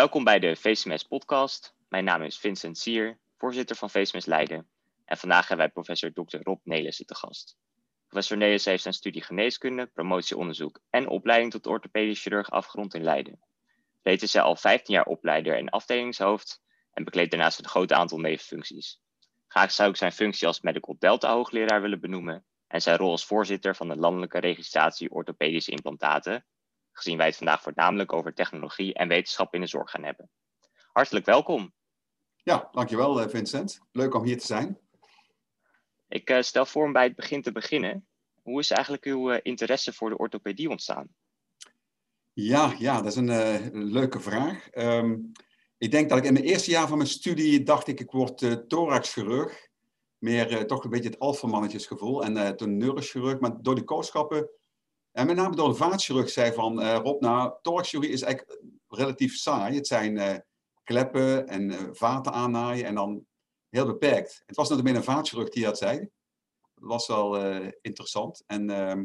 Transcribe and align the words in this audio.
Welkom 0.00 0.24
bij 0.24 0.38
de 0.38 0.56
VCMS 0.56 1.04
podcast. 1.04 1.74
Mijn 1.88 2.04
naam 2.04 2.22
is 2.22 2.38
Vincent 2.38 2.78
Sier, 2.78 3.18
voorzitter 3.36 3.76
van 3.76 3.90
VCMS 3.90 4.26
Leiden. 4.26 4.68
En 5.04 5.16
vandaag 5.16 5.48
hebben 5.48 5.66
wij 5.66 5.74
professor 5.74 6.12
Dr. 6.12 6.36
Rob 6.42 6.60
Nelissen 6.64 7.06
te 7.06 7.14
gast. 7.14 7.56
Professor 8.06 8.36
Nelissen 8.36 8.70
heeft 8.70 8.82
zijn 8.82 8.94
studie 8.94 9.22
geneeskunde, 9.22 9.86
promotieonderzoek 9.86 10.80
en 10.90 11.08
opleiding 11.08 11.52
tot 11.52 11.66
orthopedisch 11.66 12.22
chirurg 12.22 12.50
afgerond 12.50 12.94
in 12.94 13.02
Leiden. 13.02 13.40
Reeds 14.02 14.22
is 14.22 14.32
hij 14.32 14.42
al 14.42 14.56
15 14.56 14.94
jaar 14.94 15.04
opleider 15.04 15.56
en 15.56 15.68
afdelingshoofd 15.68 16.62
en 16.92 17.04
bekleedt 17.04 17.30
daarnaast 17.30 17.58
een 17.58 17.68
groot 17.68 17.92
aantal 17.92 18.18
nevenfuncties. 18.18 19.00
Graag 19.46 19.72
zou 19.72 19.90
ik 19.90 19.96
zijn 19.96 20.12
functie 20.12 20.46
als 20.46 20.60
medical 20.60 20.96
delta 20.98 21.32
hoogleraar 21.32 21.80
willen 21.80 22.00
benoemen 22.00 22.44
en 22.66 22.82
zijn 22.82 22.96
rol 22.96 23.10
als 23.10 23.26
voorzitter 23.26 23.76
van 23.76 23.88
de 23.88 23.96
landelijke 23.96 24.38
registratie 24.38 25.10
orthopedische 25.10 25.70
implantaten, 25.70 26.44
gezien 26.92 27.16
wij 27.16 27.26
het 27.26 27.36
vandaag 27.36 27.62
voornamelijk 27.62 28.12
over 28.12 28.34
technologie 28.34 28.94
en 28.94 29.08
wetenschap 29.08 29.54
in 29.54 29.60
de 29.60 29.66
zorg 29.66 29.90
gaan 29.90 30.04
hebben. 30.04 30.30
Hartelijk 30.92 31.26
welkom. 31.26 31.72
Ja, 32.42 32.68
dankjewel 32.72 33.20
eh, 33.20 33.28
Vincent. 33.28 33.80
Leuk 33.92 34.14
om 34.14 34.24
hier 34.24 34.38
te 34.38 34.46
zijn. 34.46 34.78
Ik 36.08 36.30
uh, 36.30 36.40
stel 36.40 36.66
voor 36.66 36.84
om 36.84 36.92
bij 36.92 37.04
het 37.04 37.16
begin 37.16 37.42
te 37.42 37.52
beginnen. 37.52 38.06
Hoe 38.42 38.60
is 38.60 38.70
eigenlijk 38.70 39.04
uw 39.04 39.32
uh, 39.32 39.38
interesse 39.42 39.92
voor 39.92 40.10
de 40.10 40.18
orthopedie 40.18 40.70
ontstaan? 40.70 41.08
Ja, 42.32 42.74
ja 42.78 42.96
dat 42.96 43.06
is 43.06 43.16
een 43.16 43.28
uh, 43.28 43.66
leuke 43.72 44.20
vraag. 44.20 44.68
Um, 44.74 45.32
ik 45.78 45.90
denk 45.90 46.08
dat 46.08 46.18
ik 46.18 46.24
in 46.24 46.32
mijn 46.32 46.44
eerste 46.44 46.70
jaar 46.70 46.88
van 46.88 46.96
mijn 46.96 47.10
studie 47.10 47.62
dacht 47.62 47.86
ik, 47.86 48.00
ik 48.00 48.10
word 48.10 48.68
thoraxchirurg. 48.68 49.68
Meer 50.18 50.66
toch 50.66 50.84
een 50.84 50.90
beetje 50.90 51.08
het 51.08 51.18
alfamannetjesgevoel. 51.18 52.24
En 52.24 52.56
toen 52.56 52.76
neurochirurg. 52.76 53.40
Maar 53.40 53.62
door 53.62 53.74
die 53.74 53.84
kooschappen 53.84 54.50
en 55.12 55.26
met 55.26 55.36
name 55.36 55.56
door 55.56 55.68
de 55.68 55.74
vaatchirurg 55.74 56.30
zei 56.30 56.52
van, 56.52 56.82
uh, 56.82 56.96
Rob, 57.02 57.20
nou, 57.20 57.52
thoraxchirurgie 57.62 58.14
is 58.14 58.22
eigenlijk 58.22 58.60
relatief 58.88 59.36
saai. 59.36 59.74
Het 59.74 59.86
zijn 59.86 60.16
uh, 60.16 60.34
kleppen 60.84 61.48
en 61.48 61.70
uh, 61.70 61.88
vaten 61.92 62.32
aannaaien 62.32 62.84
en 62.84 62.94
dan 62.94 63.26
heel 63.68 63.86
beperkt. 63.86 64.42
Het 64.46 64.56
was 64.56 64.68
natuurlijk 64.68 64.96
een 64.96 65.02
vaatchirurg 65.02 65.48
die 65.48 65.64
dat 65.64 65.78
zei. 65.78 65.98
Dat 66.74 66.88
was 66.88 67.06
wel 67.06 67.36
interessant. 67.80 68.42
En, 68.46 68.70
ehm, 68.70 69.04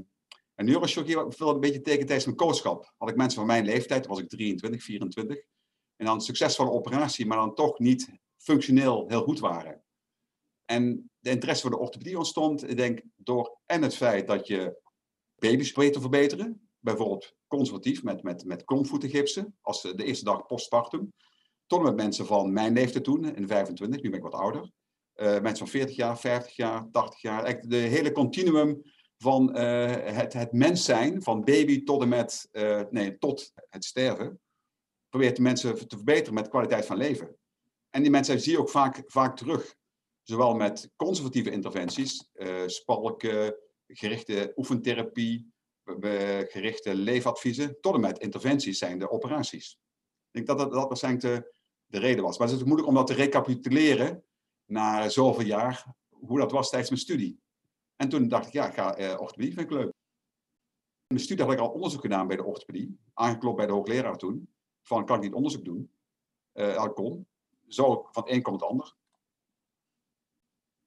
en 0.55 0.65
neurochirurgie 0.65 1.17
viel 1.29 1.49
een 1.49 1.59
beetje 1.59 1.81
tegen 1.81 2.05
tijdens 2.05 2.25
mijn. 2.25 2.93
Had 2.97 3.09
ik 3.09 3.15
mensen 3.15 3.37
van 3.37 3.47
mijn 3.47 3.65
leeftijd, 3.65 4.07
was 4.07 4.19
ik 4.19 4.29
23, 4.29 4.83
24. 4.83 5.37
En 5.95 6.05
dan 6.05 6.21
succesvolle 6.21 6.71
operatie, 6.71 7.25
maar 7.25 7.37
dan 7.37 7.55
toch 7.55 7.79
niet 7.79 8.09
functioneel 8.37 9.05
heel 9.07 9.23
goed 9.23 9.39
waren. 9.39 9.83
En 10.65 11.11
de 11.19 11.29
interesse 11.29 11.61
voor 11.61 11.71
de 11.71 11.77
orthopedie 11.77 12.17
ontstond, 12.17 12.69
ik 12.69 12.77
denk, 12.77 13.01
door 13.15 13.59
en 13.65 13.81
het 13.81 13.95
feit 13.95 14.27
dat 14.27 14.47
je 14.47 14.83
baby's 15.35 15.73
te 15.73 16.01
verbeteren. 16.01 16.69
Bijvoorbeeld 16.79 17.35
conservatief 17.47 18.03
met, 18.03 18.23
met, 18.23 18.45
met 18.45 18.63
klompvoetengipsen, 18.63 19.57
als 19.61 19.81
de 19.81 20.03
eerste 20.03 20.25
dag 20.25 20.45
postpartum. 20.45 21.13
Tot 21.67 21.81
met 21.81 21.95
mensen 21.95 22.25
van 22.25 22.53
mijn 22.53 22.73
leeftijd 22.73 23.03
toen, 23.03 23.35
in 23.35 23.47
25, 23.47 24.01
nu 24.01 24.09
ben 24.09 24.17
ik 24.17 24.25
wat 24.25 24.41
ouder. 24.41 24.71
Uh, 25.15 25.27
mensen 25.27 25.57
van 25.57 25.67
40 25.67 25.95
jaar, 25.95 26.19
50 26.19 26.55
jaar, 26.55 26.89
80 26.91 27.21
jaar. 27.21 27.43
Eigenlijk 27.43 27.69
de 27.69 27.77
hele 27.77 28.11
continuum 28.11 28.81
van 29.17 29.57
uh, 29.57 29.85
het, 29.95 30.33
het 30.33 30.51
mens 30.51 30.85
zijn, 30.85 31.23
van 31.23 31.43
baby 31.43 31.83
tot 31.83 32.01
en 32.01 32.09
met, 32.09 32.49
uh, 32.51 32.81
nee, 32.89 33.17
tot 33.17 33.51
het 33.69 33.85
sterven. 33.85 34.39
Probeert 35.09 35.35
de 35.35 35.41
mensen 35.41 35.87
te 35.87 35.95
verbeteren 35.95 36.33
met 36.33 36.49
kwaliteit 36.49 36.85
van 36.85 36.97
leven. 36.97 37.35
En 37.89 38.01
die 38.01 38.11
mensen 38.11 38.39
zie 38.39 38.51
je 38.51 38.59
ook 38.59 38.69
vaak, 38.69 39.03
vaak 39.05 39.37
terug. 39.37 39.75
Zowel 40.23 40.53
met 40.53 40.89
conservatieve 40.95 41.51
interventies, 41.51 42.29
spalken, 42.65 43.55
gerichte 43.87 44.53
oefentherapie, 44.55 45.53
gerichte 46.47 46.95
leefadviezen, 46.95 47.77
tot 47.81 47.93
en 47.93 48.01
met 48.01 48.19
interventies 48.19 48.77
zijn 48.77 48.99
de 48.99 49.09
operaties. 49.09 49.79
Ik 50.31 50.31
denk 50.31 50.47
dat 50.47 50.57
dat, 50.57 50.71
dat 50.71 50.87
waarschijnlijk 50.87 51.23
de, 51.23 51.53
de 51.85 51.99
reden 51.99 52.23
was. 52.23 52.37
Maar 52.37 52.47
het 52.47 52.57
is 52.57 52.63
moeilijk 52.63 52.87
om 52.87 52.95
dat 52.95 53.07
te 53.07 53.13
recapituleren 53.13 54.23
na 54.65 55.09
zoveel 55.09 55.45
jaar, 55.45 55.85
hoe 56.09 56.39
dat 56.39 56.51
was 56.51 56.69
tijdens 56.69 56.89
mijn 56.89 57.01
studie. 57.01 57.39
En 57.95 58.09
toen 58.09 58.27
dacht 58.27 58.47
ik, 58.47 58.53
ja, 58.53 58.67
ik 58.67 58.73
ga 58.73 58.95
eh, 58.95 59.27
vind 59.27 59.59
ik 59.59 59.71
leuk. 59.71 59.93
In 61.07 61.15
mijn 61.15 61.19
studie 61.19 61.45
had 61.45 61.53
ik 61.53 61.59
al 61.59 61.69
onderzoek 61.69 62.01
gedaan 62.01 62.27
bij 62.27 62.35
de 62.35 62.43
orthopedie, 62.43 62.99
aangeklopt 63.13 63.57
bij 63.57 63.65
de 63.65 63.71
hoogleraar 63.71 64.17
toen, 64.17 64.49
van 64.81 65.05
kan 65.05 65.15
ik 65.15 65.21
niet 65.21 65.33
onderzoek 65.33 65.65
doen? 65.65 65.91
Uh, 66.53 66.85
kon. 66.93 67.27
Zo 67.67 68.07
van 68.11 68.23
het 68.23 68.31
een 68.31 68.41
komt 68.41 68.61
het 68.61 68.69
ander. 68.69 68.95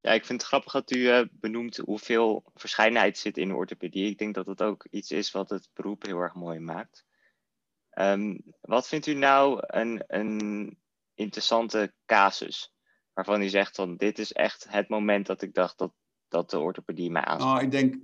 Ja, 0.01 0.13
ik 0.13 0.25
vind 0.25 0.41
het 0.41 0.51
grappig 0.51 0.73
dat 0.73 0.91
u 0.91 0.99
uh, 0.99 1.25
benoemt 1.31 1.77
hoeveel 1.77 2.45
verscheidenheid 2.55 3.19
zit 3.19 3.39
in 3.39 3.49
de 3.49 3.55
orthopedie. 3.55 4.11
Ik 4.11 4.19
denk 4.19 4.35
dat 4.35 4.47
dat 4.47 4.63
ook 4.63 4.87
iets 4.91 5.11
is 5.11 5.31
wat 5.31 5.51
het 5.51 5.69
beroep 5.73 6.03
heel 6.03 6.19
erg 6.19 6.35
mooi 6.35 6.59
maakt. 6.59 7.05
Um, 7.99 8.43
wat 8.61 8.89
vindt 8.89 9.07
u 9.07 9.15
nou 9.15 9.61
een, 9.67 10.05
een 10.07 10.79
interessante 11.15 11.95
casus 12.07 12.73
waarvan 13.13 13.43
u 13.43 13.49
zegt 13.49 13.77
van 13.77 13.97
dit 13.97 14.19
is 14.19 14.33
echt 14.33 14.67
het 14.69 14.89
moment 14.89 15.27
dat 15.27 15.43
ik 15.43 15.55
dacht 15.55 15.79
dat, 15.79 15.93
dat 16.29 16.51
de 16.51 16.59
orthopedie 16.59 17.11
mij 17.11 17.25
aanspreekt? 17.25 17.53
Nou, 17.53 17.65
ik 17.65 17.71
denk, 17.71 18.03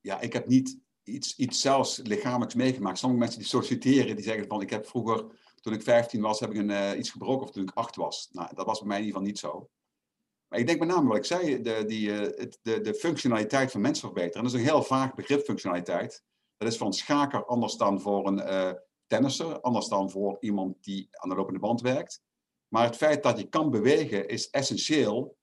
ja, 0.00 0.20
ik 0.20 0.32
heb 0.32 0.46
niet 0.46 0.78
iets, 1.02 1.36
iets 1.36 1.60
zelfs 1.60 2.00
lichamelijks 2.02 2.54
meegemaakt. 2.54 2.98
Sommige 2.98 3.20
mensen 3.20 3.38
die 3.38 3.48
solliciteren, 3.48 4.16
die 4.16 4.24
zeggen 4.24 4.46
van 4.46 4.60
ik 4.60 4.70
heb 4.70 4.86
vroeger, 4.86 5.24
toen 5.60 5.72
ik 5.72 5.82
15 5.82 6.20
was, 6.20 6.40
heb 6.40 6.50
ik 6.50 6.56
een, 6.56 6.70
uh, 6.70 6.98
iets 6.98 7.10
gebroken 7.10 7.46
of 7.46 7.52
toen 7.52 7.62
ik 7.62 7.70
8 7.74 7.96
was. 7.96 8.28
Nou, 8.32 8.54
dat 8.54 8.66
was 8.66 8.78
bij 8.78 8.88
mij 8.88 8.98
in 8.98 9.04
ieder 9.04 9.20
geval 9.20 9.32
niet 9.32 9.38
zo. 9.38 9.70
Maar 10.48 10.58
ik 10.58 10.66
denk 10.66 10.78
met 10.78 10.88
name 10.88 11.08
wat 11.08 11.16
ik 11.16 11.24
zei, 11.24 11.62
de, 11.62 11.84
die, 11.86 12.12
eh, 12.12 12.46
de, 12.62 12.80
de 12.80 12.94
functionaliteit 12.94 13.70
van 13.70 13.80
mensen 13.80 14.04
verbeteren. 14.04 14.42
dat 14.42 14.52
is 14.52 14.58
een 14.58 14.66
heel 14.66 14.82
vaag 14.82 15.14
begrip, 15.14 15.44
functionaliteit. 15.44 16.24
Dat 16.56 16.68
is 16.68 16.76
van 16.76 16.92
schaker 16.92 17.44
anders 17.44 17.76
dan 17.76 18.00
voor 18.00 18.26
een 18.26 18.38
uh, 18.38 18.72
tennisser, 19.06 19.60
anders 19.60 19.88
dan 19.88 20.10
voor 20.10 20.36
iemand 20.40 20.84
die 20.84 21.08
aan 21.10 21.28
de 21.28 21.34
lopende 21.34 21.58
band 21.58 21.80
werkt. 21.80 22.22
Maar 22.68 22.84
het 22.84 22.96
feit 22.96 23.22
dat 23.22 23.38
je 23.38 23.48
kan 23.48 23.70
bewegen 23.70 24.28
is 24.28 24.50
essentieel, 24.50 25.36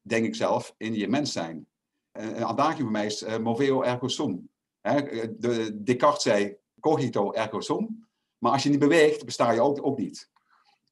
denk 0.00 0.24
ik 0.24 0.34
zelf, 0.34 0.74
in 0.76 0.94
je 0.94 1.08
mens 1.08 1.32
zijn. 1.32 1.66
Een 2.12 2.44
adagium 2.44 2.82
bij 2.82 2.92
mij 2.92 3.06
is 3.06 3.22
uh, 3.22 3.38
moveo 3.38 3.82
ergo 3.82 4.08
sum. 4.08 4.50
de, 4.82 5.80
Descartes 5.82 6.22
zei 6.22 6.56
cogito 6.80 7.32
ergo 7.32 7.60
sum. 7.60 8.08
Maar 8.38 8.52
als 8.52 8.62
je 8.62 8.68
niet 8.68 8.78
beweegt, 8.78 9.24
besta 9.24 9.50
je 9.50 9.60
ook, 9.60 9.86
ook 9.86 9.98
niet. 9.98 10.30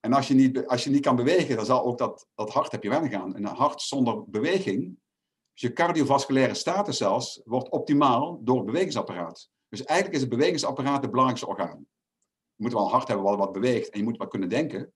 En 0.00 0.12
als 0.12 0.28
je 0.28 0.34
niet, 0.34 0.66
als 0.66 0.84
je 0.84 0.91
niet 0.91 1.05
kan 1.05 1.16
bewegen, 1.16 1.56
dan 1.56 1.65
zal 1.65 1.84
ook 1.84 1.99
dat, 1.99 2.27
dat 2.34 2.50
hart 2.50 2.72
heb 2.72 2.83
je 2.83 2.88
weinig 2.88 3.12
aan. 3.12 3.37
Een 3.37 3.44
hart 3.44 3.83
zonder 3.83 4.31
beweging, 4.31 4.99
dus 5.53 5.61
je 5.62 5.72
cardiovasculaire 5.72 6.55
status 6.55 6.97
zelfs, 6.97 7.41
wordt 7.44 7.69
optimaal 7.69 8.41
door 8.43 8.56
het 8.56 8.66
bewegingsapparaat. 8.66 9.50
Dus 9.69 9.84
eigenlijk 9.84 10.16
is 10.16 10.22
het 10.22 10.37
bewegingsapparaat 10.37 11.03
het 11.03 11.11
belangrijkste 11.11 11.49
orgaan. 11.49 11.87
Je 12.55 12.62
moet 12.62 12.72
wel 12.72 12.84
een 12.84 12.91
hart 12.91 13.09
hebben 13.09 13.27
wat, 13.27 13.38
wat 13.38 13.53
beweegt 13.53 13.91
en 13.91 13.99
je 13.99 14.05
moet 14.05 14.16
wel 14.16 14.28
kunnen 14.28 14.49
denken. 14.49 14.93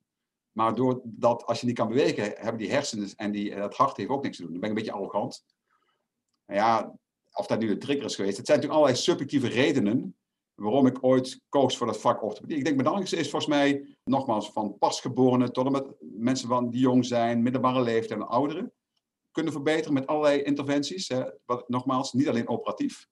Maar 0.52 0.74
doordat 0.74 1.46
als 1.46 1.60
je 1.60 1.66
niet 1.66 1.76
kan 1.76 1.88
bewegen, 1.88 2.24
hebben 2.24 2.58
die 2.58 2.70
hersenen 2.70 3.10
en 3.16 3.32
die, 3.32 3.54
dat 3.54 3.76
hart 3.76 3.96
heeft 3.96 4.08
ook 4.10 4.22
niks 4.22 4.36
te 4.36 4.42
doen. 4.42 4.52
Dan 4.52 4.60
ben 4.60 4.70
ik 4.70 4.76
een 4.76 4.82
beetje 4.82 4.98
arrogant. 4.98 5.44
Nou 6.46 6.60
ja, 6.60 6.94
of 7.32 7.46
dat 7.46 7.58
nu 7.58 7.66
de 7.66 7.78
trigger 7.78 8.04
is 8.04 8.14
geweest. 8.14 8.36
Het 8.36 8.46
zijn 8.46 8.58
natuurlijk 8.58 8.84
allerlei 8.84 9.04
subjectieve 9.04 9.48
redenen 9.48 10.16
waarom 10.54 10.86
ik 10.86 11.04
ooit 11.04 11.40
koos 11.48 11.76
voor 11.76 11.86
dat 11.86 12.00
vak 12.00 12.22
orthopedie. 12.22 12.56
Ik 12.56 12.64
denk 12.64 12.76
het 12.76 12.84
belangrijkste 12.84 13.16
is 13.16 13.30
volgens 13.30 13.50
mij, 13.50 13.96
nogmaals, 14.04 14.52
van 14.52 14.78
pasgeborenen 14.78 15.52
tot 15.52 15.66
en 15.66 15.72
met 15.72 15.94
mensen 16.00 16.48
van 16.48 16.70
die 16.70 16.80
jong 16.80 17.04
zijn, 17.04 17.42
middelbare 17.42 17.82
leeftijd 17.82 18.20
en 18.20 18.26
ouderen, 18.26 18.72
kunnen 19.30 19.52
verbeteren 19.52 19.92
met 19.92 20.06
allerlei 20.06 20.42
interventies. 20.42 21.08
Hè. 21.08 21.24
Wat, 21.44 21.68
nogmaals, 21.68 22.12
niet 22.12 22.28
alleen 22.28 22.48
operatief. 22.48 23.06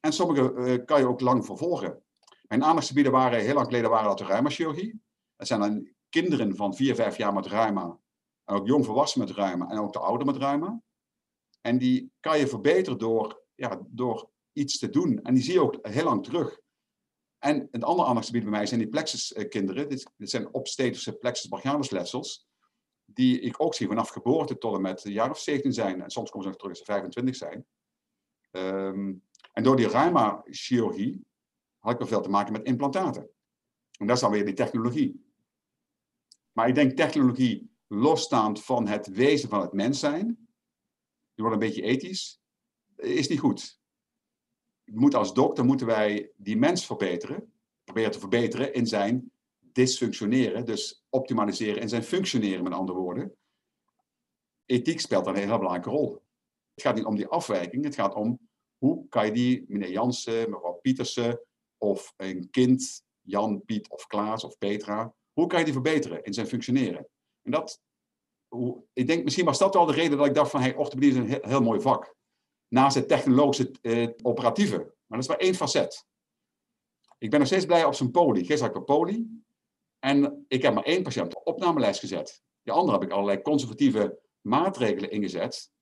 En 0.00 0.12
sommige 0.12 0.52
uh, 0.52 0.84
kan 0.84 1.00
je 1.00 1.08
ook 1.08 1.20
lang 1.20 1.44
vervolgen. 1.44 2.02
Mijn 2.42 2.64
aandachtsgebieden 2.64 3.12
waren 3.12 3.40
heel 3.40 3.54
lang 3.54 3.66
geleden 3.66 3.90
waren 3.90 4.08
dat 4.08 4.18
de 4.18 4.24
reumachirurgie. 4.24 5.02
Dat 5.36 5.46
zijn 5.46 5.60
dan 5.60 5.88
kinderen 6.08 6.56
van 6.56 6.74
4, 6.74 6.94
5 6.94 7.16
jaar 7.16 7.32
met 7.32 7.46
reuma. 7.46 7.98
En 8.44 8.54
ook 8.54 8.66
jongvolwassenen 8.66 9.26
met 9.26 9.36
reuma 9.36 9.68
en 9.68 9.78
ook 9.78 9.92
de 9.92 9.98
ouderen 9.98 10.32
met 10.32 10.42
reuma. 10.42 10.82
En 11.60 11.78
die 11.78 12.12
kan 12.20 12.38
je 12.38 12.46
verbeteren 12.46 12.98
door, 12.98 13.42
ja, 13.54 13.80
door 13.86 14.30
iets 14.52 14.78
te 14.78 14.90
doen. 14.90 15.22
En 15.22 15.34
die 15.34 15.42
zie 15.42 15.52
je 15.52 15.62
ook 15.62 15.78
heel 15.82 16.04
lang 16.04 16.24
terug. 16.24 16.62
En 17.44 17.68
een 17.70 17.82
ander 17.82 18.06
aandachtsgebied 18.06 18.42
bij 18.42 18.52
mij 18.52 18.66
zijn 18.66 18.80
die 18.80 18.88
plexuskinderen. 18.88 19.88
Dit, 19.88 20.10
dit 20.16 20.30
zijn 20.30 20.54
obstetrische 20.54 21.12
plexus 21.12 21.48
brachialis. 21.48 22.46
Die 23.04 23.40
ik 23.40 23.60
ook 23.60 23.74
zie 23.74 23.86
vanaf 23.86 24.08
geboorte 24.08 24.58
tot 24.58 24.74
en 24.74 24.80
met 24.80 25.04
een 25.04 25.12
jaar 25.12 25.30
of 25.30 25.38
17 25.38 25.72
zijn. 25.72 26.02
En 26.02 26.10
soms 26.10 26.30
komen 26.30 26.42
ze 26.42 26.48
nog 26.48 26.58
terug 26.58 26.70
als 26.70 26.86
ze 26.86 26.92
25 26.92 27.36
zijn. 27.36 27.66
Um, 28.50 29.22
en 29.52 29.62
door 29.62 29.76
die 29.76 29.88
reuma-chirurgie 29.88 31.26
had 31.78 31.92
ik 31.92 31.98
wel 31.98 32.08
veel 32.08 32.20
te 32.20 32.28
maken 32.28 32.52
met 32.52 32.66
implantaten. 32.66 33.30
En 33.98 34.06
dat 34.06 34.16
is 34.16 34.22
dan 34.22 34.30
weer 34.30 34.44
die 34.44 34.54
technologie. 34.54 35.24
Maar 36.52 36.68
ik 36.68 36.74
denk 36.74 36.96
technologie 36.96 37.70
losstaand 37.86 38.64
van 38.64 38.86
het 38.86 39.06
wezen 39.06 39.48
van 39.48 39.60
het 39.60 39.72
mens 39.72 39.98
zijn. 39.98 40.26
Die 41.34 41.44
wordt 41.44 41.52
een 41.52 41.68
beetje 41.68 41.82
ethisch. 41.82 42.40
Is 42.96 43.28
niet 43.28 43.40
goed 43.40 43.82
moet 44.84 45.14
als 45.14 45.34
dokter 45.34 45.64
moeten 45.64 45.86
wij 45.86 46.30
die 46.36 46.56
mens 46.56 46.86
verbeteren, 46.86 47.52
proberen 47.84 48.10
te 48.10 48.18
verbeteren 48.18 48.74
in 48.74 48.86
zijn 48.86 49.32
dysfunctioneren, 49.60 50.64
dus 50.64 51.04
optimaliseren 51.08 51.80
in 51.80 51.88
zijn 51.88 52.02
functioneren, 52.02 52.62
met 52.64 52.72
andere 52.72 52.98
woorden. 52.98 53.34
Ethiek 54.66 55.00
speelt 55.00 55.26
een 55.26 55.34
heel 55.34 55.58
belangrijke 55.58 55.90
rol. 55.90 56.22
Het 56.74 56.84
gaat 56.84 56.94
niet 56.94 57.04
om 57.04 57.16
die 57.16 57.26
afwijking, 57.26 57.84
het 57.84 57.94
gaat 57.94 58.14
om 58.14 58.38
hoe 58.78 59.08
kan 59.08 59.26
je 59.26 59.32
die, 59.32 59.64
meneer 59.68 59.90
Jansen, 59.90 60.50
mevrouw 60.50 60.72
Pietersen, 60.72 61.40
of 61.78 62.14
een 62.16 62.50
kind, 62.50 63.02
Jan, 63.20 63.64
Piet 63.64 63.88
of 63.88 64.06
Klaas 64.06 64.44
of 64.44 64.58
Petra, 64.58 65.14
Hoe 65.32 65.46
kan 65.46 65.58
je 65.58 65.64
die 65.64 65.72
verbeteren 65.72 66.22
in 66.22 66.34
zijn 66.34 66.46
functioneren? 66.46 67.08
En 67.42 67.50
dat, 67.50 67.80
ik 68.92 69.06
denk, 69.06 69.24
misschien 69.24 69.44
was 69.44 69.58
dat 69.58 69.74
wel 69.74 69.86
de 69.86 69.92
reden 69.92 70.18
dat 70.18 70.26
ik 70.26 70.34
dacht 70.34 70.50
van, 70.50 70.60
hey, 70.60 70.74
orthopedie 70.74 71.10
is 71.10 71.16
een 71.16 71.48
heel 71.50 71.62
mooi 71.62 71.80
vak. 71.80 72.14
Naast 72.74 72.94
het 72.94 73.08
technologische, 73.08 73.70
eh, 73.80 74.08
operatieve. 74.22 74.76
Maar 74.76 75.18
dat 75.18 75.18
is 75.18 75.28
maar 75.28 75.36
één 75.36 75.54
facet. 75.54 76.06
Ik 77.18 77.30
ben 77.30 77.38
nog 77.38 77.48
steeds 77.48 77.66
blij 77.66 77.84
op 77.84 77.94
zijn 77.94 78.10
poli. 78.10 78.44
Gisteren 78.44 78.60
had 78.62 78.70
ik 78.70 78.76
een 78.76 78.96
poli. 78.96 79.42
En 79.98 80.44
ik 80.48 80.62
heb 80.62 80.74
maar 80.74 80.84
één 80.84 81.02
patiënt 81.02 81.34
op 81.34 81.46
opnamelijst 81.46 82.00
gezet. 82.00 82.42
De 82.62 82.72
andere 82.72 82.98
heb 82.98 83.06
ik 83.06 83.14
allerlei 83.14 83.42
conservatieve 83.42 84.20
maatregelen 84.40 85.10
ingezet 85.10 85.72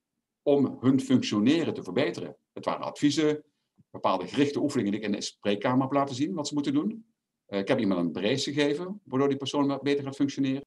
om 0.41 0.77
hun 0.79 0.99
functioneren 0.99 1.73
te 1.73 1.83
verbeteren. 1.83 2.37
Het 2.51 2.65
waren 2.65 2.85
adviezen, 2.85 3.43
bepaalde 3.89 4.27
gerichte 4.27 4.59
oefeningen 4.59 4.91
die 4.91 4.99
ik 4.99 5.05
in 5.05 5.11
de 5.11 5.21
spreekkamer 5.21 5.81
heb 5.81 5.91
laten 5.91 6.15
zien 6.15 6.33
wat 6.33 6.47
ze 6.47 6.53
moeten 6.53 6.73
doen. 6.73 7.05
Uh, 7.47 7.59
ik 7.59 7.67
heb 7.67 7.79
iemand 7.79 7.99
een 7.99 8.11
brace 8.11 8.53
gegeven, 8.53 9.01
waardoor 9.03 9.29
die 9.29 9.37
persoon 9.37 9.79
beter 9.81 10.03
gaat 10.03 10.15
functioneren. 10.15 10.65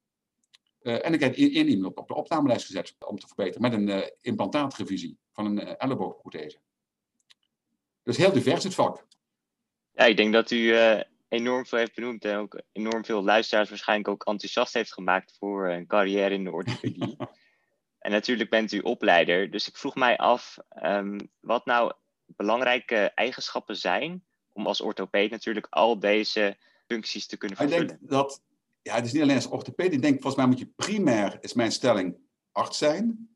Uh, 0.87 1.07
en 1.07 1.13
ik 1.13 1.21
heb 1.21 1.35
één 1.35 1.69
iemand 1.69 1.87
op, 1.87 1.99
op 1.99 2.09
de 2.09 2.15
opnamelijst 2.15 2.67
gezet 2.67 2.95
om 2.99 3.19
te 3.19 3.27
verbeteren 3.27 3.63
met 3.63 3.73
een 3.73 3.89
uh, 3.89 4.07
implantaatrevisie 4.21 5.19
van 5.33 5.47
een 5.47 5.77
elleboogprothese. 5.77 6.59
Dus 8.03 8.17
heel 8.17 8.33
divers 8.33 8.65
het 8.65 8.75
vak. 8.75 9.07
Ja, 9.93 10.05
ik 10.05 10.17
denk 10.17 10.33
dat 10.33 10.51
u 10.51 10.75
enorm 11.29 11.67
veel 11.67 11.79
heeft 11.79 11.95
benoemd 11.95 12.25
en 12.25 12.37
ook 12.37 12.61
enorm 12.73 13.05
veel 13.05 13.23
luisteraars 13.23 13.69
waarschijnlijk 13.69 14.09
ook 14.09 14.25
enthousiast 14.25 14.75
heeft 14.75 14.93
gemaakt 14.93 15.37
voor 15.39 15.69
een 15.69 15.87
carrière 15.87 16.35
in 16.35 16.45
de 16.45 16.51
orthopedie. 16.51 17.17
en 17.99 18.11
natuurlijk 18.11 18.51
bent 18.51 18.73
u 18.73 18.79
opleider, 18.79 19.51
dus 19.51 19.69
ik 19.69 19.77
vroeg 19.77 19.95
mij 19.95 20.17
af 20.17 20.59
um, 20.83 21.31
wat 21.41 21.67
nou 21.67 21.93
belangrijke 22.27 22.97
eigenschappen 23.15 23.77
zijn 23.77 24.25
om 24.53 24.67
als 24.67 24.81
orthopeed 24.81 25.31
natuurlijk 25.31 25.67
al 25.71 25.99
deze 25.99 26.57
functies 26.87 27.27
te 27.27 27.37
kunnen 27.37 27.57
vervullen? 27.57 27.83
Ik 27.83 27.89
denk 27.89 28.11
dat, 28.11 28.43
ja, 28.87 28.95
het 28.95 29.05
is 29.05 29.13
niet 29.13 29.23
alleen 29.23 29.37
als 29.37 29.49
orthopeed. 29.49 29.93
Ik 29.93 30.03
denk, 30.03 30.15
volgens 30.15 30.35
mij 30.35 30.47
moet 30.47 30.59
je 30.59 30.73
primair, 30.77 31.39
is 31.41 31.53
mijn 31.53 31.73
stelling, 31.73 32.17
arts 32.53 32.79
zijn. 32.79 33.29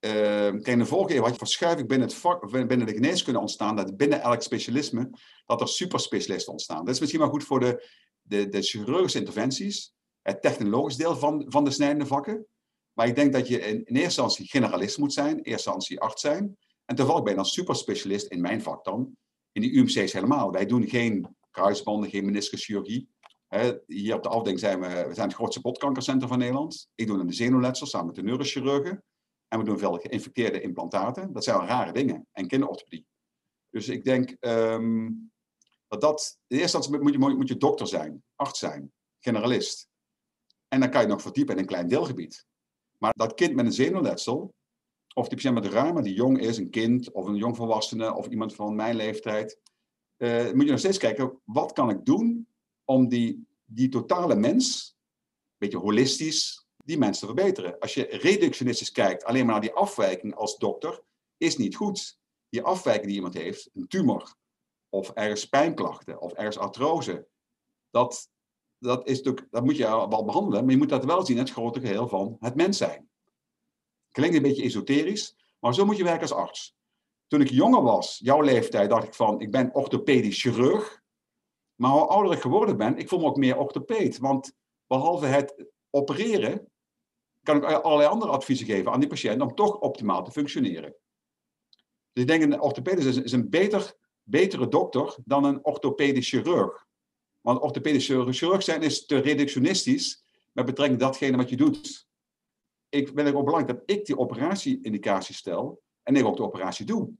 Uh, 0.00 0.10
kijk, 0.10 0.78
de 0.78 0.86
vorige 0.86 1.16
eeuw 1.16 1.22
had 1.22 1.32
je 1.32 1.38
verschuiving 1.38 1.88
binnen, 1.88 2.08
het 2.08 2.16
vak, 2.16 2.50
binnen 2.50 2.86
de 2.86 2.92
geneeskunde 2.92 3.38
ontstaan, 3.40 3.76
dat 3.76 3.96
binnen 3.96 4.20
elk 4.20 4.42
specialisme, 4.42 5.10
dat 5.46 5.60
er 5.60 5.68
superspecialisten 5.68 6.52
ontstaan. 6.52 6.84
Dat 6.84 6.94
is 6.94 7.00
misschien 7.00 7.20
wel 7.20 7.30
goed 7.30 7.44
voor 7.44 7.60
de, 7.60 7.88
de, 8.22 8.48
de 8.48 8.62
chirurgische 8.62 9.18
interventies, 9.18 9.94
het 10.22 10.42
technologisch 10.42 10.96
deel 10.96 11.16
van, 11.16 11.44
van 11.48 11.64
de 11.64 11.70
snijdende 11.70 12.06
vakken. 12.06 12.46
Maar 12.92 13.06
ik 13.06 13.14
denk 13.14 13.32
dat 13.32 13.48
je 13.48 13.60
in, 13.60 13.74
in 13.74 13.82
eerste 13.84 14.02
instantie 14.02 14.46
generalist 14.46 14.98
moet 14.98 15.12
zijn, 15.12 15.30
in 15.30 15.36
eerste 15.36 15.52
instantie 15.52 16.00
arts 16.00 16.20
zijn. 16.20 16.56
En 16.84 16.96
toevallig 16.96 17.22
ben 17.22 17.30
je 17.30 17.38
dan 17.38 17.46
superspecialist 17.46 18.26
in 18.26 18.40
mijn 18.40 18.62
vak 18.62 18.84
dan, 18.84 19.16
in 19.52 19.62
die 19.62 19.72
UMC's 19.72 20.12
helemaal. 20.12 20.52
Wij 20.52 20.66
doen 20.66 20.88
geen 20.88 21.36
kruisbanden, 21.50 22.10
geen 22.10 22.24
meniscuschirurgie. 22.24 23.08
Hier 23.86 24.14
op 24.14 24.22
de 24.22 24.28
afdeling 24.28 24.60
zijn 24.60 24.80
we, 24.80 24.86
we 25.08 25.14
zijn 25.14 25.26
het 25.26 25.36
grootste 25.36 25.60
botkankercentrum 25.60 26.28
van 26.28 26.38
Nederland. 26.38 26.88
Ik 26.94 27.06
doe 27.06 27.24
de 27.24 27.32
zenuwletsel 27.32 27.86
samen 27.86 28.06
met 28.06 28.14
de 28.14 28.22
neurochirurgen. 28.22 29.04
En 29.48 29.58
we 29.58 29.64
doen 29.64 29.78
veel 29.78 29.98
geïnfecteerde 29.98 30.60
implantaten. 30.60 31.32
Dat 31.32 31.44
zijn 31.44 31.56
wel 31.56 31.66
rare 31.66 31.92
dingen. 31.92 32.26
En 32.32 32.46
kinderorthopedie. 32.46 33.06
Dus 33.70 33.88
ik 33.88 34.04
denk 34.04 34.36
um, 34.40 35.32
dat 35.88 36.00
dat... 36.00 36.38
In 36.46 36.58
eerste 36.58 36.98
moet 37.00 37.12
je, 37.12 37.18
moet 37.18 37.48
je 37.48 37.56
dokter 37.56 37.86
zijn, 37.86 38.22
arts 38.34 38.58
zijn, 38.58 38.92
generalist. 39.18 39.88
En 40.68 40.80
dan 40.80 40.90
kan 40.90 41.00
je 41.00 41.06
nog 41.06 41.22
verdiepen 41.22 41.54
in 41.54 41.60
een 41.60 41.66
klein 41.66 41.88
deelgebied. 41.88 42.46
Maar 42.98 43.12
dat 43.16 43.34
kind 43.34 43.54
met 43.54 43.66
een 43.66 43.72
zenuwletsel, 43.72 44.54
of 45.14 45.28
die 45.28 45.36
patiënt 45.36 45.54
met 45.54 45.72
reuma 45.72 46.00
die 46.00 46.14
jong 46.14 46.40
is, 46.40 46.58
een 46.58 46.70
kind 46.70 47.12
of 47.12 47.26
een 47.26 47.36
jongvolwassene 47.36 48.14
of 48.14 48.26
iemand 48.26 48.54
van 48.54 48.74
mijn 48.74 48.96
leeftijd, 48.96 49.58
uh, 50.18 50.52
moet 50.52 50.64
je 50.64 50.70
nog 50.70 50.78
steeds 50.78 50.98
kijken, 50.98 51.40
wat 51.44 51.72
kan 51.72 51.90
ik 51.90 52.04
doen 52.04 52.46
om 52.92 53.08
die, 53.08 53.46
die 53.64 53.88
totale 53.88 54.34
mens, 54.34 54.96
een 54.96 55.58
beetje 55.58 55.78
holistisch, 55.78 56.66
die 56.84 56.98
mens 56.98 57.18
te 57.18 57.26
verbeteren. 57.26 57.78
Als 57.78 57.94
je 57.94 58.02
reductionistisch 58.02 58.92
kijkt, 58.92 59.24
alleen 59.24 59.44
maar 59.44 59.52
naar 59.52 59.62
die 59.62 59.72
afwijking 59.72 60.34
als 60.34 60.58
dokter, 60.58 61.02
is 61.36 61.56
niet 61.56 61.76
goed. 61.76 62.18
Die 62.48 62.62
afwijking 62.62 63.06
die 63.06 63.14
iemand 63.14 63.34
heeft, 63.34 63.70
een 63.74 63.88
tumor, 63.88 64.34
of 64.88 65.10
ergens 65.10 65.48
pijnklachten, 65.48 66.20
of 66.20 66.32
ergens 66.32 66.58
artrose, 66.58 67.26
dat, 67.90 68.30
dat, 68.78 69.08
is 69.08 69.22
dat 69.22 69.64
moet 69.64 69.76
je 69.76 69.82
wel 69.82 70.24
behandelen, 70.24 70.62
maar 70.62 70.72
je 70.72 70.78
moet 70.78 70.88
dat 70.88 71.04
wel 71.04 71.26
zien 71.26 71.36
in 71.36 71.42
het 71.42 71.52
grote 71.52 71.80
geheel 71.80 72.08
van 72.08 72.36
het 72.40 72.54
mens 72.54 72.76
zijn. 72.76 73.10
Klinkt 74.10 74.36
een 74.36 74.42
beetje 74.42 74.62
esoterisch, 74.62 75.36
maar 75.58 75.74
zo 75.74 75.84
moet 75.84 75.96
je 75.96 76.04
werken 76.04 76.22
als 76.22 76.32
arts. 76.32 76.76
Toen 77.26 77.40
ik 77.40 77.50
jonger 77.50 77.82
was, 77.82 78.18
jouw 78.22 78.40
leeftijd, 78.40 78.90
dacht 78.90 79.06
ik 79.06 79.14
van, 79.14 79.40
ik 79.40 79.50
ben 79.50 79.74
orthopedisch 79.74 80.40
chirurg. 80.40 81.01
Maar 81.82 81.90
hoe 81.90 82.06
ouder 82.06 82.32
ik 82.32 82.40
geworden 82.40 82.76
ben, 82.76 82.96
ik 82.96 83.08
voel 83.08 83.18
me 83.18 83.26
ook 83.26 83.36
meer 83.36 83.58
orthopeed. 83.58 84.18
Want 84.18 84.52
behalve 84.86 85.26
het 85.26 85.66
opereren, 85.90 86.70
kan 87.42 87.56
ik 87.56 87.64
allerlei 87.64 88.08
andere 88.08 88.30
adviezen 88.30 88.66
geven 88.66 88.92
aan 88.92 89.00
die 89.00 89.08
patiënt 89.08 89.40
om 89.40 89.54
toch 89.54 89.78
optimaal 89.78 90.24
te 90.24 90.30
functioneren. 90.30 90.94
Dus 92.12 92.22
ik 92.22 92.26
denk 92.26 92.42
een 92.42 92.60
orthopedisch 92.60 93.16
is 93.16 93.32
een 93.32 93.50
beter, 93.50 93.94
betere 94.22 94.68
dokter 94.68 95.16
dan 95.24 95.44
een 95.44 95.64
orthopedisch 95.64 96.28
chirurg. 96.28 96.86
Want 97.40 97.60
orthopedisch 97.60 98.06
chirurg 98.06 98.62
zijn 98.62 98.82
is 98.82 99.06
te 99.06 99.18
reductionistisch 99.18 100.24
met 100.52 100.64
betrekking 100.64 101.00
tot 101.00 101.08
datgene 101.08 101.36
wat 101.36 101.48
je 101.48 101.56
doet 101.56 102.10
ik 102.88 103.14
ben 103.14 103.26
er 103.26 103.36
ook 103.36 103.44
belangrijk 103.44 103.78
dat 103.78 103.96
ik 103.96 104.06
die 104.06 104.18
operatie-indicatie 104.18 105.34
stel 105.34 105.82
en 106.02 106.16
ik 106.16 106.24
ook 106.24 106.36
de 106.36 106.42
operatie 106.42 106.86
doe. 106.86 107.10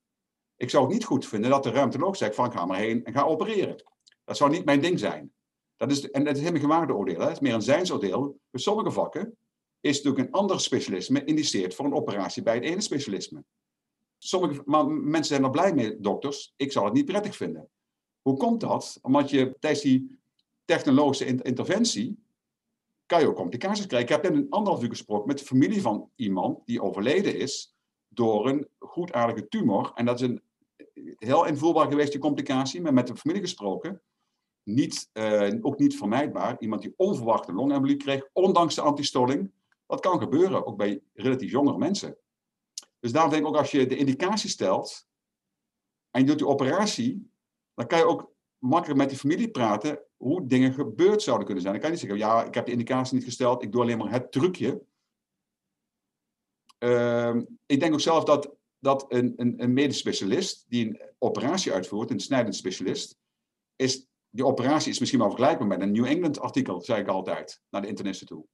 Ik 0.56 0.70
zou 0.70 0.84
het 0.84 0.92
niet 0.92 1.04
goed 1.04 1.26
vinden 1.26 1.50
dat 1.50 1.62
de 1.62 1.70
ruimteloog 1.70 2.16
zegt 2.16 2.34
van 2.34 2.52
ga 2.52 2.64
maar 2.64 2.78
heen 2.78 3.04
en 3.04 3.12
ga 3.12 3.22
opereren. 3.22 3.91
Dat 4.32 4.40
zou 4.40 4.50
niet 4.50 4.64
mijn 4.64 4.80
ding 4.80 4.98
zijn. 4.98 5.32
Dat 5.76 5.90
is, 5.90 6.10
en 6.10 6.24
dat 6.24 6.34
is 6.34 6.40
helemaal 6.40 6.60
geen 6.60 6.70
waardeoordeel. 6.70 7.20
Het 7.20 7.30
is 7.30 7.40
meer 7.40 7.54
een 7.54 7.62
zijnsoordeel. 7.62 8.38
Bij 8.50 8.60
sommige 8.60 8.90
vakken 8.90 9.36
is 9.80 10.02
natuurlijk 10.02 10.26
een 10.26 10.32
ander 10.32 10.60
specialisme 10.60 11.24
indiceerd 11.24 11.74
voor 11.74 11.84
een 11.84 11.94
operatie 11.94 12.42
bij 12.42 12.54
het 12.54 12.64
ene 12.64 12.80
specialisme. 12.80 13.44
Sommige 14.18 14.62
mensen 14.88 15.24
zijn 15.24 15.44
er 15.44 15.50
blij 15.50 15.74
mee, 15.74 16.00
dokters. 16.00 16.52
Ik 16.56 16.72
zou 16.72 16.84
het 16.84 16.94
niet 16.94 17.04
prettig 17.04 17.36
vinden. 17.36 17.68
Hoe 18.22 18.36
komt 18.36 18.60
dat? 18.60 18.98
Omdat 19.02 19.30
je 19.30 19.56
tijdens 19.60 19.82
die 19.82 20.18
technologische 20.64 21.42
interventie 21.42 22.18
kan 23.06 23.20
je 23.20 23.28
ook 23.28 23.36
complicaties 23.36 23.86
krijgen. 23.86 24.08
Ik 24.08 24.22
heb 24.22 24.32
net 24.32 24.42
een 24.42 24.50
anderhalf 24.50 24.82
uur 24.82 24.90
gesproken 24.90 25.26
met 25.26 25.38
de 25.38 25.44
familie 25.44 25.82
van 25.82 26.10
iemand 26.16 26.66
die 26.66 26.82
overleden 26.82 27.38
is 27.38 27.76
door 28.08 28.48
een 28.48 28.68
goedaardige 28.78 29.48
tumor. 29.48 29.92
En 29.94 30.04
dat 30.04 30.20
is 30.20 30.28
een, 30.28 30.42
heel 31.18 31.46
invoelbaar 31.46 31.88
geweest, 31.88 32.12
die 32.12 32.20
complicatie, 32.20 32.80
maar 32.80 32.94
met 32.94 33.06
de 33.06 33.16
familie 33.16 33.42
gesproken. 33.42 34.02
Niet, 34.62 35.10
uh, 35.12 35.52
ook 35.60 35.78
niet 35.78 35.96
vermijdbaar. 35.96 36.56
Iemand 36.60 36.82
die 36.82 36.94
onverwachte 36.96 37.52
longembolie 37.52 37.96
kreeg, 37.96 38.28
ondanks 38.32 38.74
de 38.74 38.80
antistolling. 38.80 39.52
Dat 39.86 40.00
kan 40.00 40.18
gebeuren, 40.18 40.66
ook 40.66 40.76
bij 40.76 41.02
relatief 41.14 41.50
jongere 41.50 41.78
mensen. 41.78 42.16
Dus 43.00 43.12
daarom 43.12 43.30
denk 43.30 43.42
ik 43.42 43.48
ook 43.48 43.56
als 43.56 43.70
je 43.70 43.86
de 43.86 43.96
indicatie 43.96 44.50
stelt 44.50 45.06
en 46.10 46.20
je 46.20 46.26
doet 46.26 46.38
die 46.38 46.46
operatie, 46.46 47.30
dan 47.74 47.86
kan 47.86 47.98
je 47.98 48.04
ook 48.04 48.32
makkelijk 48.58 49.00
met 49.00 49.08
die 49.08 49.18
familie 49.18 49.50
praten 49.50 50.02
hoe 50.16 50.46
dingen 50.46 50.72
gebeurd 50.72 51.22
zouden 51.22 51.46
kunnen 51.46 51.62
zijn. 51.62 51.74
Dan 51.74 51.82
kan 51.82 51.92
je 51.92 52.00
niet 52.00 52.08
zeggen, 52.08 52.28
ja, 52.28 52.44
ik 52.44 52.54
heb 52.54 52.66
de 52.66 52.72
indicatie 52.72 53.14
niet 53.14 53.24
gesteld, 53.24 53.62
ik 53.62 53.72
doe 53.72 53.80
alleen 53.80 53.98
maar 53.98 54.10
het 54.10 54.32
trucje. 54.32 54.82
Uh, 56.78 57.36
ik 57.66 57.80
denk 57.80 57.92
ook 57.92 58.00
zelf 58.00 58.24
dat, 58.24 58.54
dat 58.78 59.04
een, 59.08 59.32
een, 59.36 59.62
een 59.62 59.72
medisch 59.72 59.98
specialist 59.98 60.64
die 60.68 60.86
een 60.86 61.00
operatie 61.18 61.72
uitvoert, 61.72 62.10
een 62.10 62.20
snijdend 62.20 62.56
specialist, 62.56 63.18
is, 63.76 64.06
die 64.34 64.46
operatie 64.46 64.90
is 64.90 64.98
misschien 64.98 65.20
wel 65.20 65.30
vergelijkbaar 65.30 65.66
met 65.66 65.80
een 65.80 65.92
New 65.92 66.04
England 66.04 66.40
artikel, 66.40 66.80
zeg 66.80 66.98
ik 66.98 67.08
altijd, 67.08 67.60
naar 67.70 67.82
de 67.82 67.88
internisten 67.88 68.26
toe. 68.26 68.46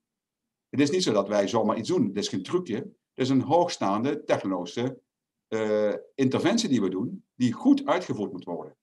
Het 0.69 0.81
is 0.81 0.91
niet 0.91 1.03
zo 1.03 1.13
dat 1.13 1.29
wij 1.29 1.49
zomaar 1.49 1.77
iets 1.77 1.89
doen. 1.89 2.07
Het 2.07 2.17
is 2.17 2.29
geen 2.29 2.43
trucje. 2.43 2.77
Het 2.77 3.27
is 3.27 3.29
een 3.29 3.43
hoogstaande 3.43 4.25
technologische 4.25 5.01
uh, 5.49 5.95
interventie 6.15 6.69
die 6.69 6.81
we 6.81 6.89
doen, 6.89 7.25
die 7.35 7.53
goed 7.53 7.87
uitgevoerd 7.87 8.33
moet 8.33 8.45
worden. 8.45 8.77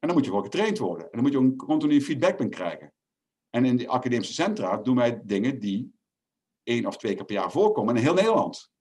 En 0.00 0.08
dan 0.08 0.16
moet 0.16 0.24
je 0.24 0.32
wel 0.32 0.42
getraind 0.42 0.78
worden. 0.78 1.04
En 1.04 1.10
dan 1.12 1.22
moet 1.22 1.32
je 1.32 1.38
een 1.38 1.56
continu 1.56 2.02
feedback 2.02 2.50
krijgen. 2.50 2.92
En 3.50 3.64
in 3.64 3.76
de 3.76 3.88
academische 3.88 4.34
centra 4.34 4.76
doen 4.76 4.96
wij 4.96 5.20
dingen 5.24 5.58
die 5.58 5.94
één 6.62 6.86
of 6.86 6.96
twee 6.96 7.14
keer 7.14 7.24
per 7.24 7.34
jaar 7.34 7.50
voorkomen 7.50 7.96
in 7.96 8.02
heel 8.02 8.14
Nederland. 8.14 8.72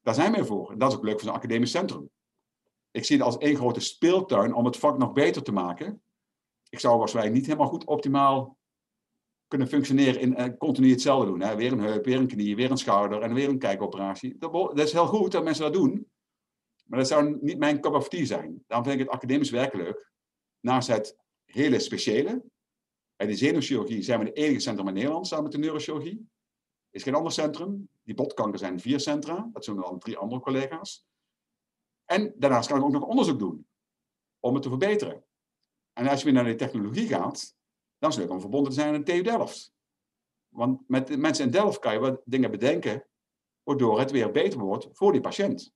Daar 0.00 0.14
zijn 0.14 0.32
wij 0.32 0.44
voor. 0.44 0.78
Dat 0.78 0.90
is 0.90 0.96
ook 0.96 1.04
leuk 1.04 1.20
voor 1.20 1.28
zo'n 1.28 1.38
academisch 1.38 1.70
centrum. 1.70 2.10
Ik 2.90 3.04
zie 3.04 3.16
het 3.16 3.24
als 3.26 3.38
één 3.38 3.56
grote 3.56 3.80
speeltuin 3.80 4.54
om 4.54 4.64
het 4.64 4.76
vak 4.76 4.98
nog 4.98 5.12
beter 5.12 5.42
te 5.42 5.52
maken. 5.52 6.02
Ik 6.68 6.80
zou 6.80 6.98
waarschijnlijk 6.98 7.36
niet 7.36 7.46
helemaal 7.46 7.68
goed 7.68 7.84
optimaal 7.84 8.58
kunnen 9.48 9.68
functioneren 9.68 10.20
in 10.20 10.40
uh, 10.40 10.56
continu 10.58 10.90
hetzelfde 10.90 11.26
doen. 11.26 11.40
Hè? 11.40 11.56
Weer 11.56 11.72
een 11.72 11.80
heup, 11.80 12.04
weer 12.04 12.16
een 12.16 12.26
knie, 12.26 12.56
weer 12.56 12.70
een 12.70 12.76
schouder 12.76 13.22
en 13.22 13.34
weer 13.34 13.48
een 13.48 13.58
kijkoperatie. 13.58 14.38
Dat, 14.38 14.78
is 14.78 14.92
heel 14.92 15.06
goed 15.06 15.32
dat 15.32 15.44
mensen 15.44 15.64
dat 15.64 15.72
doen. 15.72 16.10
Maar 16.84 16.98
dat 16.98 17.08
zou 17.08 17.38
niet 17.40 17.58
mijn 17.58 17.80
cup 17.80 17.94
of 17.94 18.08
tea 18.08 18.24
zijn. 18.24 18.64
Daarom 18.66 18.86
vind 18.88 19.00
ik 19.00 19.06
het 19.06 19.14
academisch 19.14 19.50
werk 19.50 19.74
leuk 19.74 20.10
naast 20.60 20.88
het 20.88 21.16
hele 21.44 21.78
speciale. 21.78 22.44
Bij 23.16 23.26
de 23.26 23.36
zenuwchirurgie 23.36 24.02
zijn 24.02 24.18
we 24.18 24.24
de 24.24 24.32
enige 24.32 24.60
centrum 24.60 24.88
in 24.88 24.94
Nederland 24.94 25.26
samen 25.26 25.44
met 25.44 25.52
de 25.52 25.58
neurochirurgie. 25.58 26.28
Er 26.90 26.96
is 26.96 27.02
geen 27.02 27.14
ander 27.14 27.32
centrum. 27.32 27.88
Die 28.02 28.14
botkanker 28.14 28.58
zijn 28.58 28.80
vier 28.80 29.00
centra. 29.00 29.48
Dat 29.52 29.64
zijn 29.64 29.76
dan 29.76 29.98
drie 29.98 30.16
andere 30.16 30.40
collega's. 30.40 31.06
En 32.04 32.34
daarnaast 32.36 32.68
kan 32.68 32.78
ik 32.78 32.84
ook 32.84 32.92
nog 32.92 33.06
onderzoek 33.06 33.38
doen. 33.38 33.66
Om 34.40 34.54
het 34.54 34.62
te 34.62 34.68
verbeteren. 34.68 35.24
En 35.96 36.08
als 36.08 36.18
je 36.18 36.24
weer 36.24 36.34
naar 36.34 36.44
de 36.44 36.54
technologie 36.54 37.08
gaat, 37.08 37.54
dan 37.98 38.10
is 38.10 38.16
het 38.16 38.24
leuk 38.24 38.34
om 38.34 38.40
verbonden 38.40 38.72
te 38.72 38.78
zijn 38.80 38.94
aan 38.94 39.02
de 39.02 39.12
TU 39.12 39.22
Delft. 39.22 39.72
Want 40.48 40.88
met 40.88 41.06
de 41.06 41.16
mensen 41.16 41.44
in 41.44 41.50
Delft 41.50 41.78
kan 41.78 41.92
je 41.92 41.98
wat 41.98 42.20
dingen 42.24 42.50
bedenken, 42.50 43.06
waardoor 43.62 43.98
het 43.98 44.10
weer 44.10 44.30
beter 44.30 44.58
wordt 44.58 44.88
voor 44.92 45.12
die 45.12 45.20
patiënt. 45.20 45.74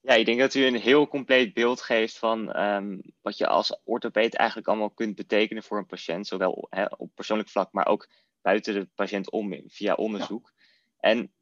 Ja, 0.00 0.14
ik 0.14 0.26
denk 0.26 0.38
dat 0.38 0.54
u 0.54 0.64
een 0.64 0.76
heel 0.76 1.08
compleet 1.08 1.54
beeld 1.54 1.80
geeft 1.80 2.18
van 2.18 2.52
ehm, 2.52 2.98
wat 3.20 3.36
je 3.36 3.46
als 3.46 3.80
orthopeed 3.84 4.34
eigenlijk 4.34 4.68
allemaal 4.68 4.90
kunt 4.90 5.14
betekenen 5.14 5.62
voor 5.62 5.78
een 5.78 5.86
patiënt, 5.86 6.26
zowel 6.26 6.68
op 6.96 7.14
persoonlijk 7.14 7.48
vlak, 7.48 7.72
maar 7.72 7.86
ook 7.86 8.08
buiten 8.40 8.74
de 8.74 8.88
patiënt 8.94 9.30
om 9.30 9.62
via 9.66 9.94
onderzoek. 9.94 10.52
En 10.98 11.32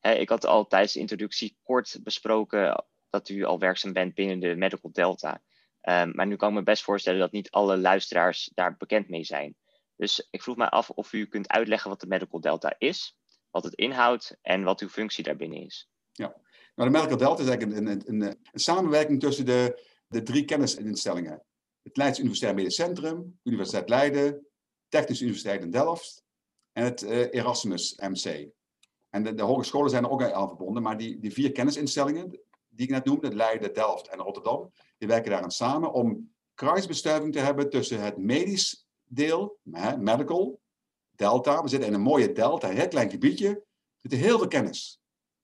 ik 0.00 0.28
had 0.28 0.46
al 0.46 0.66
tijdens 0.66 0.92
de 0.92 1.00
introductie 1.00 1.56
kort 1.62 1.98
besproken 2.02 2.84
dat 3.12 3.28
u 3.28 3.44
al 3.44 3.58
werkzaam 3.58 3.92
bent 3.92 4.14
binnen 4.14 4.40
de 4.40 4.54
Medical 4.54 4.90
Delta. 4.92 5.42
Um, 5.82 6.12
maar 6.14 6.26
nu 6.26 6.36
kan 6.36 6.48
ik 6.48 6.54
me 6.54 6.62
best 6.62 6.82
voorstellen 6.82 7.20
dat 7.20 7.32
niet 7.32 7.50
alle 7.50 7.76
luisteraars 7.78 8.50
daar 8.54 8.76
bekend 8.76 9.08
mee 9.08 9.24
zijn. 9.24 9.56
Dus 9.96 10.26
ik 10.30 10.42
vroeg 10.42 10.56
me 10.56 10.70
af 10.70 10.90
of 10.90 11.12
u 11.12 11.26
kunt 11.26 11.48
uitleggen 11.48 11.90
wat 11.90 12.00
de 12.00 12.06
Medical 12.06 12.40
Delta 12.40 12.74
is, 12.78 13.16
wat 13.50 13.64
het 13.64 13.74
inhoudt 13.74 14.36
en 14.42 14.62
wat 14.62 14.80
uw 14.80 14.88
functie 14.88 15.24
daarbinnen 15.24 15.64
is. 15.64 15.88
Ja, 16.12 16.34
nou, 16.74 16.90
de 16.90 16.96
Medical 16.96 17.16
Delta 17.16 17.42
is 17.42 17.48
eigenlijk 17.48 17.78
een, 17.78 17.86
een, 17.86 18.02
een, 18.06 18.38
een 18.52 18.60
samenwerking 18.60 19.20
tussen 19.20 19.44
de, 19.44 19.82
de 20.06 20.22
drie 20.22 20.44
kennisinstellingen. 20.44 21.42
Het 21.82 21.96
Leids 21.96 22.18
Universitair 22.18 22.54
Medisch 22.54 22.74
Centrum, 22.74 23.38
Universiteit 23.42 23.88
Leiden, 23.88 24.46
Technische 24.88 25.24
Universiteit 25.24 25.62
in 25.62 25.70
Delft 25.70 26.24
en 26.72 26.84
het 26.84 27.02
uh, 27.02 27.34
Erasmus 27.34 27.96
MC. 27.96 28.48
En 29.10 29.22
de, 29.22 29.34
de, 29.34 29.42
hogescholen 29.42 29.90
zijn 29.90 30.04
er 30.04 30.10
ook 30.10 30.22
aan 30.22 30.48
verbonden, 30.48 30.82
maar 30.82 30.96
die, 30.96 31.18
die 31.18 31.32
vier 31.32 31.52
kennisinstellingen 31.52 32.40
die 32.74 32.86
ik 32.86 32.92
net 32.92 33.04
noemde, 33.04 33.34
Leiden, 33.34 33.74
Delft 33.74 34.08
en 34.08 34.18
Rotterdam, 34.18 34.72
die 34.98 35.08
werken 35.08 35.30
daaraan 35.30 35.50
samen 35.50 35.92
om 35.92 36.30
kruisbestuiving 36.54 37.32
te 37.32 37.38
hebben 37.38 37.70
tussen 37.70 38.02
het 38.02 38.16
medisch 38.16 38.86
deel, 39.04 39.58
medical, 39.98 40.60
delta. 41.10 41.62
We 41.62 41.68
zitten 41.68 41.88
in 41.88 41.94
een 41.94 42.00
mooie 42.00 42.32
delta, 42.32 42.68
een 42.68 42.76
heel 42.76 42.88
klein 42.88 43.10
gebiedje. 43.10 43.48
Er 43.48 44.10
zit 44.10 44.20
heel 44.20 44.38
veel 44.38 44.48
kennis. 44.48 45.00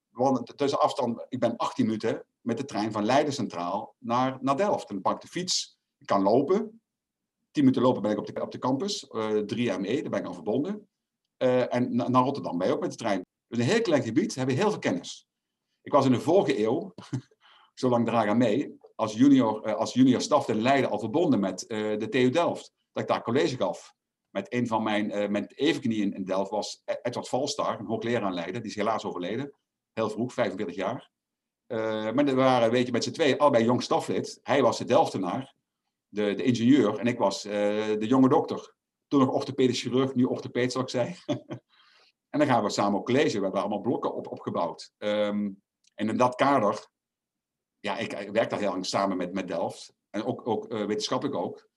Want 0.08 0.56
tussen 0.56 0.80
afstand, 0.80 1.26
ik 1.28 1.40
ben 1.40 1.56
18 1.56 1.84
minuten 1.84 2.24
met 2.40 2.56
de 2.56 2.64
trein 2.64 2.92
van 2.92 3.04
Leiden 3.04 3.32
Centraal 3.32 3.94
naar, 3.98 4.38
naar 4.40 4.56
Delft. 4.56 4.88
En 4.88 4.94
dan 4.94 5.02
pak 5.02 5.14
ik 5.14 5.20
de 5.20 5.28
fiets, 5.28 5.78
ik 5.98 6.06
kan 6.06 6.22
lopen. 6.22 6.80
10 7.50 7.64
minuten 7.64 7.82
lopen 7.82 8.02
ben 8.02 8.10
ik 8.10 8.18
op 8.18 8.26
de, 8.26 8.42
op 8.42 8.52
de 8.52 8.58
campus, 8.58 9.08
uh, 9.10 9.30
3ME, 9.30 10.00
daar 10.00 10.10
ben 10.10 10.20
ik 10.20 10.26
aan 10.26 10.34
verbonden. 10.34 10.88
Uh, 11.38 11.74
en 11.74 11.96
naar 11.96 12.22
Rotterdam 12.22 12.58
ben 12.58 12.66
je 12.66 12.74
ook 12.74 12.80
met 12.80 12.90
de 12.90 12.96
trein. 12.96 13.26
Dus 13.46 13.58
een 13.58 13.64
heel 13.64 13.80
klein 13.80 14.02
gebied, 14.02 14.34
hebben 14.34 14.54
heel 14.54 14.70
veel 14.70 14.78
kennis. 14.78 15.27
Ik 15.88 15.94
was 15.94 16.06
in 16.06 16.12
de 16.12 16.20
vorige 16.20 16.64
eeuw, 16.64 16.94
zo 17.80 17.88
lang 17.88 18.06
draag 18.06 18.28
aan 18.28 18.38
mee, 18.38 18.78
als 18.94 19.14
junior, 19.14 19.66
uh, 19.66 19.74
als 19.74 19.92
junior 19.92 20.20
staf 20.20 20.48
in 20.48 20.60
Leiden 20.60 20.90
al 20.90 20.98
verbonden 20.98 21.40
met 21.40 21.64
uh, 21.68 21.98
de 21.98 22.08
TU 22.08 22.30
Delft. 22.30 22.72
Dat 22.92 23.02
ik 23.02 23.08
daar 23.08 23.22
college 23.22 23.56
gaf. 23.56 23.94
Met 24.30 24.52
een 24.52 24.66
van 24.66 24.82
mijn, 24.82 25.10
uh, 25.10 25.28
mijn 25.28 25.46
evenknieën 25.54 26.14
in 26.14 26.24
Delft 26.24 26.50
was 26.50 26.82
Edward 27.02 27.28
Valstar, 27.28 27.80
een 27.80 27.86
hoogleraar 27.86 28.22
aan 28.22 28.34
Leiden. 28.34 28.60
Die 28.60 28.70
is 28.70 28.76
helaas 28.76 29.04
overleden. 29.04 29.52
Heel 29.92 30.10
vroeg, 30.10 30.32
45 30.32 30.76
jaar. 30.76 31.10
maar 32.14 32.24
we 32.24 32.34
waren, 32.34 32.70
weet 32.70 32.86
je, 32.86 32.92
met 32.92 33.04
z'n 33.04 33.10
twee 33.10 33.40
allebei 33.40 33.64
jong 33.64 33.82
staflid. 33.82 34.40
Hij 34.42 34.62
was 34.62 34.78
de 34.78 34.84
Delftenaar, 34.84 35.54
de, 36.08 36.34
de 36.34 36.42
ingenieur. 36.42 36.98
En 36.98 37.06
ik 37.06 37.18
was 37.18 37.42
de 37.42 37.96
jonge 37.98 38.28
dokter. 38.28 38.74
Toen 39.06 39.20
nog 39.20 39.30
orthopedisch 39.30 39.80
chirurg, 39.80 40.14
nu 40.14 40.24
orthopeed, 40.24 40.72
zoals 40.72 40.94
ik 40.94 41.00
zei. 41.00 41.38
en 42.30 42.38
dan 42.38 42.46
gaan 42.46 42.62
we 42.62 42.70
samen 42.70 42.98
op 42.98 43.06
college. 43.06 43.36
We 43.36 43.42
hebben 43.42 43.60
allemaal 43.60 43.80
blokken 43.80 44.14
op, 44.14 44.26
opgebouwd. 44.26 44.92
Um, 44.98 45.62
en 45.98 46.08
in 46.08 46.16
dat 46.16 46.34
kader, 46.34 46.88
ja, 47.80 47.96
ik, 47.96 48.30
werk 48.30 48.50
daar 48.50 48.58
heel 48.58 48.70
lang 48.70 48.86
samen 48.86 49.16
met, 49.16 49.32
met 49.32 49.48
Delft. 49.48 49.94
En 50.10 50.24
ook, 50.24 50.46
ook 50.46 50.72
uh, 50.72 50.86
wetenschappelijk 50.86 51.36
ook. 51.36 51.68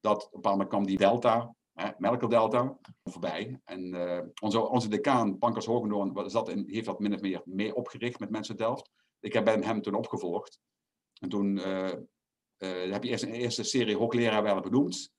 Dat 0.00 0.24
op 0.26 0.34
een 0.34 0.40
bepaald 0.40 0.68
kwam 0.68 0.86
die 0.86 0.98
delta, 0.98 1.54
hè, 1.72 2.18
Delta, 2.28 2.78
voorbij. 3.04 3.60
En 3.64 3.94
uh, 3.94 4.20
onze, 4.42 4.68
onze 4.68 4.88
decaan, 4.88 5.38
Pankers 5.38 5.66
Hogendoorn, 5.66 6.12
heeft 6.66 6.84
dat 6.84 6.98
min 6.98 7.14
of 7.14 7.20
meer 7.20 7.42
mee 7.44 7.74
opgericht 7.74 8.18
met 8.18 8.30
mensen 8.30 8.56
Delft. 8.56 8.90
Ik 9.20 9.32
heb 9.32 9.46
hem 9.46 9.82
toen 9.82 9.94
opgevolgd. 9.94 10.58
En 11.20 11.28
toen 11.28 11.56
uh, 11.56 11.92
heb 12.92 13.04
je 13.04 13.10
eerst 13.10 13.24
een 13.24 13.32
eerste 13.32 13.62
serie 13.62 13.96
hoogleraar 13.96 14.42
wel 14.42 14.60
benoemd. 14.60 15.12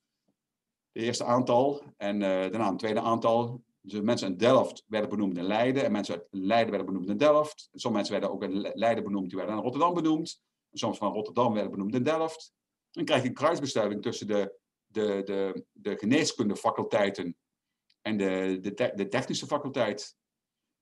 De 0.92 1.00
eerste 1.00 1.24
aantal. 1.24 1.82
En 1.96 2.18
daarna 2.20 2.68
een 2.68 2.76
tweede 2.76 3.00
aantal. 3.00 3.62
Dus 3.82 4.00
mensen 4.00 4.28
in 4.28 4.36
Delft 4.36 4.84
werden 4.86 5.10
benoemd 5.10 5.38
in 5.38 5.44
Leiden 5.44 5.84
en 5.84 5.92
mensen 5.92 6.14
uit 6.14 6.26
Leiden 6.30 6.70
werden 6.70 6.86
benoemd 6.86 7.08
in 7.08 7.16
Delft. 7.16 7.68
Sommige 7.72 7.92
mensen 7.92 8.12
werden 8.12 8.30
ook 8.30 8.42
in 8.42 8.72
Leiden 8.74 9.04
benoemd, 9.04 9.28
die 9.28 9.38
werden 9.38 9.56
in 9.56 9.62
Rotterdam 9.62 9.94
benoemd. 9.94 10.42
Soms 10.72 10.98
van 10.98 11.12
Rotterdam 11.12 11.52
werden 11.52 11.70
benoemd 11.70 11.94
in 11.94 12.02
Delft. 12.02 12.52
Dan 12.90 13.04
krijg 13.04 13.22
je 13.22 13.28
een 13.28 13.34
kruisbestuiving 13.34 14.02
tussen 14.02 14.26
de, 14.26 14.58
de, 14.86 15.22
de, 15.24 15.64
de 15.72 15.96
geneeskundefaculteiten 15.96 17.36
en 18.02 18.16
de, 18.16 18.58
de, 18.60 18.92
de 18.94 19.08
technische 19.08 19.46
faculteit. 19.46 20.16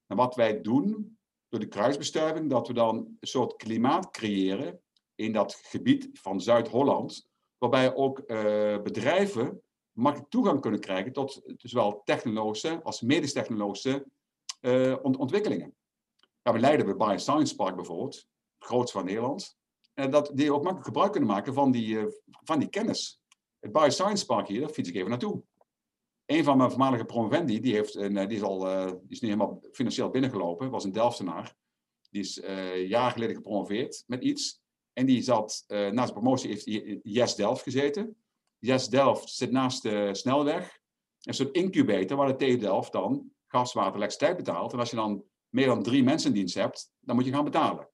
En 0.07 0.17
wat 0.17 0.35
wij 0.35 0.61
doen 0.61 1.19
door 1.49 1.61
de 1.61 1.69
kruisbestuiving, 1.69 2.51
dat 2.51 2.67
we 2.67 2.73
dan 2.73 2.97
een 2.97 3.29
soort 3.29 3.57
klimaat 3.57 4.11
creëren 4.11 4.83
in 5.15 5.33
dat 5.33 5.55
gebied 5.55 6.09
van 6.13 6.41
Zuid-Holland, 6.41 7.29
waarbij 7.59 7.95
ook 7.95 8.19
uh, 8.27 8.83
bedrijven 8.83 9.63
makkelijk 9.99 10.31
toegang 10.31 10.61
kunnen 10.61 10.81
krijgen 10.81 11.13
tot 11.13 11.43
zowel 11.57 12.03
technologische 12.05 12.83
als 12.83 13.01
medisch-technologische 13.01 14.07
uh, 14.61 14.97
ontwikkelingen. 15.03 15.75
Ja, 16.43 16.53
we 16.53 16.59
leiden 16.59 16.87
bij 16.87 16.97
Bioscience 16.97 17.55
Park 17.55 17.77
bijvoorbeeld, 17.77 18.15
het 18.15 18.69
grootste 18.69 18.97
van 18.97 19.07
Nederland, 19.07 19.57
en 19.95 20.11
dat 20.11 20.31
die 20.35 20.53
ook 20.53 20.63
makkelijk 20.63 20.87
gebruik 20.87 21.13
kunnen 21.13 21.31
maken 21.31 21.55
van 21.55 21.71
die, 21.71 21.89
uh, 21.89 22.05
van 22.25 22.59
die 22.59 22.69
kennis. 22.69 23.21
Het 23.59 23.73
Bioscience 23.73 24.27
Park 24.27 24.49
hier, 24.49 24.61
daar 24.61 24.71
fiets 24.71 24.89
ik 24.89 24.95
even 24.95 25.11
naartoe. 25.11 25.43
Een 26.27 26.45
van 26.45 26.57
mijn 26.57 26.71
voormalige 26.71 27.05
promovendi, 27.05 27.61
die, 27.61 27.75
heeft 27.75 27.95
een, 27.95 28.15
die, 28.29 28.37
is 28.37 28.43
al, 28.43 28.59
die 28.89 29.09
is 29.09 29.21
nu 29.21 29.29
helemaal 29.29 29.63
financieel 29.73 30.11
binnengelopen, 30.11 30.71
was 30.71 30.85
een 30.85 30.93
Delftenaar. 30.93 31.57
Die 32.11 32.21
is 32.21 32.39
uh, 32.39 32.89
jaar 32.89 33.11
geleden 33.11 33.35
gepromoveerd 33.35 34.05
met 34.07 34.23
iets. 34.23 34.61
En 34.93 35.07
die 35.07 35.23
zat, 35.23 35.65
uh, 35.69 35.91
na 35.91 36.03
zijn 36.03 36.13
promotie 36.13 36.51
heeft 36.51 36.65
hij 36.65 37.01
Yes 37.03 37.35
Delft 37.35 37.63
gezeten. 37.63 38.17
Yes 38.59 38.89
Delft 38.89 39.29
zit 39.29 39.51
naast 39.51 39.83
de 39.83 40.15
snelweg. 40.15 40.79
Een 41.23 41.35
soort 41.35 41.55
incubator 41.55 42.17
waar 42.17 42.29
de 42.29 42.37
TU 42.37 42.57
Delft 42.57 42.93
dan 42.93 43.33
gas, 43.47 43.73
water, 43.73 43.95
elektriciteit 43.95 44.37
betaalt. 44.37 44.73
En 44.73 44.79
als 44.79 44.91
je 44.91 44.97
dan 44.97 45.25
meer 45.49 45.67
dan 45.67 45.83
drie 45.83 46.03
mensen 46.03 46.29
in 46.29 46.37
dienst 46.37 46.55
hebt, 46.55 46.93
dan 47.01 47.17
moet 47.17 47.25
je 47.25 47.33
gaan 47.33 47.45
betalen. 47.45 47.89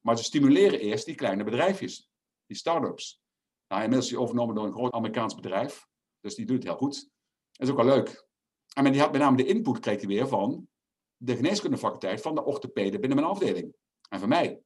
Maar 0.00 0.16
ze 0.16 0.24
stimuleren 0.24 0.80
eerst 0.80 1.06
die 1.06 1.14
kleine 1.14 1.44
bedrijfjes, 1.44 2.10
die 2.46 2.56
start-ups. 2.56 3.22
Nou, 3.68 3.82
inmiddels 3.82 4.04
is 4.04 4.10
die 4.10 4.20
overgenomen 4.20 4.54
door 4.54 4.64
een 4.64 4.72
groot 4.72 4.92
Amerikaans 4.92 5.34
bedrijf. 5.34 5.86
Dus 6.20 6.34
die 6.34 6.46
doet 6.46 6.56
het 6.56 6.64
heel 6.64 6.76
goed. 6.76 7.10
Dat 7.52 7.66
is 7.66 7.70
ook 7.70 7.82
wel 7.82 7.94
leuk. 7.94 8.28
En 8.74 8.92
die 8.92 9.00
had 9.00 9.12
met 9.12 9.20
name 9.20 9.36
de 9.36 9.46
input 9.46 9.78
kreeg 9.78 9.98
hij 9.98 10.08
weer 10.08 10.28
van 10.28 10.68
de 11.16 11.36
geneeskundefaculteit 11.36 12.20
van 12.20 12.34
de 12.34 12.44
orthopeden 12.44 13.00
binnen 13.00 13.18
mijn 13.18 13.30
afdeling. 13.30 13.74
En 14.08 14.20
van 14.20 14.28
mij. 14.28 14.62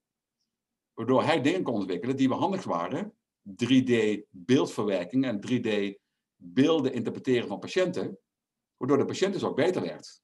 Waardoor 0.93 1.25
hij 1.25 1.41
dingen 1.41 1.63
kon 1.63 1.75
ontwikkelen 1.75 2.17
die 2.17 2.29
we 2.29 2.35
handig 2.35 2.65
waren 2.65 3.17
3D-beeldverwerking 3.49 5.25
en 5.25 5.41
3D-beelden 5.47 6.93
interpreteren 6.93 7.49
van 7.49 7.59
patiënten, 7.59 8.19
waardoor 8.77 8.99
de 8.99 9.05
patiënt 9.05 9.33
dus 9.33 9.45
ook 9.45 9.57
beter 9.57 9.83
werd. 9.83 10.23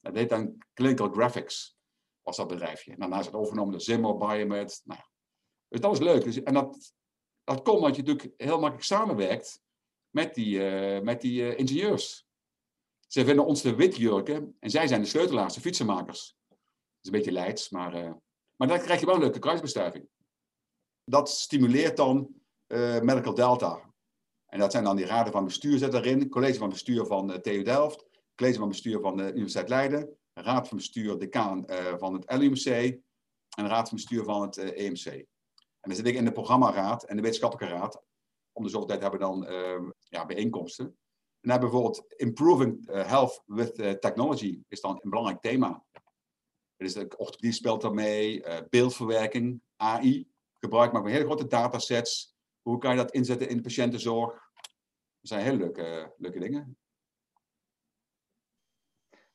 Dat 0.00 0.14
heet 0.14 0.28
dan 0.28 0.58
Clinical 0.74 1.10
Graphics, 1.10 1.76
was 2.22 2.36
dat 2.36 2.48
bedrijfje. 2.48 2.96
Daarna 2.96 3.18
is 3.18 3.26
het 3.26 3.34
overgenomen 3.34 3.72
door 3.72 3.80
Zimmer, 3.80 4.16
Biomed. 4.16 4.80
Nou, 4.84 5.00
dus 5.68 5.80
dat 5.80 5.92
is 5.92 5.98
leuk. 5.98 6.24
Dus, 6.24 6.42
en 6.42 6.54
dat, 6.54 6.92
dat 7.44 7.62
komt 7.62 7.76
omdat 7.76 7.96
je 7.96 8.02
natuurlijk 8.02 8.40
heel 8.40 8.58
makkelijk 8.58 8.86
samenwerkt 8.86 9.62
met 10.10 10.34
die, 10.34 10.58
uh, 10.58 11.00
met 11.00 11.20
die 11.20 11.40
uh, 11.40 11.58
ingenieurs. 11.58 12.26
Ze 13.06 13.24
vinden 13.24 13.46
ons 13.46 13.62
de 13.62 13.74
witjurken 13.74 14.56
en 14.60 14.70
zij 14.70 14.86
zijn 14.86 15.00
de 15.00 15.06
sleutelaars, 15.06 15.54
de 15.54 15.60
fietsenmakers. 15.60 16.36
Dat 16.48 16.58
is 17.00 17.06
een 17.06 17.12
beetje 17.12 17.32
leids, 17.32 17.68
maar, 17.68 18.04
uh, 18.04 18.12
maar 18.56 18.68
dan 18.68 18.80
krijg 18.80 19.00
je 19.00 19.06
wel 19.06 19.14
een 19.14 19.20
leuke 19.20 19.38
kruisbestuiving. 19.38 20.08
Dat 21.04 21.30
stimuleert 21.30 21.96
dan 21.96 22.43
uh, 22.68 23.00
Medical 23.00 23.34
Delta. 23.34 23.92
En 24.46 24.58
dat 24.58 24.72
zijn 24.72 24.84
dan 24.84 24.96
die 24.96 25.06
raden 25.06 25.32
van 25.32 25.44
bestuur 25.44 25.78
zit 25.78 25.94
erin, 25.94 26.28
college 26.28 26.58
van 26.58 26.68
bestuur 26.68 27.06
van 27.06 27.30
uh, 27.30 27.36
TU 27.36 27.62
Delft, 27.62 28.06
college 28.34 28.58
van 28.58 28.68
bestuur 28.68 29.00
van 29.00 29.16
de 29.16 29.32
Universiteit 29.32 29.68
Leiden, 29.68 30.16
raad 30.32 30.68
van 30.68 30.76
bestuur, 30.76 31.18
decaan 31.18 31.64
van 31.98 32.14
het 32.14 32.32
LUMC 32.38 32.66
en 33.56 33.68
raad 33.68 33.88
van 33.88 33.96
bestuur 33.96 34.24
van 34.24 34.42
het 34.42 34.56
EMC. 34.56 35.06
En 35.06 35.90
dan 35.90 35.94
zit 35.94 36.06
ik 36.06 36.14
in 36.14 36.24
de 36.24 36.32
programmaraad 36.32 37.04
en 37.04 37.16
de 37.16 37.22
wetenschappelijke 37.22 37.74
raad. 37.74 38.02
Om 38.52 38.62
de 38.62 38.68
zoveel 38.68 38.86
tijd 38.86 39.00
hebben 39.00 39.20
we 39.20 39.26
dan 39.26 39.46
ja, 39.98 40.26
bijeenkomsten. 40.26 40.84
En 41.40 41.52
we 41.52 41.58
bijvoorbeeld 41.58 42.04
Improving 42.16 42.86
Health 42.86 43.42
with 43.46 43.74
Technology 44.00 44.62
is 44.68 44.80
dan 44.80 44.98
een 45.02 45.10
belangrijk 45.10 45.40
thema. 45.40 45.84
Dus 46.76 46.96
orthopedie 46.96 47.52
speelt 47.52 47.82
daarmee, 47.82 48.44
beeldverwerking, 48.68 49.62
AI, 49.76 50.28
gebruik 50.54 50.92
maken 50.92 51.08
van 51.08 51.16
hele 51.16 51.28
grote 51.28 51.46
datasets, 51.46 52.33
hoe 52.64 52.78
kan 52.78 52.90
je 52.90 52.96
dat 52.96 53.12
inzetten 53.12 53.48
in 53.48 53.56
de 53.56 53.62
patiëntenzorg? 53.62 54.32
Dat 55.20 55.32
zijn 55.32 55.42
hele 55.42 55.56
leuke, 55.56 56.14
leuke 56.18 56.38
dingen. 56.38 56.78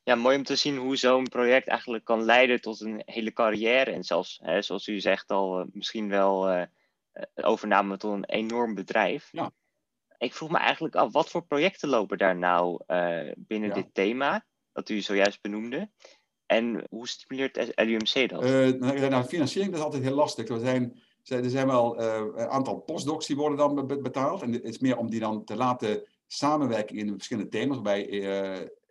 Ja, 0.02 0.14
mooi 0.14 0.36
om 0.36 0.44
te 0.44 0.56
zien 0.56 0.76
hoe 0.76 0.96
zo'n 0.96 1.28
project 1.28 1.68
eigenlijk 1.68 2.04
kan 2.04 2.22
leiden 2.22 2.60
tot 2.60 2.80
een 2.80 3.02
hele 3.04 3.32
carrière. 3.32 3.90
En 3.90 4.04
zelfs, 4.04 4.40
hè, 4.42 4.62
zoals 4.62 4.86
u 4.86 5.00
zegt, 5.00 5.30
al 5.30 5.60
uh, 5.60 5.66
misschien 5.72 6.08
wel 6.08 6.52
uh, 6.52 6.62
overname 7.34 7.96
tot 7.96 8.12
een 8.12 8.24
enorm 8.24 8.74
bedrijf. 8.74 9.28
Ja. 9.32 9.52
Ik 10.18 10.34
vroeg 10.34 10.50
me 10.50 10.58
eigenlijk 10.58 10.94
af, 10.94 11.12
wat 11.12 11.30
voor 11.30 11.46
projecten 11.46 11.88
lopen 11.88 12.18
daar 12.18 12.36
nou 12.36 12.82
uh, 12.86 13.32
binnen 13.36 13.74
dit 13.74 13.94
thema, 13.94 14.46
dat 14.72 14.88
u 14.88 15.00
zojuist 15.00 15.40
benoemde? 15.40 15.90
En 16.46 16.86
hoe 16.88 17.08
stimuleert 17.08 17.72
LUMC 17.74 18.28
dat? 18.28 18.44
Uh, 18.44 18.68
nou, 18.68 19.24
financiering 19.24 19.70
dat 19.70 19.80
is 19.80 19.84
altijd 19.84 20.02
heel 20.02 20.14
lastig. 20.14 20.48
Er 20.48 20.60
zijn, 20.60 21.02
er 21.24 21.50
zijn 21.50 21.66
wel 21.66 22.00
uh, 22.00 22.22
een 22.34 22.48
aantal 22.48 22.76
postdocs 22.80 23.26
die 23.26 23.36
worden 23.36 23.58
dan 23.58 23.86
betaald. 23.86 24.42
En 24.42 24.52
het 24.52 24.64
is 24.64 24.78
meer 24.78 24.96
om 24.96 25.10
die 25.10 25.20
dan 25.20 25.44
te 25.44 25.56
laten 25.56 26.02
samenwerken 26.26 26.96
in 26.96 27.12
verschillende 27.12 27.50
thema's. 27.50 27.74
Waarbij 27.74 28.02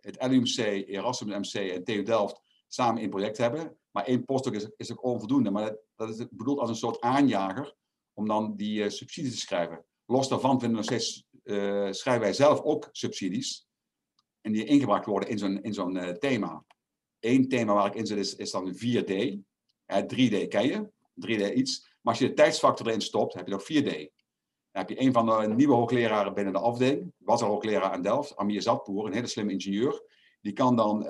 het 0.00 0.16
LUMC, 0.28 0.56
Erasmus 0.88 1.52
MC 1.52 1.70
en 1.70 1.84
TU 1.84 2.02
Delft 2.02 2.40
samen 2.68 3.02
een 3.02 3.10
project 3.10 3.36
hebben. 3.36 3.76
Maar 3.90 4.04
één 4.04 4.24
postdoc 4.24 4.54
is, 4.54 4.68
is 4.76 4.92
ook 4.92 5.04
onvoldoende. 5.04 5.50
Maar 5.50 5.64
dat, 5.64 5.78
dat 5.96 6.08
is 6.08 6.26
bedoeld 6.30 6.58
als 6.58 6.68
een 6.68 6.76
soort 6.76 7.00
aanjager 7.00 7.74
om 8.14 8.28
dan 8.28 8.56
die 8.56 8.82
uh, 8.82 8.88
subsidies 8.88 9.32
te 9.32 9.40
schrijven. 9.40 9.84
Los 10.06 10.28
daarvan 10.28 10.60
vinden 10.60 10.70
we 10.70 10.74
nog 10.74 10.84
steeds, 10.84 11.24
uh, 11.44 11.92
schrijven 11.92 12.22
wij 12.22 12.32
zelf 12.32 12.60
ook 12.60 12.88
subsidies. 12.92 13.68
En 14.40 14.52
die 14.52 14.64
ingebracht 14.64 15.06
worden 15.06 15.28
in 15.28 15.38
zo'n 15.38 15.62
in 15.62 15.74
zo'n 15.74 16.16
thema. 16.18 16.64
Eén 17.20 17.48
thema 17.48 17.74
waar 17.74 17.86
ik 17.86 17.94
in 17.94 18.06
zit 18.06 18.18
is, 18.18 18.36
is 18.36 18.50
dan 18.50 18.74
4D. 18.74 19.38
3D 19.92 20.48
ken 20.48 20.66
je, 20.66 20.90
3D 21.26 21.54
iets. 21.54 21.89
Maar 22.00 22.12
als 22.12 22.18
je 22.18 22.28
de 22.28 22.34
tijdsfactor 22.34 22.86
erin 22.86 23.00
stopt, 23.00 23.34
heb 23.34 23.46
je 23.46 23.52
nog 23.52 23.62
4D. 23.62 24.18
Dan 24.72 24.82
heb 24.82 24.88
je 24.88 25.00
een 25.00 25.12
van 25.12 25.26
de 25.26 25.54
nieuwe 25.54 25.74
hoogleraren 25.74 26.34
binnen 26.34 26.52
de 26.52 26.58
afdeling. 26.58 27.12
Was 27.18 27.42
al 27.42 27.48
hoogleraar 27.48 27.90
aan 27.90 28.02
Delft, 28.02 28.36
Amir 28.36 28.62
Zatpoer, 28.62 29.06
een 29.06 29.12
hele 29.12 29.26
slimme 29.26 29.52
ingenieur. 29.52 30.02
Die 30.40 30.52
kan 30.52 30.76
dan 30.76 31.06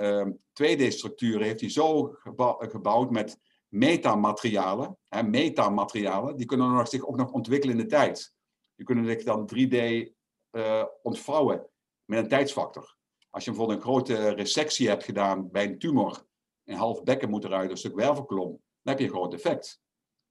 2D-structuren, 0.63 1.43
heeft 1.43 1.61
hij 1.61 1.71
zo 1.71 2.17
gebouwd 2.59 3.11
met 3.11 3.39
metamaterialen. 3.71 4.99
Hè, 5.09 5.23
metamaterialen, 5.23 6.37
die 6.37 6.47
kunnen 6.47 6.73
nog, 6.73 6.89
zich 6.89 7.07
ook 7.07 7.17
nog 7.17 7.33
ontwikkelen 7.33 7.77
in 7.77 7.83
de 7.83 7.89
tijd. 7.89 8.35
Die 8.75 8.87
kunnen 8.87 9.05
zich 9.07 9.25
dan 9.25 9.51
3D 9.55 9.71
uh, 9.71 10.11
eh, 10.51 10.85
ontvouwen 11.03 11.67
met 12.05 12.19
een 12.19 12.29
tijdsfactor. 12.29 12.97
Als 13.31 13.45
je 13.45 13.51
bijvoorbeeld 13.51 13.79
een 13.79 13.87
grote 13.87 14.29
resectie 14.29 14.89
hebt 14.89 15.05
gedaan 15.05 15.51
bij 15.51 15.65
een 15.65 15.79
tumor, 15.79 16.27
een 16.65 16.77
half 16.77 17.03
bekken 17.03 17.31
moet 17.31 17.45
eruit, 17.45 17.71
een 17.71 17.77
stuk 17.77 17.95
wervelkolom, 17.95 18.49
dan 18.51 18.95
heb 18.95 18.99
je 18.99 19.05
een 19.05 19.11
groot 19.11 19.35
effect. 19.35 19.81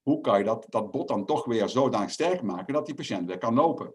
Hoe 0.01 0.21
kan 0.21 0.37
je 0.37 0.43
dat, 0.43 0.65
dat 0.69 0.91
bot 0.91 1.07
dan 1.07 1.25
toch 1.25 1.45
weer 1.45 1.69
zodanig 1.69 2.11
sterk 2.11 2.41
maken 2.41 2.73
dat 2.73 2.85
die 2.85 2.95
patiënt 2.95 3.27
weer 3.27 3.37
kan 3.37 3.53
lopen? 3.53 3.93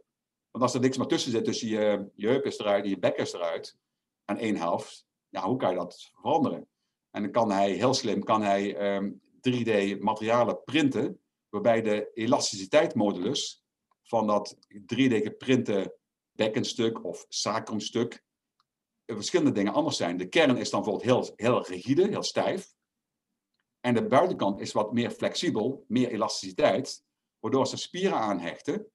Want 0.51 0.65
als 0.65 0.75
er 0.75 0.81
niks 0.81 0.97
meer 0.97 1.07
tussen 1.07 1.31
zit, 1.31 1.45
tussen 1.45 1.69
je, 1.69 2.11
je 2.15 2.27
heup 2.27 2.45
is 2.45 2.59
eruit 2.59 2.85
en 2.85 2.91
je 2.91 2.99
bek 2.99 3.17
is 3.17 3.33
eruit, 3.33 3.77
aan 4.25 4.39
één 4.39 4.57
helft, 4.57 5.07
ja, 5.29 5.47
hoe 5.47 5.57
kan 5.57 5.71
je 5.71 5.77
dat 5.77 6.11
veranderen? 6.15 6.69
En 7.11 7.23
dan 7.23 7.31
kan 7.31 7.51
hij 7.51 7.73
heel 7.73 7.95
slim 7.95 8.25
kan 8.25 8.43
hij 8.43 8.95
um, 8.97 9.21
3D 9.49 9.99
materialen 9.99 10.63
printen, 10.65 11.21
waarbij 11.49 11.83
de 11.83 12.11
elasticiteitsmodulus 12.15 13.65
van 14.03 14.27
dat 14.27 14.57
3D 14.69 15.15
geprinte 15.23 15.97
bekkenstuk 16.33 17.05
of 17.05 17.25
sacrumstuk 17.29 18.25
verschillende 19.07 19.53
dingen 19.53 19.73
anders 19.73 19.97
zijn. 19.97 20.17
De 20.17 20.29
kern 20.29 20.57
is 20.57 20.71
dan 20.71 20.83
bijvoorbeeld 20.83 21.11
heel, 21.11 21.33
heel 21.37 21.67
rigide, 21.67 22.09
heel 22.09 22.23
stijf. 22.23 22.75
En 23.85 23.95
de 23.95 24.07
buitenkant 24.07 24.61
is 24.61 24.73
wat 24.73 24.93
meer 24.93 25.11
flexibel, 25.11 25.85
meer 25.89 26.11
elasticiteit, 26.11 27.05
waardoor 27.39 27.71
er 27.71 27.79
spieren 27.79 28.19
aanhechten, 28.19 28.87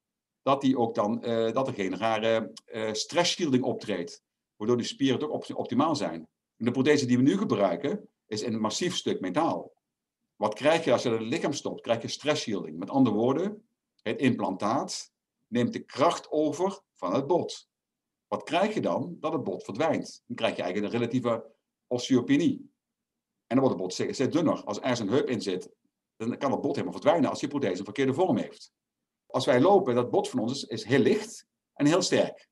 dat, 0.41 0.61
die 0.61 0.77
ook 0.77 0.95
dan, 0.95 1.29
uh, 1.29 1.51
dat 1.51 1.67
er 1.67 1.73
geen 1.73 1.97
rare 1.97 2.51
uh, 2.65 2.93
stress 2.93 3.31
shielding 3.33 3.63
optreedt, 3.63 4.23
waardoor 4.55 4.77
die 4.77 4.85
spieren 4.85 5.19
toch 5.19 5.55
optimaal 5.55 5.95
zijn. 5.95 6.27
De 6.55 6.71
prothese 6.71 7.05
die 7.05 7.17
we 7.17 7.23
nu 7.23 7.37
gebruiken, 7.37 8.09
is 8.27 8.41
een 8.41 8.59
massief 8.59 8.95
stuk 8.95 9.19
metaal. 9.19 9.73
Wat 10.35 10.53
krijg 10.53 10.83
je 10.83 10.91
als 10.91 11.03
je 11.03 11.09
het 11.09 11.21
lichaam 11.21 11.53
stopt? 11.53 11.81
Krijg 11.81 12.01
je 12.01 12.07
stress 12.07 12.41
shielding. 12.41 12.77
Met 12.77 12.89
andere 12.89 13.15
woorden, 13.15 13.69
het 14.01 14.19
implantaat 14.19 15.11
neemt 15.47 15.73
de 15.73 15.83
kracht 15.83 16.31
over 16.31 16.81
van 16.95 17.13
het 17.13 17.27
bot. 17.27 17.69
Wat 18.27 18.43
krijg 18.43 18.73
je 18.73 18.81
dan? 18.81 19.17
Dat 19.19 19.33
het 19.33 19.43
bot 19.43 19.63
verdwijnt. 19.63 20.23
Dan 20.27 20.35
krijg 20.35 20.55
je 20.55 20.61
eigenlijk 20.61 20.93
een 20.93 20.99
relatieve 20.99 21.45
osteopenie. 21.87 22.71
En 23.49 23.55
dan 23.55 23.59
wordt 23.59 23.73
het 23.73 23.83
bot 23.83 23.93
steeds 23.93 24.17
dunner. 24.17 24.63
Als 24.63 24.77
er 24.77 24.83
ergens 24.83 24.99
een 24.99 25.09
heup 25.09 25.29
in 25.29 25.41
zit, 25.41 25.69
dan 26.15 26.38
kan 26.38 26.51
het 26.51 26.62
bot 26.62 26.71
helemaal 26.71 26.93
verdwijnen 26.93 27.29
als 27.29 27.39
je 27.39 27.47
prothese 27.47 27.77
een 27.77 27.83
verkeerde 27.83 28.13
vorm 28.13 28.38
heeft. 28.38 28.71
Als 29.25 29.45
wij 29.45 29.62
lopen, 29.62 29.95
dat 29.95 30.09
bot 30.09 30.29
van 30.29 30.39
ons 30.39 30.63
is, 30.63 30.83
heel 30.83 30.99
licht 30.99 31.45
en 31.73 31.85
heel 31.85 32.01
sterk. 32.01 32.49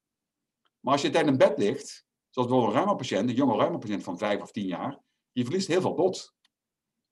Maar 0.79 0.93
als 0.93 1.01
je 1.01 1.09
tijdens 1.09 1.31
een 1.31 1.47
bed 1.47 1.57
ligt, 1.57 2.05
zoals 2.29 2.47
bijvoorbeeld 2.47 2.67
een 2.67 2.83
ruimapatiënt, 2.83 3.29
een 3.29 3.35
jonge 3.35 3.57
ruimapatiënt 3.57 4.03
van 4.03 4.17
5 4.17 4.41
of 4.41 4.51
10 4.51 4.65
jaar, 4.65 4.99
die 5.31 5.43
verliest 5.43 5.67
heel 5.67 5.81
veel 5.81 5.93
bot. 5.93 6.35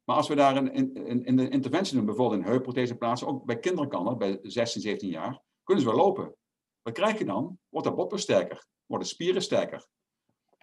Maar 0.03 0.15
als 0.15 0.27
we 0.27 0.35
daar 0.35 0.55
een, 0.55 0.77
een, 0.77 1.27
een, 1.27 1.49
interventie 1.49 1.95
doen, 1.95 2.05
bijvoorbeeld 2.05 2.41
een 2.41 2.47
heupprothese 2.47 2.95
plaatsen, 2.95 3.27
ook 3.27 3.45
bij 3.45 3.59
kinderen 3.59 3.89
kan 3.89 4.05
dat, 4.05 4.17
bij 4.17 4.39
16, 4.41 4.81
17 4.81 5.09
jaar, 5.09 5.41
kunnen 5.63 5.83
ze 5.83 5.89
wel 5.89 5.99
lopen. 5.99 6.35
Wat 6.81 6.93
krijg 6.93 7.17
je 7.17 7.25
dan? 7.25 7.59
Wordt 7.69 7.87
dat 7.87 7.95
bot 7.95 8.19
sterker, 8.19 8.67
worden 8.85 9.07
spieren 9.07 9.41
sterker. 9.41 9.87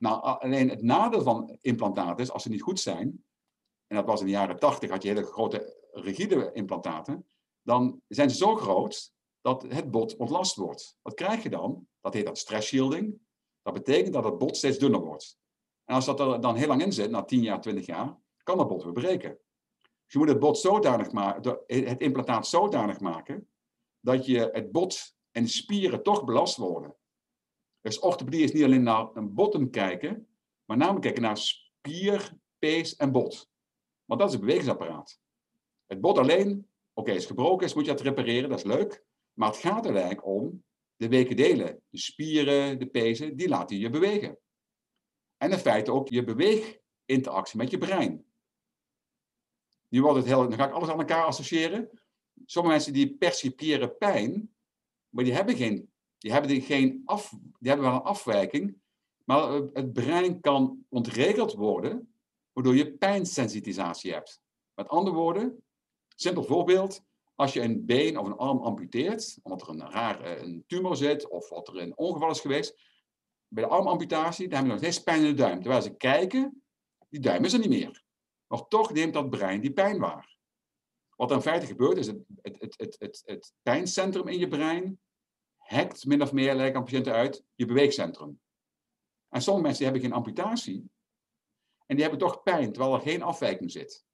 Nou, 0.02 0.22
alleen 0.22 0.68
het 0.68 0.82
nadeel 0.82 1.22
van 1.22 1.58
implantaten 1.60 2.24
is, 2.24 2.30
als 2.30 2.42
ze 2.42 2.48
niet 2.48 2.62
goed 2.62 2.80
zijn, 2.80 3.24
en 3.86 3.96
dat 3.96 4.06
was 4.06 4.20
in 4.20 4.26
de 4.26 4.32
jaren 4.32 4.58
80, 4.58 4.90
had 4.90 5.02
je 5.02 5.08
hele 5.08 5.24
grote 5.24 5.76
rigide 5.92 6.50
implantaten, 6.52 7.26
dan 7.62 8.02
zijn 8.08 8.30
ze 8.30 8.36
zo 8.36 8.56
groot 8.56 9.12
dat 9.40 9.62
het 9.62 9.90
bot 9.90 10.16
ontlast 10.16 10.56
wordt. 10.56 10.96
Wat 11.02 11.14
krijg 11.14 11.42
je 11.42 11.50
dan? 11.50 11.86
Dat 12.00 12.14
heet 12.14 12.26
dat 12.26 12.38
stress 12.38 12.68
shielding. 12.68 13.20
Dat 13.62 13.74
betekent 13.74 14.12
dat 14.12 14.24
het 14.24 14.38
bot 14.38 14.56
steeds 14.56 14.78
dunner 14.78 15.00
wordt. 15.00 15.38
En 15.84 15.94
als 15.94 16.04
dat 16.04 16.20
er 16.20 16.40
dan 16.40 16.56
heel 16.56 16.68
lang 16.68 16.82
in 16.82 16.92
zit, 16.92 17.10
na 17.10 17.24
10 17.24 17.42
jaar, 17.42 17.60
20 17.60 17.86
jaar, 17.86 18.18
kan 18.42 18.58
dat 18.58 18.68
bot 18.68 18.84
weer 18.84 18.92
breken. 18.92 19.38
Dus 19.80 20.12
je 20.12 20.18
moet 20.18 20.28
het 20.28 20.38
bot 20.38 20.58
zodanig 20.58 21.12
maken, 21.12 21.60
het 21.66 22.00
implantaat 22.00 22.46
zodanig 22.46 23.00
maken, 23.00 23.50
dat 24.00 24.26
je 24.26 24.48
het 24.52 24.72
bot 24.72 25.14
en 25.30 25.48
spieren 25.48 26.02
toch 26.02 26.24
belast 26.24 26.56
worden. 26.56 26.96
Dus 27.82 27.98
orthopedie 27.98 28.42
is 28.42 28.52
niet 28.52 28.64
alleen 28.64 28.82
naar 28.82 29.10
een 29.14 29.34
bottom 29.34 29.70
kijken, 29.70 30.28
maar 30.64 30.76
namelijk 30.76 31.02
kijken 31.02 31.22
naar 31.22 31.36
spier, 31.36 32.36
pees 32.58 32.96
en 32.96 33.12
bot. 33.12 33.50
Want 34.04 34.20
dat 34.20 34.28
is 34.28 34.34
het 34.34 34.44
bewegingsapparaat. 34.44 35.20
Het 35.86 36.00
bot 36.00 36.18
alleen, 36.18 36.68
oké, 36.92 37.12
is 37.12 37.26
gebroken, 37.26 37.66
is 37.66 37.74
moet 37.74 37.84
je 37.84 37.90
het 37.90 38.00
repareren, 38.00 38.48
dat 38.48 38.58
is 38.58 38.64
leuk. 38.64 39.04
Maar 39.32 39.48
het 39.48 39.56
gaat 39.58 39.86
er 39.86 39.94
eigenlijk 39.94 40.26
om 40.26 40.64
de 40.96 41.08
weken 41.08 41.36
delen. 41.36 41.82
De 41.88 41.98
spieren, 41.98 42.78
de 42.78 42.86
pezen, 42.86 43.36
die 43.36 43.48
laten 43.48 43.78
je 43.78 43.90
bewegen. 43.90 44.38
En 45.36 45.50
in 45.50 45.58
feite 45.58 45.92
ook 45.92 46.08
je 46.08 46.24
beweeginteractie 46.24 47.58
met 47.58 47.70
je 47.70 47.78
brein. 47.78 48.24
Nu 49.88 50.02
wordt 50.02 50.16
het 50.16 50.26
heel, 50.26 50.48
dan 50.48 50.58
ga 50.58 50.66
ik 50.66 50.72
alles 50.72 50.88
aan 50.88 50.98
elkaar 50.98 51.24
associëren. 51.24 51.90
Sommige 52.44 52.74
mensen 52.74 52.92
die 52.92 53.16
percipiëren 53.16 53.96
pijn, 53.96 54.54
maar 55.08 55.24
die 55.24 55.34
hebben 55.34 55.56
geen, 55.56 55.91
die 56.22 56.32
hebben 56.32 56.60
geen 56.60 57.02
af, 57.04 57.30
die 57.30 57.68
hebben 57.68 57.86
wel 57.86 57.94
een 57.94 58.02
afwijking, 58.02 58.80
maar 59.24 59.52
het 59.52 59.92
brein 59.92 60.40
kan 60.40 60.84
ontregeld 60.88 61.52
worden, 61.52 62.14
waardoor 62.52 62.76
je 62.76 62.92
pijnsensitisatie 62.92 64.12
hebt. 64.12 64.40
Met 64.74 64.88
andere 64.88 65.16
woorden, 65.16 65.62
simpel 66.16 66.44
voorbeeld, 66.44 67.04
als 67.34 67.52
je 67.52 67.60
een 67.60 67.84
been 67.86 68.18
of 68.18 68.26
een 68.26 68.36
arm 68.36 68.58
amputeert, 68.58 69.38
omdat 69.42 69.62
er 69.62 69.68
een 69.68 69.90
raar 69.90 70.20
eh, 70.20 70.42
een 70.42 70.64
tumor 70.66 70.96
zit 70.96 71.28
of 71.28 71.48
wat 71.48 71.68
er 71.68 71.76
een 71.76 71.96
ongeval 71.96 72.30
is 72.30 72.40
geweest, 72.40 72.80
bij 73.48 73.62
de 73.62 73.68
armamputatie, 73.68 74.48
dan 74.48 74.58
hebben 74.58 74.76
we 74.76 74.82
nog 74.82 74.92
steeds 74.92 75.04
pijn 75.04 75.20
in 75.20 75.36
de 75.36 75.42
duim. 75.42 75.60
Terwijl 75.60 75.82
ze 75.82 75.96
kijken, 75.96 76.62
die 77.08 77.20
duim 77.20 77.44
is 77.44 77.52
er 77.52 77.58
niet 77.58 77.68
meer. 77.68 78.04
Maar 78.46 78.68
toch 78.68 78.92
neemt 78.92 79.12
dat 79.12 79.30
brein 79.30 79.60
die 79.60 79.72
pijn 79.72 79.98
waar. 79.98 80.36
Wat 81.16 81.30
er 81.30 81.36
in 81.36 81.42
feite 81.42 81.66
gebeurt, 81.66 81.96
is 81.96 82.06
het, 82.06 82.18
het, 82.42 82.60
het, 82.60 82.74
het, 82.76 82.96
het, 82.98 83.22
het 83.24 83.52
pijncentrum 83.62 84.28
in 84.28 84.38
je 84.38 84.48
brein 84.48 85.00
hackt 85.72 86.06
min 86.06 86.22
of 86.22 86.32
meer, 86.32 86.54
lijkt 86.54 86.76
aan 86.76 86.84
patiënten 86.84 87.12
uit, 87.12 87.44
je 87.54 87.66
beweegcentrum. 87.66 88.40
En 89.28 89.42
sommige 89.42 89.66
mensen 89.66 89.84
hebben 89.84 90.02
geen 90.02 90.12
amputatie. 90.12 90.90
En 91.86 91.96
die 91.96 92.04
hebben 92.04 92.18
toch 92.18 92.42
pijn, 92.42 92.72
terwijl 92.72 92.94
er 92.94 93.00
geen 93.00 93.22
afwijking 93.22 93.70
zit. 93.70 94.04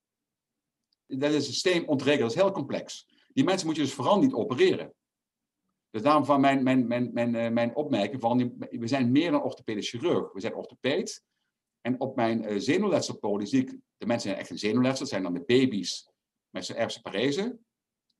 Dat 1.07 1.33
is 1.33 1.47
systeem 1.47 1.85
ontregeld, 1.85 2.21
dat 2.21 2.31
is 2.31 2.43
heel 2.43 2.53
complex. 2.53 3.07
Die 3.33 3.45
mensen 3.45 3.67
moet 3.67 3.77
je 3.77 3.83
dus 3.83 3.95
vooral 3.95 4.19
niet 4.19 4.33
opereren. 4.33 4.95
Dus 5.91 6.03
daarom 6.03 6.25
van 6.25 6.41
mijn, 6.41 6.63
mijn, 6.63 6.87
mijn, 6.87 7.13
mijn, 7.13 7.35
eh, 7.35 7.51
mijn 7.51 7.75
opmerking 7.75 8.21
van, 8.21 8.57
we 8.59 8.87
zijn 8.87 9.13
meer 9.13 9.31
dan 9.31 9.43
orthopedisch 9.43 9.91
chirurg. 9.91 10.33
We 10.33 10.41
zijn 10.41 10.55
orthopeed. 10.55 11.25
En 11.81 12.01
op 12.01 12.17
mijn 12.17 12.53
uh, 12.53 12.61
de 13.99 14.07
mensen 14.07 14.29
zijn 14.29 14.37
echt 14.37 14.51
een 14.51 14.59
zenuwletsel, 14.59 14.99
dat 14.99 15.09
zijn 15.09 15.23
dan 15.23 15.35
de 15.35 15.45
baby's 15.45 16.11
met 16.51 16.65
zijn 16.65 16.79
erfse 16.79 17.01
parese. 17.01 17.59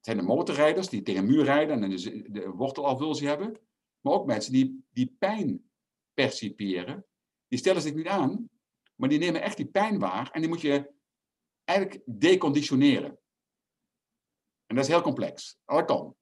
Zijn 0.09 0.21
de 0.21 0.27
motorrijders 0.27 0.89
die 0.89 1.03
tegen 1.03 1.21
een 1.21 1.27
muur 1.27 1.45
rijden 1.45 1.83
en 1.83 1.91
de, 1.91 2.31
de 2.31 2.49
wortelalvulsie 2.49 3.29
hebben. 3.29 3.61
Maar 4.01 4.13
ook 4.13 4.27
mensen 4.27 4.53
die, 4.53 4.85
die 4.91 5.17
pijn 5.19 5.71
perciperen. 6.15 7.07
Die 7.49 7.59
stellen 7.59 7.83
zich 7.83 7.95
niet 7.95 8.07
aan, 8.07 8.51
maar 8.95 9.09
die 9.09 9.19
nemen 9.19 9.43
echt 9.43 9.57
die 9.57 9.67
pijn 9.67 9.99
waar 9.99 10.31
en 10.31 10.41
die 10.41 10.49
moet 10.49 10.61
je 10.61 10.93
eigenlijk 11.65 12.03
deconditioneren. 12.05 13.19
En 14.67 14.77
dat 14.77 14.85
is 14.85 14.91
heel 14.91 15.01
complex. 15.01 15.59
dat 15.65 15.85
kan. 15.85 16.17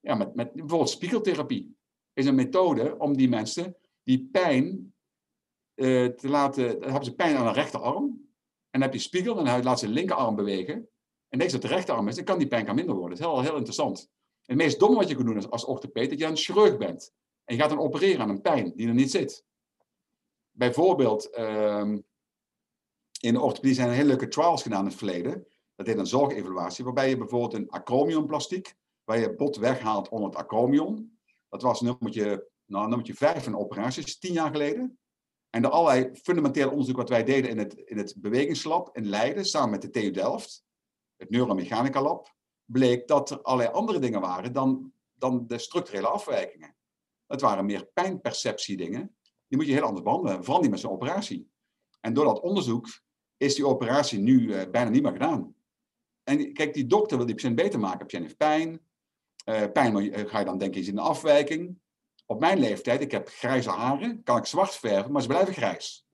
Ja, 0.00 0.14
met, 0.14 0.34
met 0.34 0.52
bijvoorbeeld 0.52 0.90
spiegeltherapie 0.90 1.76
is 2.12 2.26
een 2.26 2.34
methode 2.34 2.98
om 2.98 3.16
die 3.16 3.28
mensen 3.28 3.76
die 4.02 4.28
pijn 4.32 4.94
uh, 5.74 6.06
te 6.06 6.28
laten. 6.28 6.68
Dan 6.72 6.82
hebben 6.82 7.04
ze 7.04 7.14
pijn 7.14 7.36
aan 7.36 7.46
de 7.46 7.52
rechterarm. 7.52 8.04
En 8.70 8.80
dan 8.80 8.82
heb 8.82 8.92
je 8.92 8.98
spiegel 8.98 9.38
en 9.38 9.44
dan 9.44 9.62
laat 9.62 9.78
ze 9.78 9.86
de 9.86 9.92
linkerarm 9.92 10.36
bewegen. 10.36 10.88
En 11.34 11.40
deze 11.40 11.52
dat 11.58 11.62
de 11.62 11.74
rechterarm 11.74 12.08
is, 12.08 12.14
dan 12.14 12.24
kan 12.24 12.38
die 12.38 12.46
pijn 12.46 12.64
kan 12.64 12.74
minder 12.74 12.94
worden. 12.94 13.18
Dat 13.18 13.26
is 13.26 13.32
heel, 13.32 13.42
heel 13.42 13.56
interessant. 13.56 14.10
Het 14.44 14.56
meest 14.56 14.78
domme 14.78 14.96
wat 14.96 15.08
je 15.08 15.14
kunt 15.14 15.26
doen 15.26 15.50
als, 15.50 15.64
orthopeed, 15.64 16.10
dat 16.10 16.18
je 16.18 16.24
een 16.24 16.36
chirurg 16.36 16.76
bent. 16.76 17.12
En 17.44 17.54
je 17.54 17.60
gaat 17.60 17.70
dan 17.70 17.78
opereren 17.78 18.20
aan 18.20 18.28
een 18.28 18.40
pijn 18.40 18.72
die 18.76 18.88
er 18.88 18.94
niet 18.94 19.10
zit. 19.10 19.44
Bijvoorbeeld, 20.50 21.30
ehm, 21.30 21.98
in 23.20 23.32
de 23.32 23.40
orthopedie 23.40 23.74
zijn 23.74 23.88
er 23.88 23.94
hele 23.94 24.08
leuke 24.08 24.28
trials 24.28 24.62
gedaan 24.62 24.80
in 24.80 24.86
het 24.86 24.94
verleden. 24.94 25.46
Dat 25.74 25.86
heet 25.86 25.98
een 25.98 26.06
zorgevaluatie, 26.06 26.84
waarbij 26.84 27.08
je 27.08 27.16
bijvoorbeeld 27.16 27.54
een 27.54 27.70
acromionplastiek, 27.70 28.74
waar 29.04 29.18
je 29.18 29.34
bot 29.34 29.56
weghaalt 29.56 30.08
onder 30.08 30.28
het 30.28 30.38
acromion. 30.38 31.18
Dat 31.48 31.62
was 31.62 31.80
nummertje, 31.80 32.48
nou, 32.64 32.86
nummertje 32.88 33.14
5 33.14 33.44
van 33.44 33.58
operaties, 33.58 34.18
tien 34.18 34.32
jaar 34.32 34.50
geleden. 34.50 34.98
En 35.50 35.62
door 35.62 35.70
allerlei 35.70 36.14
fundamenteel 36.14 36.70
onderzoek 36.70 36.96
wat 36.96 37.08
wij 37.08 37.24
deden 37.24 37.50
in 37.50 37.58
het, 37.58 37.74
in 37.74 37.98
het 37.98 38.14
bewegingslab 38.16 38.96
in 38.96 39.06
Leiden, 39.06 39.44
samen 39.44 39.70
met 39.70 39.82
de 39.82 39.90
TU 39.90 40.10
Delft, 40.10 40.63
het 41.24 41.32
Neuromechanica 41.32 42.02
Lab, 42.02 42.34
bleek 42.64 43.08
dat 43.08 43.30
er 43.30 43.42
allerlei 43.42 43.74
andere 43.74 43.98
dingen 43.98 44.20
waren 44.20 44.52
dan, 44.52 44.92
dan 45.14 45.46
de 45.46 45.58
structurele 45.58 46.06
afwijkingen. 46.06 46.76
Het 47.26 47.40
waren 47.40 47.64
meer 47.64 47.86
pijnperceptie 47.86 48.76
dingen. 48.76 49.16
Die 49.48 49.58
moet 49.58 49.66
je 49.66 49.72
heel 49.72 49.82
anders 49.82 50.04
behandelen, 50.04 50.44
vooral 50.44 50.62
niet 50.62 50.70
met 50.70 50.80
zo'n 50.80 50.90
operatie. 50.90 51.50
En 52.00 52.12
door 52.12 52.24
dat 52.24 52.40
onderzoek 52.40 52.86
is 53.36 53.54
die 53.54 53.66
operatie 53.66 54.18
nu 54.18 54.40
uh, 54.40 54.70
bijna 54.70 54.90
niet 54.90 55.02
meer 55.02 55.12
gedaan. 55.12 55.54
En 56.22 56.52
kijk, 56.52 56.74
die 56.74 56.86
dokter 56.86 57.16
wil 57.16 57.26
die 57.26 57.34
patiënt 57.34 57.56
beter 57.56 57.80
maken. 57.80 58.06
Patiënt 58.06 58.22
heeft 58.22 58.36
pijn. 58.36 58.80
Uh, 59.48 59.64
pijn 59.72 60.12
eh, 60.12 60.28
ga 60.28 60.38
je 60.38 60.44
dan 60.44 60.58
denken, 60.58 60.80
is 60.80 60.88
een 60.88 60.98
afwijking. 60.98 61.78
Op 62.26 62.40
mijn 62.40 62.58
leeftijd, 62.58 63.00
ik 63.00 63.10
heb 63.10 63.28
grijze 63.28 63.70
haren, 63.70 64.22
kan 64.22 64.36
ik 64.36 64.44
zwart 64.44 64.74
verven, 64.74 65.12
maar 65.12 65.22
ze 65.22 65.28
blijven 65.28 65.54
grijs. 65.54 66.06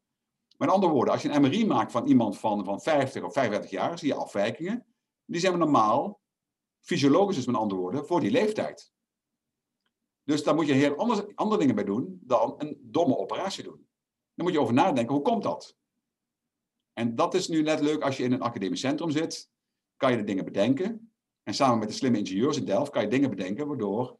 Met 0.56 0.68
andere 0.68 0.92
woorden, 0.92 1.12
als 1.12 1.22
je 1.22 1.28
een 1.28 1.40
MRI 1.40 1.66
maakt 1.66 1.92
van 1.92 2.06
iemand 2.06 2.38
van, 2.38 2.64
van 2.64 2.80
50 2.80 3.22
of 3.22 3.32
35 3.32 3.70
jaar, 3.70 3.98
zie 3.98 4.08
je 4.08 4.14
afwijkingen. 4.14 4.86
Die 5.30 5.40
zijn 5.40 5.58
normaal, 5.58 6.20
fysiologisch 6.80 7.36
is 7.36 7.46
met 7.46 7.56
andere 7.56 7.80
woorden, 7.80 8.06
voor 8.06 8.20
die 8.20 8.30
leeftijd. 8.30 8.92
Dus 10.22 10.44
daar 10.44 10.54
moet 10.54 10.66
je 10.66 10.72
heel 10.72 10.96
anders, 10.96 11.36
andere 11.36 11.60
dingen 11.60 11.74
bij 11.74 11.84
doen 11.84 12.20
dan 12.22 12.54
een 12.58 12.78
domme 12.82 13.16
operatie 13.16 13.64
doen. 13.64 13.88
Dan 14.34 14.44
moet 14.44 14.52
je 14.52 14.60
over 14.60 14.74
nadenken, 14.74 15.14
hoe 15.14 15.22
komt 15.22 15.42
dat? 15.42 15.76
En 16.92 17.14
dat 17.14 17.34
is 17.34 17.48
nu 17.48 17.62
net 17.62 17.80
leuk 17.80 18.02
als 18.02 18.16
je 18.16 18.22
in 18.22 18.32
een 18.32 18.40
academisch 18.40 18.80
centrum 18.80 19.10
zit, 19.10 19.50
kan 19.96 20.10
je 20.10 20.16
de 20.16 20.24
dingen 20.24 20.44
bedenken. 20.44 21.12
En 21.42 21.54
samen 21.54 21.78
met 21.78 21.88
de 21.88 21.94
slimme 21.94 22.18
ingenieurs 22.18 22.56
in 22.56 22.64
Delft 22.64 22.90
kan 22.90 23.02
je 23.02 23.08
dingen 23.08 23.30
bedenken 23.30 23.66
waardoor 23.66 24.18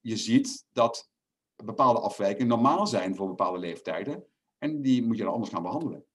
je 0.00 0.16
ziet 0.16 0.66
dat 0.72 1.10
bepaalde 1.56 2.00
afwijkingen 2.00 2.48
normaal 2.48 2.86
zijn 2.86 3.16
voor 3.16 3.28
bepaalde 3.28 3.58
leeftijden. 3.58 4.26
En 4.58 4.82
die 4.82 5.02
moet 5.02 5.16
je 5.16 5.22
dan 5.22 5.32
anders 5.32 5.52
gaan 5.52 5.62
behandelen. 5.62 6.06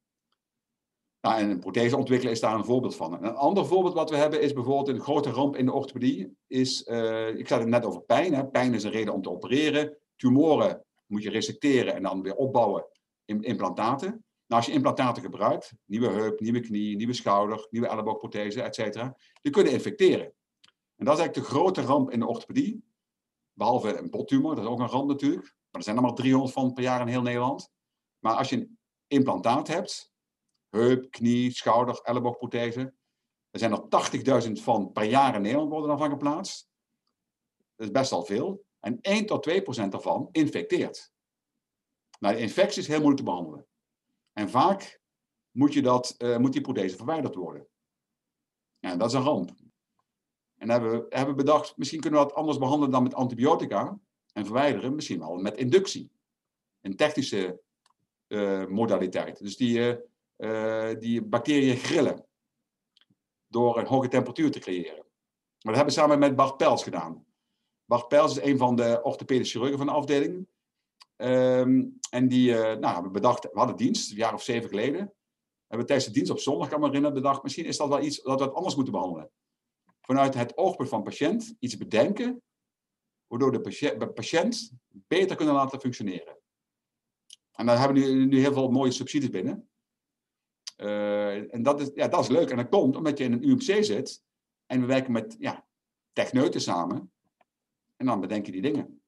Nou, 1.21 1.39
en 1.39 1.49
een 1.49 1.59
prothese 1.59 1.97
ontwikkelen 1.97 2.33
is 2.33 2.39
daar 2.39 2.55
een 2.55 2.65
voorbeeld 2.65 2.95
van. 2.95 3.23
Een 3.23 3.35
ander 3.35 3.65
voorbeeld 3.65 3.93
wat 3.93 4.09
we 4.09 4.15
hebben 4.15 4.41
is 4.41 4.53
bijvoorbeeld 4.53 4.87
een 4.87 5.03
grote 5.03 5.29
ramp 5.29 5.55
in 5.55 5.65
de 5.65 5.73
orthopedie. 5.73 6.37
Is, 6.47 6.87
uh, 6.87 7.27
ik 7.27 7.47
zei 7.47 7.59
het 7.59 7.69
net 7.69 7.85
over 7.85 8.01
pijn. 8.01 8.33
Hè. 8.33 8.47
Pijn 8.47 8.73
is 8.73 8.83
een 8.83 8.91
reden 8.91 9.13
om 9.13 9.21
te 9.21 9.29
opereren. 9.29 9.97
Tumoren 10.15 10.85
moet 11.05 11.23
je 11.23 11.29
resecteren 11.29 11.93
en 11.93 12.03
dan 12.03 12.21
weer 12.21 12.35
opbouwen 12.35 12.85
in 13.25 13.41
implantaten. 13.41 14.07
Nou, 14.09 14.61
als 14.61 14.65
je 14.65 14.71
implantaten 14.71 15.23
gebruikt, 15.23 15.73
nieuwe 15.85 16.07
heup, 16.07 16.39
nieuwe 16.39 16.59
knie, 16.59 16.95
nieuwe 16.95 17.13
schouder, 17.13 17.67
nieuwe 17.69 17.87
elleboogprothese, 17.87 18.61
et 18.61 18.75
cetera, 18.75 19.17
die 19.41 19.51
kunnen 19.51 19.73
infecteren. 19.73 20.33
En 20.95 21.05
dat 21.05 21.13
is 21.13 21.19
eigenlijk 21.19 21.33
de 21.33 21.55
grote 21.55 21.81
ramp 21.81 22.11
in 22.11 22.19
de 22.19 22.27
orthopedie. 22.27 22.83
Behalve 23.53 23.97
een 23.97 24.09
bottumor, 24.09 24.55
dat 24.55 24.63
is 24.63 24.69
ook 24.69 24.79
een 24.79 24.87
ramp 24.87 25.07
natuurlijk. 25.07 25.43
Maar 25.43 25.81
er 25.81 25.83
zijn 25.83 25.95
er 25.95 26.01
maar 26.01 26.13
300 26.13 26.53
van 26.53 26.73
per 26.73 26.83
jaar 26.83 27.01
in 27.01 27.07
heel 27.07 27.21
Nederland. 27.21 27.71
Maar 28.19 28.35
als 28.35 28.49
je 28.49 28.55
een 28.55 28.77
implantaat 29.07 29.67
hebt, 29.67 30.11
heup, 30.69 31.11
knie, 31.11 31.51
schouder, 31.51 31.99
elleboogprothese. 32.03 32.93
Er 33.49 33.59
zijn 33.59 33.71
er 33.71 34.47
80.000 34.47 34.51
van 34.51 34.91
per 34.91 35.03
jaar 35.03 35.35
in 35.35 35.41
Nederland 35.41 35.69
worden 35.69 35.89
daarvan 35.89 36.09
geplaatst. 36.09 36.69
Dat 37.75 37.87
is 37.87 37.93
best 37.93 38.11
al 38.11 38.25
veel. 38.25 38.65
En 38.79 39.01
1 39.01 39.25
tot 39.25 39.43
2 39.43 39.61
procent 39.61 39.91
daarvan 39.91 40.29
infecteert. 40.31 41.11
Nou, 42.19 42.35
de 42.35 42.41
infectie 42.41 42.81
is 42.81 42.87
heel 42.87 42.97
moeilijk 42.97 43.17
te 43.17 43.29
behandelen. 43.31 43.65
En 44.33 44.49
vaak 44.49 45.01
moet, 45.51 45.73
je 45.73 45.81
dat, 45.81 46.15
uh, 46.17 46.37
moet 46.37 46.53
die 46.53 46.61
prothese 46.61 46.95
verwijderd 46.95 47.35
worden. 47.35 47.67
En 48.79 48.97
dat 48.97 49.07
is 49.07 49.13
een 49.13 49.23
ramp. 49.23 49.51
En 50.57 50.69
hebben 50.69 50.91
we 50.91 51.05
hebben 51.09 51.35
bedacht, 51.35 51.77
misschien 51.77 51.99
kunnen 51.99 52.19
we 52.19 52.25
dat 52.25 52.35
anders 52.35 52.57
behandelen 52.57 52.91
dan 52.91 53.03
met 53.03 53.13
antibiotica. 53.13 53.99
En 54.33 54.45
verwijderen, 54.45 54.95
misschien 54.95 55.19
wel 55.19 55.35
met 55.35 55.57
inductie. 55.57 56.11
Een 56.81 56.95
technische 56.95 57.61
uh, 58.27 58.65
modaliteit. 58.65 59.39
Dus 59.39 59.57
die, 59.57 59.79
uh, 59.79 59.95
die 60.99 61.21
bacteriën 61.21 61.77
grillen. 61.77 62.25
Door 63.47 63.77
een 63.77 63.85
hoge 63.85 64.07
temperatuur 64.07 64.51
te 64.51 64.59
creëren. 64.59 64.95
Maar 64.95 65.73
dat 65.73 65.75
hebben 65.75 65.93
we 65.93 65.99
samen 65.99 66.19
met 66.19 66.35
Bart 66.35 66.57
Pels 66.57 66.83
gedaan. 66.83 67.25
Bart 67.85 68.07
Pels 68.07 68.37
is 68.37 68.43
een 68.43 68.57
van 68.57 68.75
de 68.75 68.99
orthopedische 69.03 69.57
chirurgen 69.57 69.77
van 69.77 69.87
de 69.87 69.93
afdeling. 69.93 70.47
Um, 71.15 71.99
en 72.09 72.27
die 72.27 72.51
uh, 72.51 72.61
nou, 72.61 72.93
hebben 72.93 73.11
bedacht, 73.11 73.43
we 73.43 73.49
hadden 73.53 73.75
dienst, 73.75 74.11
een 74.11 74.17
jaar 74.17 74.33
of 74.33 74.43
zeven 74.43 74.69
geleden. 74.69 74.99
Hebben 75.67 75.87
we 75.87 75.93
tijdens 75.93 76.05
de 76.05 76.11
dienst 76.11 76.31
op 76.31 76.39
zondag, 76.39 76.69
kan 76.69 76.79
me 76.79 76.85
herinneren, 76.85 77.15
bedacht, 77.15 77.43
misschien 77.43 77.65
is 77.65 77.77
dat 77.77 77.87
wel 77.87 78.01
iets 78.01 78.21
dat 78.21 78.39
we 78.39 78.51
anders 78.51 78.75
moeten 78.75 78.93
behandelen. 78.93 79.31
Vanuit 80.01 80.33
het 80.33 80.57
oogpunt 80.57 80.89
van 80.89 81.03
patiënt 81.03 81.55
iets 81.59 81.77
bedenken, 81.77 82.41
waardoor 83.27 83.51
de 83.51 83.61
patiënt, 83.61 83.99
de 83.99 84.09
patiënt 84.09 84.71
beter 84.87 85.35
kunnen 85.35 85.55
laten 85.55 85.79
functioneren. 85.79 86.37
En 87.51 87.65
daar 87.65 87.79
hebben 87.79 88.03
we 88.03 88.09
nu 88.09 88.39
heel 88.39 88.53
veel 88.53 88.71
mooie 88.71 88.91
subsidies 88.91 89.29
binnen. 89.29 89.68
Uh, 90.81 91.53
en 91.53 91.63
dat 91.63 91.81
is, 91.81 91.89
ja, 91.95 92.07
dat 92.07 92.19
is 92.19 92.27
leuk. 92.27 92.49
En 92.49 92.57
dat 92.57 92.69
komt 92.69 92.95
omdat 92.95 93.17
je 93.17 93.23
in 93.23 93.33
een 93.33 93.49
UMC 93.49 93.83
zit 93.83 94.23
en 94.65 94.81
we 94.81 94.85
werken 94.85 95.11
met 95.11 95.35
ja, 95.39 95.65
techneuten 96.13 96.61
samen. 96.61 97.11
En 97.97 98.05
dan 98.05 98.19
bedenk 98.19 98.45
je 98.45 98.51
die 98.51 98.61
dingen. 98.61 99.01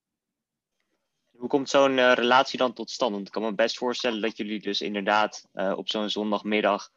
Hoe 1.37 1.49
komt 1.49 1.69
zo'n 1.69 1.97
uh, 1.97 2.13
relatie 2.13 2.57
dan 2.57 2.73
tot 2.73 2.89
stand? 2.89 3.13
Want 3.13 3.27
ik 3.27 3.33
kan 3.33 3.41
me 3.41 3.53
best 3.53 3.77
voorstellen 3.77 4.21
dat 4.21 4.37
jullie 4.37 4.61
dus 4.61 4.81
inderdaad 4.81 5.47
uh, 5.53 5.73
op 5.77 5.89
zo'n 5.89 6.09
zondagmiddag 6.09 6.89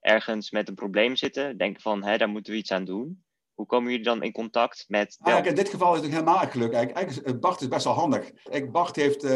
ergens 0.00 0.50
met 0.50 0.68
een 0.68 0.74
probleem 0.74 1.16
zitten. 1.16 1.56
Denken 1.56 1.82
van, 1.82 2.04
hè, 2.04 2.16
daar 2.16 2.28
moeten 2.28 2.52
we 2.52 2.58
iets 2.58 2.72
aan 2.72 2.84
doen. 2.84 3.22
Hoe 3.54 3.66
komen 3.66 3.90
jullie 3.90 4.04
dan 4.04 4.22
in 4.22 4.32
contact 4.32 4.84
met... 4.88 5.16
Ah, 5.20 5.46
in 5.46 5.54
dit 5.54 5.68
geval 5.68 5.94
is 5.94 6.00
het 6.00 6.10
helemaal 6.10 6.48
geluk. 6.48 6.72
Eigenlijk, 6.72 7.40
Bart 7.40 7.60
is 7.60 7.68
best 7.68 7.84
wel 7.84 7.94
handig. 7.94 8.30
Bart 8.70 8.96
heeft 8.96 9.26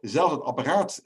zelf 0.00 0.30
het 0.30 0.42
apparaat 0.42 1.00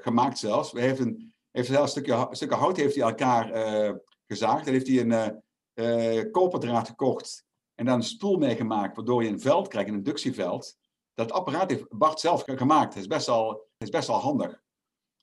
gemaakt 0.00 0.38
zelfs. 0.38 0.72
Hij 0.72 0.82
heeft 0.82 0.98
een 0.98 1.33
heeft 1.54 1.68
een 1.68 1.88
stukje, 1.88 2.54
hout 2.54 2.76
heeft 2.76 2.94
hij 2.94 3.04
elkaar 3.04 3.56
uh, 3.56 3.94
gezaagd. 4.26 4.64
Dan 4.64 4.74
heeft 4.74 4.86
hij 4.86 5.00
een 5.00 5.42
uh, 5.74 6.30
koperdraad 6.30 6.88
gekocht 6.88 7.44
en 7.74 7.84
dan 7.84 7.94
een 7.94 8.02
stoel 8.02 8.38
meegemaakt, 8.38 8.96
waardoor 8.96 9.22
je 9.22 9.28
een 9.28 9.40
veld 9.40 9.68
krijgt, 9.68 9.88
een 9.88 9.94
inductieveld. 9.94 10.76
Dat 11.14 11.32
apparaat 11.32 11.70
heeft 11.70 11.88
Bart 11.88 12.20
zelf 12.20 12.42
gemaakt. 12.46 12.94
Het 12.94 13.02
is 13.02 13.08
best 13.08 13.26
wel, 13.26 13.66
is 13.78 13.88
best 13.88 14.08
handig. 14.08 14.62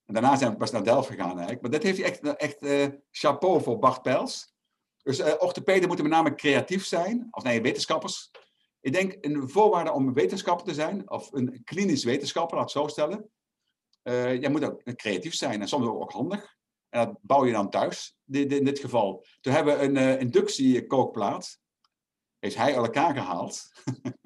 En 0.05 0.13
daarna 0.13 0.35
zijn 0.35 0.51
we 0.51 0.57
pas 0.57 0.71
naar 0.71 0.83
Delft 0.83 1.09
gegaan 1.09 1.29
eigenlijk. 1.29 1.61
Maar 1.61 1.71
dat 1.71 1.83
heeft 1.83 1.97
hij 1.97 2.07
echt, 2.07 2.37
echt 2.37 2.95
chapeau 3.11 3.61
voor 3.61 3.79
Bart 3.79 4.01
Pels. 4.01 4.53
Dus 5.03 5.37
orthopeden 5.37 5.87
moeten 5.87 6.07
met 6.07 6.15
name 6.15 6.35
creatief 6.35 6.85
zijn, 6.85 7.27
of 7.31 7.43
nee, 7.43 7.61
wetenschappers. 7.61 8.31
Ik 8.79 8.93
denk 8.93 9.17
een 9.21 9.49
voorwaarde 9.49 9.91
om 9.91 10.07
een 10.07 10.13
wetenschapper 10.13 10.65
te 10.65 10.73
zijn, 10.73 11.09
of 11.09 11.31
een 11.31 11.61
klinisch 11.63 12.03
wetenschapper, 12.03 12.57
laat 12.57 12.73
het 12.73 12.81
zo 12.81 12.87
stellen, 12.87 13.29
uh, 14.03 14.41
jij 14.41 14.49
moet 14.49 14.63
ook 14.63 14.95
creatief 14.95 15.33
zijn 15.33 15.61
en 15.61 15.67
soms 15.67 15.85
ook 15.85 16.11
handig. 16.11 16.57
En 16.89 17.05
dat 17.05 17.17
bouw 17.21 17.45
je 17.45 17.51
dan 17.51 17.69
thuis, 17.69 18.17
in 18.25 18.47
dit 18.63 18.79
geval. 18.79 19.25
Toen 19.41 19.53
hebben 19.53 19.77
we 19.77 19.83
een 19.83 19.95
uh, 19.95 20.19
inductiekookplaat. 20.19 21.59
Heeft 22.39 22.55
hij 22.55 22.77
al 22.77 22.83
elkaar 22.83 23.13
gehaald. 23.13 23.71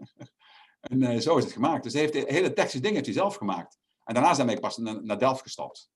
en 0.90 1.02
uh, 1.02 1.20
zo 1.20 1.38
is 1.38 1.44
het 1.44 1.54
gemaakt. 1.54 1.84
Dus 1.84 1.94
hij 1.94 2.02
heeft 2.02 2.30
hele 2.30 2.54
technische 2.54 2.80
dingen 2.80 3.04
hij 3.04 3.14
zelf 3.14 3.36
gemaakt. 3.36 3.78
En 4.04 4.14
daarna 4.14 4.34
zijn 4.34 4.48
we 4.48 4.60
pas 4.60 4.78
naar, 4.78 5.20
Delft 5.20 5.42
gestapt. 5.42 5.90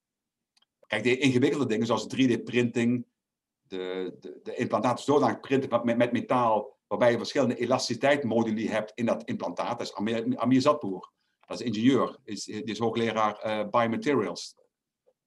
Kijk, 0.88 1.04
de 1.04 1.18
ingewikkelde 1.18 1.66
dingen 1.66 1.86
zoals 1.86 2.16
3D-printing, 2.16 3.06
de, 3.62 4.16
de, 4.20 4.40
de 4.44 4.56
implantaten 4.56 5.04
zodanig 5.04 5.40
printen 5.40 5.86
met, 5.86 5.98
met 5.98 6.12
metaal, 6.12 6.78
waarbij 6.88 7.12
je 7.12 7.18
verschillende 7.18 7.56
elasticiteitsmoduli 7.56 8.70
hebt 8.70 8.92
in 8.96 9.06
dat 9.06 9.24
implantaat. 9.24 9.78
Dat 9.80 9.88
is 9.88 9.94
Amir. 9.94 10.38
Dat 11.50 11.60
is 11.60 11.66
ingenieur, 11.66 12.18
is, 12.24 12.48
is 12.48 12.80
hoogleraar 12.80 13.46
uh, 13.46 13.70
biomaterials, 13.70 14.56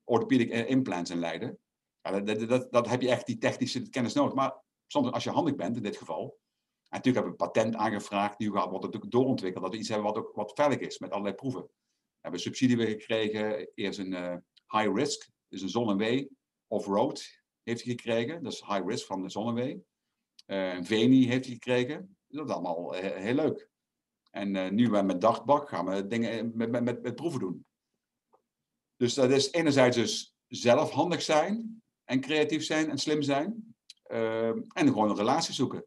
orthopedic 0.05 0.51
implants 0.51 1.11
in 1.11 1.19
Leiden. 1.19 1.59
Ja, 2.03 2.21
dat, 2.21 2.49
dat, 2.49 2.73
dat, 2.73 2.89
heb 2.89 3.01
je 3.01 3.11
echt 3.11 3.27
die 3.27 3.39
technische 3.39 3.89
kennis 3.89 4.13
nodig. 4.13 4.35
Maar 4.35 4.63
soms 4.87 5.11
als 5.11 5.25
je 5.25 5.31
handig 5.31 5.55
bent, 5.55 5.77
in 5.77 5.83
dit 5.83 5.97
geval. 5.97 6.23
En 6.23 6.99
natuurlijk 6.99 7.25
hebben 7.25 7.39
we 7.39 7.45
een 7.45 7.53
patent 7.53 7.75
aangevraagd, 7.75 8.39
nu 8.39 8.51
wordt 8.51 8.73
het 8.73 8.83
natuurlijk 8.83 9.13
doorontwikkeld, 9.13 9.65
dat 9.65 9.73
we 9.73 9.79
iets 9.79 9.89
hebben 9.89 10.07
wat 10.07 10.17
ook 10.17 10.35
wat 10.35 10.53
veilig 10.55 10.79
is 10.79 10.99
met 10.99 11.11
allerlei 11.11 11.35
proeven. 11.35 11.63
We 11.63 11.69
hebben 12.21 12.41
subsidie 12.41 12.77
weer 12.77 12.89
gekregen, 12.89 13.71
eerst 13.75 13.99
een 13.99 14.13
uh, 14.13 14.37
high 14.69 14.95
risk, 14.95 15.29
dus 15.49 15.63
een 15.63 15.69
zon 15.69 15.91
en 15.91 15.97
wee, 15.97 16.31
off-road 16.67 17.43
heeft 17.63 17.85
hij 17.85 17.95
gekregen, 17.95 18.43
dat 18.43 18.53
is 18.53 18.65
high 18.67 18.87
risk 18.87 19.07
van 19.07 19.23
de 19.23 19.29
zon 19.29 19.49
en 19.49 19.55
wee. 19.55 19.85
Uh, 20.47 20.75
een 20.75 20.85
VENI 20.85 21.27
heeft 21.29 21.45
hij 21.45 21.55
gekregen, 21.55 22.17
dat 22.27 22.49
is 22.49 22.55
allemaal 22.55 22.93
heel 22.93 23.35
leuk. 23.35 23.71
En 24.35 24.55
uh, 24.55 24.71
nu 24.71 24.89
met 24.89 25.21
dagbak 25.21 25.69
gaan 25.69 25.87
we 25.87 26.07
dingen 26.07 26.53
met, 26.57 26.71
met, 26.71 26.83
met, 26.83 27.03
met 27.03 27.15
proeven 27.15 27.41
doen. 27.41 27.67
Dus 28.97 29.15
dat 29.15 29.31
is 29.31 29.53
enerzijds 29.53 29.97
dus 29.97 30.37
zelf 30.47 30.91
handig 30.91 31.23
zijn 31.23 31.83
en 32.05 32.21
creatief 32.21 32.65
zijn 32.65 32.91
en 32.91 32.99
slim 32.99 33.23
zijn. 33.23 33.75
Uh, 34.07 34.49
en 34.49 34.87
gewoon 34.87 35.11
een 35.11 35.17
relatie 35.17 35.55
zoeken. 35.55 35.87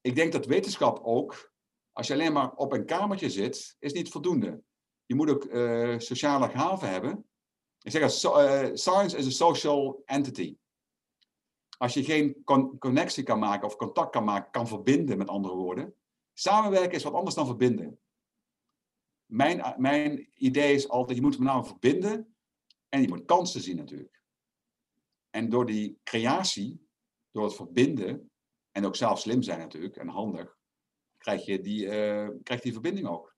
Ik 0.00 0.14
denk 0.14 0.32
dat 0.32 0.46
wetenschap 0.46 1.00
ook 1.02 1.52
Als 1.92 2.06
je 2.06 2.12
alleen 2.12 2.32
maar 2.32 2.54
op 2.54 2.72
een 2.72 2.86
kamertje 2.86 3.30
zit, 3.30 3.76
is 3.78 3.92
niet 3.92 4.10
voldoende. 4.10 4.62
Je 5.06 5.14
moet 5.14 5.30
ook 5.30 5.44
sociale 6.02 6.48
gaven 6.48 6.90
hebben. 6.90 7.26
Ik 7.82 7.90
zeg, 7.90 8.02
uh, 8.02 8.68
science 8.72 9.16
is 9.16 9.26
a 9.26 9.30
social 9.30 10.02
entity. 10.04 10.56
Als 11.78 11.94
je 11.94 12.04
geen 12.04 12.42
connectie 12.78 13.22
kan 13.22 13.38
maken 13.38 13.66
of 13.66 13.76
contact 13.76 14.10
kan 14.10 14.24
maken, 14.24 14.50
kan 14.50 14.68
verbinden 14.68 15.18
met 15.18 15.28
andere 15.28 15.54
woorden. 15.54 15.94
Samenwerken 16.38 16.92
is 16.92 17.02
wat 17.02 17.12
anders 17.12 17.34
dan 17.34 17.46
verbinden. 17.46 17.98
Mijn, 19.26 19.74
mijn 19.76 20.28
idee 20.34 20.74
is 20.74 20.88
altijd, 20.88 21.16
je 21.16 21.24
moet 21.24 21.38
met 21.38 21.48
name 21.48 21.64
verbinden 21.64 22.36
en 22.88 23.02
je 23.02 23.08
moet 23.08 23.24
kansen 23.24 23.60
zien 23.60 23.76
natuurlijk. 23.76 24.22
En 25.30 25.48
door 25.48 25.66
die 25.66 25.98
creatie, 26.02 26.88
door 27.30 27.44
het 27.44 27.54
verbinden, 27.54 28.30
en 28.70 28.84
ook 28.84 28.96
zelf 28.96 29.20
slim 29.20 29.42
zijn 29.42 29.58
natuurlijk 29.58 29.96
en 29.96 30.08
handig, 30.08 30.58
krijg 31.18 31.44
je 31.44 31.60
die, 31.60 31.84
uh, 31.84 32.28
krijg 32.42 32.60
die 32.60 32.72
verbinding 32.72 33.06
ook. 33.06 33.36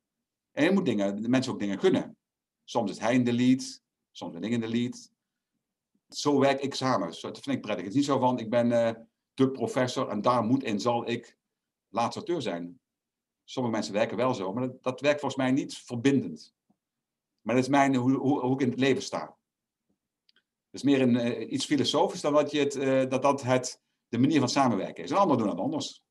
En 0.52 0.64
je 0.64 0.70
moet 0.70 0.84
dingen, 0.84 1.22
de 1.22 1.28
mensen 1.28 1.52
ook 1.52 1.58
dingen 1.58 1.78
kunnen. 1.78 2.16
Soms 2.64 2.90
is 2.90 2.98
hij 2.98 3.14
in 3.14 3.24
de 3.24 3.32
lead, 3.32 3.82
soms 4.10 4.32
ben 4.32 4.42
ik 4.42 4.52
in 4.52 4.60
de 4.60 4.68
lead. 4.68 5.10
Zo 6.08 6.38
werk 6.38 6.60
ik 6.60 6.74
samen. 6.74 7.20
dat 7.20 7.40
vind 7.40 7.56
ik 7.56 7.60
prettig. 7.60 7.84
Het 7.84 7.92
is 7.92 7.94
niet 7.94 8.04
zo 8.04 8.18
van, 8.18 8.38
ik 8.38 8.50
ben 8.50 8.70
uh, 8.70 8.90
de 9.34 9.50
professor 9.50 10.08
en 10.08 10.20
daar 10.20 10.42
moet 10.42 10.62
en 10.62 10.80
zal 10.80 11.08
ik 11.08 11.38
laatste 11.88 12.18
auteur 12.18 12.42
zijn. 12.42 12.80
Sommige 13.50 13.74
mensen 13.74 13.94
werken 13.94 14.16
wel 14.16 14.34
zo, 14.34 14.52
maar 14.52 14.66
dat, 14.66 14.82
dat 14.82 15.00
werkt 15.00 15.20
volgens 15.20 15.42
mij 15.42 15.50
niet 15.50 15.78
verbindend. 15.78 16.54
Maar 17.40 17.54
dat 17.54 17.64
is 17.64 17.70
mijn, 17.70 17.94
hoe, 17.94 18.16
hoe, 18.16 18.52
ik 18.52 18.60
in 18.60 18.70
het 18.70 18.80
leven 18.80 19.02
sta. 19.02 19.36
Het 20.34 20.34
is 20.70 20.82
meer 20.82 21.00
een, 21.00 21.14
uh, 21.14 21.50
iets 21.50 21.64
filosofisch 21.64 22.20
dan 22.20 22.32
dat, 22.32 22.50
je 22.50 22.58
het, 22.58 22.76
uh, 22.76 23.08
dat 23.08 23.22
dat 23.22 23.42
het, 23.42 23.82
de 24.08 24.18
manier 24.18 24.38
van 24.38 24.48
samenwerken 24.48 25.04
is. 25.04 25.10
En 25.10 25.16
anderen 25.16 25.38
doen 25.38 25.48
het 25.48 25.58
anders. 25.58 26.04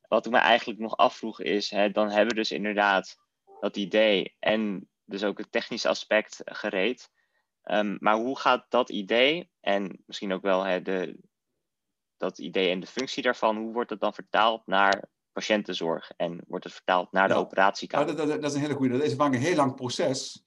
Wat 0.00 0.26
ik 0.26 0.32
me 0.32 0.38
eigenlijk 0.38 0.80
nog 0.80 0.96
afvroeg 0.96 1.40
is, 1.40 1.70
hè, 1.70 1.90
dan 1.90 2.08
hebben 2.08 2.28
we 2.28 2.34
dus 2.34 2.50
inderdaad 2.50 3.16
dat 3.60 3.76
idee 3.76 4.36
en 4.38 4.88
dus 5.04 5.24
ook 5.24 5.38
het 5.38 5.52
technische 5.52 5.88
aspect 5.88 6.40
gereed. 6.44 7.10
Um, 7.64 7.96
maar 8.00 8.16
hoe 8.16 8.38
gaat 8.38 8.66
dat 8.68 8.90
idee 8.90 9.50
en 9.60 10.02
misschien 10.06 10.32
ook 10.32 10.42
wel 10.42 10.62
hè, 10.62 10.82
de, 10.82 11.18
dat 12.18 12.38
idee 12.38 12.70
en 12.70 12.80
de 12.80 12.86
functie 12.86 13.22
daarvan, 13.22 13.56
hoe 13.56 13.72
wordt 13.72 13.90
het 13.90 14.00
dan 14.00 14.14
vertaald 14.14 14.66
naar 14.66 15.08
patiëntenzorg 15.32 16.10
en 16.16 16.44
wordt 16.46 16.64
het 16.64 16.72
vertaald 16.72 17.12
naar 17.12 17.28
de 17.28 17.34
ja, 17.34 17.40
operatiekamer? 17.40 18.06
Nou, 18.06 18.18
dat, 18.18 18.28
dat, 18.28 18.40
dat, 18.40 18.50
is 18.50 18.56
een 18.56 18.62
hele 18.62 18.74
goede. 18.74 18.98
Dat 18.98 19.06
is 19.06 19.14
vaak 19.14 19.34
een 19.34 19.40
heel 19.40 19.56
lang 19.56 19.74
proces. 19.74 20.44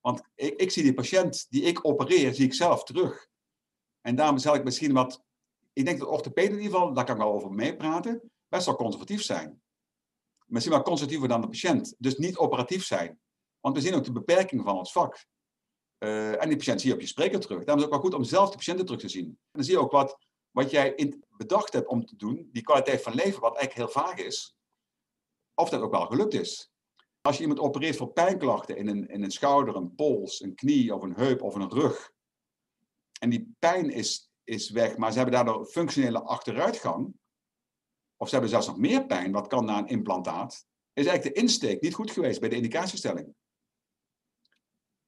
Want 0.00 0.22
ik, 0.34 0.54
ik 0.54 0.70
zie 0.70 0.82
die 0.82 0.94
patiënt 0.94 1.46
die 1.48 1.62
ik 1.62 1.86
opereer, 1.86 2.34
zie 2.34 2.44
ik 2.44 2.54
zelf 2.54 2.84
terug. 2.84 3.28
En 4.00 4.16
daarom 4.16 4.38
zal 4.38 4.54
ik 4.54 4.64
misschien 4.64 4.92
wat, 4.92 5.24
ik 5.72 5.84
denk 5.84 5.98
dat 5.98 6.08
orthopeden 6.08 6.50
in 6.50 6.62
ieder 6.62 6.72
geval, 6.72 6.92
daar 6.92 7.04
kan 7.04 7.14
ik 7.16 7.22
wel 7.22 7.32
over 7.32 7.50
meepraten, 7.50 8.30
best 8.48 8.66
wel 8.66 8.76
conservatief 8.76 9.22
zijn. 9.22 9.62
Misschien 10.46 10.74
wel 10.74 10.82
conservatiever 10.82 11.28
dan 11.28 11.40
de 11.40 11.48
patiënt. 11.48 11.94
Dus 11.98 12.16
niet 12.16 12.36
operatief 12.36 12.84
zijn. 12.84 13.20
Want 13.60 13.76
we 13.76 13.82
zien 13.82 13.94
ook 13.94 14.04
de 14.04 14.12
beperking 14.12 14.62
van 14.62 14.78
ons 14.78 14.92
vak. 14.92 15.26
Uh, 15.98 16.42
en 16.42 16.48
die 16.48 16.56
patiënt 16.56 16.80
zie 16.80 16.88
je 16.88 16.94
op 16.94 17.00
je 17.00 17.06
spreker 17.06 17.40
terug. 17.40 17.64
Daarom 17.64 17.76
is 17.76 17.82
het 17.82 17.84
ook 17.84 18.02
wel 18.02 18.10
goed 18.10 18.14
om 18.14 18.24
zelf 18.24 18.50
de 18.50 18.56
patiënten 18.56 18.84
terug 18.84 19.00
te 19.00 19.08
zien. 19.08 19.26
En 19.26 19.36
dan 19.52 19.64
zie 19.64 19.74
je 19.74 19.80
ook 19.80 19.92
wat, 19.92 20.25
wat 20.56 20.70
jij 20.70 21.14
bedacht 21.36 21.72
hebt 21.72 21.86
om 21.86 22.06
te 22.06 22.16
doen, 22.16 22.48
die 22.52 22.62
kwaliteit 22.62 23.02
van 23.02 23.14
leven, 23.14 23.40
wat 23.40 23.56
eigenlijk 23.56 23.74
heel 23.74 24.02
vaag 24.02 24.16
is, 24.16 24.56
of 25.54 25.68
dat 25.68 25.80
ook 25.80 25.90
wel 25.90 26.06
gelukt 26.06 26.34
is. 26.34 26.72
Als 27.20 27.36
je 27.36 27.42
iemand 27.42 27.60
opereert 27.60 27.96
voor 27.96 28.12
pijnklachten 28.12 28.76
in 28.76 28.88
een, 28.88 29.08
in 29.08 29.22
een 29.22 29.30
schouder, 29.30 29.76
een 29.76 29.94
pols, 29.94 30.40
een 30.40 30.54
knie 30.54 30.94
of 30.94 31.02
een 31.02 31.14
heup 31.14 31.42
of 31.42 31.54
een 31.54 31.70
rug, 31.70 32.12
en 33.20 33.30
die 33.30 33.54
pijn 33.58 33.90
is, 33.90 34.30
is 34.44 34.70
weg, 34.70 34.96
maar 34.96 35.10
ze 35.10 35.16
hebben 35.16 35.34
daardoor 35.34 35.66
functionele 35.66 36.22
achteruitgang, 36.22 37.14
of 38.16 38.26
ze 38.26 38.32
hebben 38.32 38.50
zelfs 38.50 38.66
nog 38.66 38.78
meer 38.78 39.06
pijn, 39.06 39.32
wat 39.32 39.46
kan 39.46 39.64
na 39.64 39.78
een 39.78 39.88
implantaat, 39.88 40.66
is 40.92 41.06
eigenlijk 41.06 41.34
de 41.34 41.40
insteek 41.40 41.80
niet 41.80 41.94
goed 41.94 42.10
geweest 42.10 42.40
bij 42.40 42.48
de 42.48 42.56
indicatiestelling. 42.56 43.34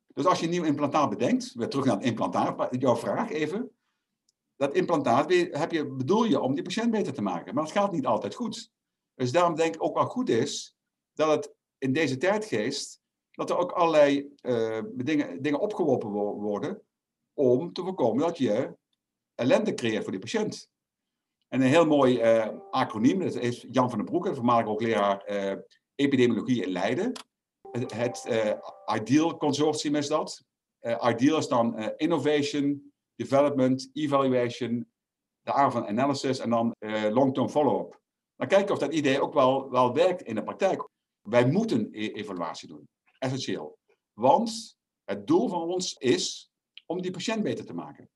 Dus 0.07 0.25
als 0.25 0.39
je 0.39 0.45
een 0.45 0.51
nieuw 0.51 0.65
implantaat 0.65 1.11
bedenkt, 1.11 1.53
weer 1.55 1.69
terug 1.69 1.85
naar 1.85 1.97
het 1.97 2.05
implantaat, 2.05 2.81
jouw 2.81 2.97
vraag 2.97 3.31
even. 3.31 3.78
Dat 4.59 4.75
implantaat 4.75 5.33
heb 5.33 5.73
je, 5.73 5.87
bedoel 5.87 6.25
je 6.25 6.41
om 6.41 6.55
die 6.55 6.63
patiënt 6.63 6.91
beter 6.91 7.13
te 7.13 7.23
maken, 7.23 7.55
maar 7.55 7.65
dat 7.65 7.73
gaat 7.73 7.93
niet 7.93 8.07
altijd 8.07 8.35
goed. 8.35 8.71
Dus 9.15 9.33
daarom 9.33 9.55
denk 9.55 9.75
ik 9.75 9.83
ook 9.83 9.95
wel 9.95 10.07
goed 10.07 10.29
is 10.29 10.77
dat 11.13 11.29
het 11.31 11.55
in 11.79 11.93
deze 11.93 12.17
tijdgeest, 12.17 13.01
dat 13.31 13.51
er 13.51 13.57
ook 13.57 13.73
allerlei 13.73 14.35
uh, 14.43 14.81
dingen, 14.95 15.43
dingen 15.43 15.61
opgeworpen 15.61 16.11
worden 16.11 16.83
om 17.35 17.73
te 17.73 17.83
voorkomen 17.83 18.27
dat 18.27 18.39
je 18.39 18.77
ellende 19.35 19.75
creëert 19.75 20.03
voor 20.03 20.13
die 20.13 20.21
patiënt. 20.21 20.71
En 21.49 21.61
een 21.61 21.69
heel 21.69 21.87
mooi 21.87 22.37
uh, 22.37 22.49
acroniem, 22.71 23.19
dat 23.19 23.35
is 23.35 23.67
Jan 23.71 23.91
van 23.91 23.99
den 23.99 24.07
Broek, 24.07 24.35
voormalig 24.35 24.67
ook 24.67 24.83
leraar 24.83 25.31
uh, 25.31 25.57
epidemiologie 25.95 26.63
in 26.63 26.71
Leiden. 26.71 27.13
Het, 27.71 27.93
het 27.93 28.25
IDEAL 28.95 29.37
Consortium 29.37 29.95
is 29.95 30.09
dat. 30.09 30.45
IDEAL 30.81 31.39
is 31.39 31.49
dan 31.49 31.79
Innovation, 31.97 32.93
Development, 33.19 33.91
Evaluation, 33.93 34.91
van 35.43 35.87
Analysis 35.87 36.39
en 36.39 36.51
dan 36.51 36.75
Long-Term 37.13 37.49
Follow-up. 37.49 38.01
Dan 38.37 38.49
kijken 38.49 38.75
of 38.75 38.81
dat 38.81 38.93
idee 38.93 39.21
ook 39.21 39.35
wel, 39.35 39.71
wel 39.71 39.95
werkt 39.95 40.23
in 40.23 40.35
de 40.35 40.43
praktijk. 40.43 40.89
Wij 41.21 41.51
moeten 41.51 41.89
e 41.93 42.13
evaluatie 42.13 42.69
doen, 42.69 42.89
essentieel. 43.19 43.79
Want 44.13 44.77
het 45.05 45.27
doel 45.27 45.49
van 45.49 45.63
ons 45.63 45.95
is 45.95 46.51
om 46.87 47.03
die 47.03 47.11
patiënt 47.11 47.43
beter 47.43 47.67
te 47.67 47.75
maken. 47.75 48.11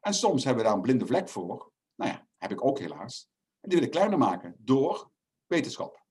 En 0.00 0.14
soms 0.14 0.44
hebben 0.44 0.62
we 0.62 0.68
daar 0.68 0.78
een 0.78 0.84
blinde 0.84 1.06
vlek 1.06 1.28
voor. 1.28 1.72
Nou 1.94 2.10
ja, 2.10 2.26
heb 2.36 2.50
ik 2.50 2.64
ook 2.64 2.78
helaas. 2.78 3.28
En 3.60 3.68
die 3.68 3.78
wil 3.78 3.86
ik 3.86 3.92
kleiner 3.92 4.18
maken 4.18 4.56
door 4.58 5.10
wetenschap. 5.46 6.04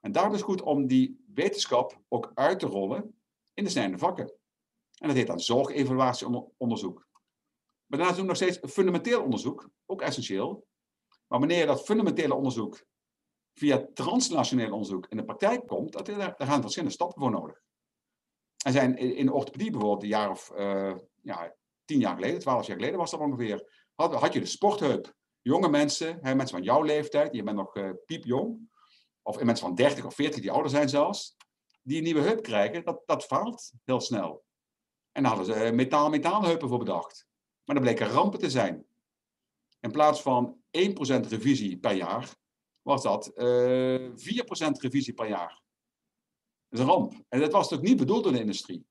En 0.00 0.12
daarom 0.12 0.32
is 0.32 0.38
het 0.38 0.48
goed 0.48 0.62
om 0.62 0.86
die 0.86 1.24
wetenschap 1.34 2.00
ook 2.08 2.30
uit 2.34 2.58
te 2.58 2.66
rollen 2.66 3.20
in 3.54 3.64
de 3.64 3.70
snijende 3.70 3.98
vakken. 3.98 4.32
En 4.98 5.06
dat 5.08 5.16
heet 5.16 5.26
dan 5.26 5.40
zorgevaluatieonderzoek. 5.40 7.05
Maar 7.86 7.98
daarnaast 7.98 8.16
doen 8.16 8.26
we 8.26 8.32
nog 8.40 8.42
steeds 8.42 8.72
fundamenteel 8.72 9.22
onderzoek, 9.22 9.68
ook 9.86 10.00
essentieel. 10.00 10.66
Maar 11.26 11.38
wanneer 11.38 11.66
dat 11.66 11.84
fundamentele 11.84 12.34
onderzoek 12.34 12.84
via 13.54 13.86
transnationeel 13.94 14.72
onderzoek 14.72 15.06
in 15.08 15.16
de 15.16 15.24
praktijk 15.24 15.66
komt, 15.66 15.92
dat, 15.92 16.06
daar, 16.06 16.34
gaan 16.38 16.60
verschillende 16.60 16.94
stappen 16.94 17.20
voor 17.20 17.30
nodig. 17.30 17.62
Er 18.56 18.72
zijn 18.72 18.96
in 18.96 19.32
orthopedie 19.32 19.70
bijvoorbeeld 19.70 20.02
een 20.02 20.08
jaar 20.08 20.30
of 20.30 20.52
uh, 20.56 20.94
ja, 21.22 21.54
tien 21.84 21.98
jaar 21.98 22.14
geleden, 22.14 22.40
twaalf 22.40 22.66
jaar 22.66 22.76
geleden 22.76 22.98
was 22.98 23.10
dat 23.10 23.20
ongeveer, 23.20 23.86
had, 23.94 24.14
had 24.14 24.32
je 24.32 24.40
de 24.40 24.46
sportheup. 24.46 25.14
Jonge 25.42 25.68
mensen, 25.68 26.18
mensen 26.22 26.48
van 26.48 26.62
jouw 26.62 26.82
leeftijd, 26.82 27.34
je 27.34 27.42
bent 27.42 27.56
nog 27.56 27.76
uh, 27.76 27.90
piepjong, 28.06 28.70
of 29.22 29.42
mensen 29.42 29.66
van 29.66 29.74
30 29.74 30.04
of 30.04 30.14
40 30.14 30.40
die 30.40 30.50
ouder 30.50 30.70
zijn 30.70 30.88
zelfs, 30.88 31.36
die 31.82 31.96
een 31.96 32.02
nieuwe 32.02 32.20
heup 32.20 32.42
krijgen, 32.42 32.84
dat, 32.84 33.02
dat 33.06 33.24
faalt 33.24 33.72
heel 33.84 34.00
snel. 34.00 34.44
En 35.12 35.22
daar 35.22 35.36
hadden 35.36 35.54
ze 35.54 35.64
uh, 35.64 35.72
metaal-metaalheupen 35.72 36.68
voor 36.68 36.78
bedacht. 36.78 37.26
Maar 37.66 37.74
dat 37.74 37.84
bleken 37.84 38.06
rampen 38.06 38.38
te 38.38 38.50
zijn. 38.50 38.86
In 39.80 39.90
plaats 39.90 40.22
van 40.22 40.56
1% 40.56 40.58
revisie 41.28 41.78
per 41.78 41.94
jaar, 41.94 42.36
was 42.82 43.02
dat 43.02 43.32
uh, 43.36 44.10
4% 44.10 44.12
revisie 44.80 45.14
per 45.14 45.28
jaar. 45.28 45.62
Dat 46.68 46.78
is 46.78 46.80
een 46.80 46.92
ramp. 46.92 47.12
En 47.28 47.40
dat 47.40 47.52
was 47.52 47.62
natuurlijk 47.62 47.88
niet 47.88 47.98
bedoeld 47.98 48.22
door 48.22 48.32
de 48.32 48.40
industrie. 48.40 48.86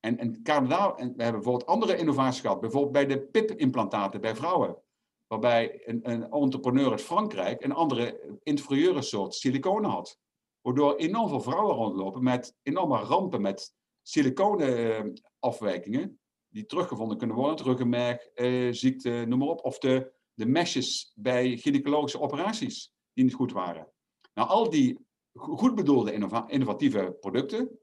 En, 0.00 0.18
en, 0.18 0.42
Canada, 0.42 0.96
en 0.96 1.16
we 1.16 1.22
hebben 1.22 1.42
bijvoorbeeld 1.42 1.70
andere 1.70 1.96
innovaties 1.96 2.40
gehad, 2.40 2.60
bijvoorbeeld 2.60 2.92
bij 2.92 3.06
de 3.06 3.20
PIP-implantaten 3.20 4.20
bij 4.20 4.36
vrouwen. 4.36 4.82
Waarbij 5.26 5.88
een, 5.88 6.10
een, 6.10 6.30
entrepreneur 6.30 6.90
uit 6.90 7.02
Frankrijk 7.02 7.64
een 7.64 7.72
andere 7.72 8.38
inferieure 8.42 9.02
soort 9.02 9.34
siliconen 9.34 9.90
had. 9.90 10.18
Waardoor 10.60 10.96
enorm 10.96 11.28
veel 11.28 11.40
vrouwen 11.40 11.74
rondlopen 11.74 12.22
met 12.22 12.54
enorme 12.62 12.98
rampen 12.98 13.40
met 13.40 13.74
siliconenafwijkingen. 14.02 16.20
Die 16.48 16.66
teruggevonden 16.66 17.18
kunnen 17.18 17.36
worden, 17.36 17.66
ruggenmerg, 17.66 18.26
eh, 18.26 18.72
ziekte, 18.72 19.24
noem 19.28 19.38
maar 19.38 19.48
op. 19.48 19.64
Of 19.64 19.78
de, 19.78 20.12
de 20.34 20.46
meshes 20.46 21.12
bij 21.14 21.56
gynaecologische 21.56 22.20
operaties 22.20 22.92
die 23.12 23.24
niet 23.24 23.34
goed 23.34 23.52
waren. 23.52 23.92
Nou, 24.34 24.48
al 24.48 24.70
die 24.70 24.98
goed 25.32 25.74
bedoelde 25.74 26.12
innovatieve 26.46 27.16
producten, 27.20 27.78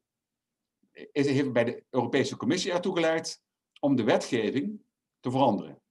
is, 1.11 1.25
heeft 1.25 1.53
bij 1.53 1.63
de 1.63 1.83
Europese 1.89 2.37
Commissie 2.37 2.71
ertoe 2.71 2.95
geleid 2.95 3.41
om 3.79 3.95
de 3.95 4.03
wetgeving 4.03 4.81
te 5.19 5.31
veranderen. 5.31 5.81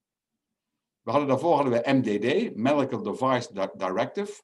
We 1.01 1.11
hadden 1.11 1.29
daarvoor 1.29 1.55
hadden 1.55 1.73
we 1.73 1.93
MDD, 1.93 2.57
Medical 2.57 3.03
Device 3.03 3.71
Directive, 3.77 4.43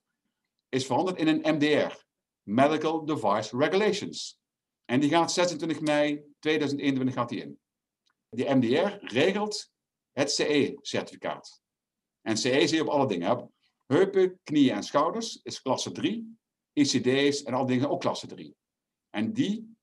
is 0.68 0.86
veranderd 0.86 1.18
in 1.18 1.28
een 1.28 1.54
MDR, 1.54 2.04
Medical 2.42 3.04
Device 3.04 3.56
Regulations. 3.56 4.40
En 4.84 5.00
die 5.00 5.10
gaat 5.10 5.32
26 5.32 5.80
mei 5.80 6.24
2021 6.38 7.14
gaat 7.14 7.28
die 7.28 7.40
in. 7.40 7.58
Die 8.28 8.54
MDR 8.54 9.06
regelt 9.14 9.72
het 10.12 10.30
CE-certificaat. 10.30 11.60
En 12.20 12.36
CE 12.36 12.66
zie 12.66 12.76
je 12.76 12.82
op 12.82 12.88
alle 12.88 13.06
dingen. 13.06 13.52
Heupen, 13.86 14.40
knieën 14.42 14.74
en 14.74 14.82
schouders 14.82 15.40
is 15.42 15.62
klasse 15.62 15.92
3. 15.92 16.38
ICD's 16.72 17.42
en 17.42 17.54
al 17.54 17.66
dingen 17.66 17.90
ook 17.90 18.00
klasse 18.00 18.26
3. 18.26 18.56
En 19.10 19.32
die 19.32 19.76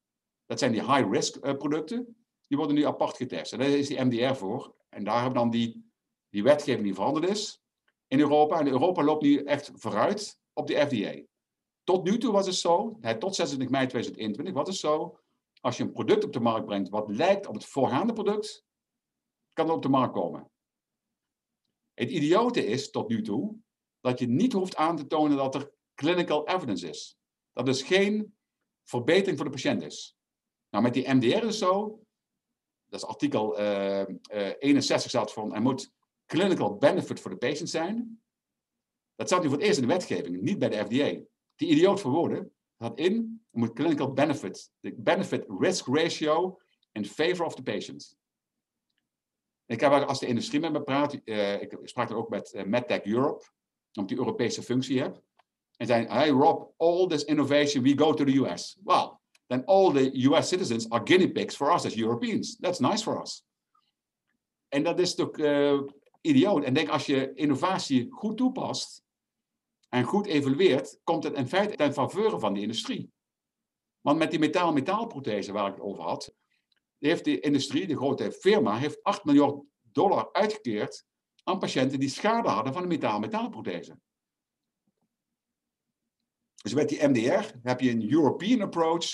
dat 0.46 0.60
zijn 0.60 0.72
die 0.72 0.82
high-risk 0.82 1.36
eh, 1.36 1.58
producten. 1.58 2.16
Die 2.48 2.58
worden 2.58 2.76
nu 2.76 2.86
apart 2.86 3.16
getest. 3.16 3.54
En 3.54 3.60
daar 3.60 3.68
is 3.68 3.88
die 3.88 4.04
MDR 4.04 4.34
voor. 4.34 4.76
En 4.90 5.04
daar 5.04 5.22
hebben 5.22 5.34
dan 5.34 5.50
die, 5.50 5.92
die 6.30 6.44
wetgeving 6.44 6.84
die 6.84 6.94
veranderd 6.94 7.30
is. 7.30 7.60
in 8.08 8.20
Europa. 8.20 8.60
En 8.60 8.68
Europa 8.68 9.04
loopt 9.04 9.22
nu 9.22 9.44
echt 9.44 9.72
vooruit 9.74 10.40
op 10.54 10.68
de 10.68 10.88
FDA. 10.88 11.22
Tot 11.84 12.04
nu 12.04 12.18
toe 12.18 12.32
was 12.32 12.46
het 12.46 12.56
zo, 12.56 13.00
tot 13.20 13.36
26 13.36 13.70
mei 13.70 13.88
2021 13.88 14.54
was 14.54 14.68
het 14.68 14.78
zo, 14.78 15.20
als 15.66 15.78
je 15.78 15.84
een 15.84 15.92
product 15.92 16.24
op 16.24 16.34
de 16.34 16.40
markt 16.40 16.66
brengt 16.66 16.90
wat 16.90 17.10
lijkt 17.10 17.48
op 17.48 17.54
het 17.54 17.66
voorgaande 17.66 18.14
product, 18.14 18.66
kan 19.54 19.66
het 19.66 19.76
op 19.76 19.82
de 19.82 19.90
markt 19.90 20.14
komen. 20.14 20.52
Het 21.94 22.10
idiote 22.10 22.66
is 22.66 22.90
tot 22.92 23.10
nu 23.10 23.22
toe 23.22 23.58
dat 24.00 24.20
je 24.20 24.28
niet 24.28 24.54
hoeft 24.54 24.76
aan 24.76 24.96
te 24.96 25.08
tonen 25.08 25.38
dat 25.38 25.56
er 25.56 25.72
clinical 25.96 26.48
evidence 26.48 26.90
is. 26.90 27.18
Dat 27.54 27.66
dus 27.66 27.82
geen 27.82 28.38
verbetering 28.84 29.38
voor 29.38 29.46
de 29.46 29.54
patiënt 29.54 29.82
is. 29.82 30.18
Nou, 30.70 30.84
met 30.84 30.94
die 30.94 31.14
MDR 31.14 31.46
is 31.46 31.58
zo, 31.58 32.04
dat 32.86 33.00
is 33.02 33.08
artikel 33.08 33.60
uh, 33.60 34.00
uh, 34.00 34.54
61 34.60 35.10
staat 35.10 35.34
van, 35.34 35.54
er 35.54 35.62
moet 35.62 35.92
clinical 36.26 36.78
benefit 36.78 37.20
voor 37.20 37.32
de 37.32 37.38
patient 37.38 37.70
zijn. 37.70 38.24
Dat 39.16 39.28
staat 39.28 39.42
nu 39.42 39.48
voor 39.48 39.58
het 39.58 39.66
eerst 39.66 39.80
in 39.80 39.88
de 39.88 39.94
wetgeving, 39.94 40.42
niet 40.42 40.60
bij 40.60 40.70
de 40.70 40.78
FDA. 40.78 41.26
Die 41.56 41.70
idioot 41.70 42.00
voor 42.02 42.12
woorden 42.12 42.55
had 42.78 43.00
in, 43.00 43.42
moet 43.52 43.74
clinical 43.74 44.14
benefit, 44.14 44.72
de 44.80 44.94
benefit 44.98 45.46
risk 45.60 45.88
ratio 45.88 46.60
in 46.92 47.06
favor 47.06 47.46
of 47.46 47.56
the 47.56 47.64
patient. 47.64 48.18
Ik 49.66 49.80
heb 49.80 49.92
als 49.92 50.20
de 50.20 50.28
industrie 50.28 50.60
met 50.60 50.72
me 50.72 50.82
praat, 50.82 51.20
uh, 51.24 51.62
ik 51.62 51.78
sprak 51.84 52.10
er 52.10 52.16
ook 52.16 52.30
met 52.30 52.54
uh, 52.54 52.64
MedTech 52.64 53.06
Europe, 53.06 53.46
omdat 53.94 54.08
die 54.10 54.18
Europese 54.18 54.64
functie 54.64 55.02
heb. 55.02 55.22
En 55.78 55.88
zei, 55.88 56.06
hey 56.06 56.30
Rob, 56.30 56.72
all 56.78 57.08
this 57.08 57.24
innovation, 57.24 57.84
we 57.84 57.98
go 57.98 58.14
to 58.14 58.24
the 58.24 58.38
US. 58.38 58.78
Well, 58.84 59.20
then 59.48 59.66
all 59.66 59.92
the 59.92 60.12
US 60.30 60.48
citizens 60.48 60.90
are 60.90 61.04
guinea 61.04 61.28
pigs 61.28 61.56
for 61.56 61.74
us 61.74 61.86
as 61.86 61.96
Europeans. 61.96 62.58
That's 62.58 62.80
nice 62.80 63.04
for 63.04 63.22
us. 63.22 63.46
En 64.68 64.84
dat 64.84 65.00
is 65.00 65.16
toch 65.16 65.38
uh, 65.38 65.82
idioot. 66.22 66.64
En 66.64 66.74
denk, 66.74 66.90
als 66.90 67.06
je 67.06 67.34
innovatie 67.34 68.08
goed 68.12 68.38
toepast 68.38 69.05
en 69.90 70.04
goed 70.04 70.26
evalueert, 70.26 71.00
komt 71.04 71.24
het 71.24 71.34
in 71.34 71.48
feite 71.48 71.76
ten 71.76 71.94
faveur 71.94 72.40
van 72.40 72.54
de 72.54 72.62
industrie. 72.62 73.12
Want 74.02 74.18
met 74.18 74.30
die 74.30 74.40
metaal-metaalprothese 74.40 75.52
waar 75.52 75.68
ik 75.68 75.74
het 75.74 75.84
over 75.84 76.04
had, 76.04 76.36
heeft 76.98 77.26
de 77.26 77.40
industrie, 77.40 77.88
de 77.88 77.96
grote 77.96 78.32
firma, 78.32 78.78
heeft 78.78 79.04
8 79.04 79.24
miljard 79.24 79.64
dollar 79.82 80.32
uitgekeerd 80.32 81.06
aan 81.44 81.60
patiënten 81.60 82.00
die 82.00 82.10
schade 82.10 82.50
hadden 82.50 82.74
van 82.74 82.82
een 82.82 82.88
metaal-metaalprothese. 82.88 84.00
Dus 86.62 86.74
met 86.74 86.90
die 86.90 87.08
MDR 87.08 87.58
heb 87.64 87.80
je 87.80 87.90
een 87.90 88.12
European 88.12 88.62
approach. 88.62 89.06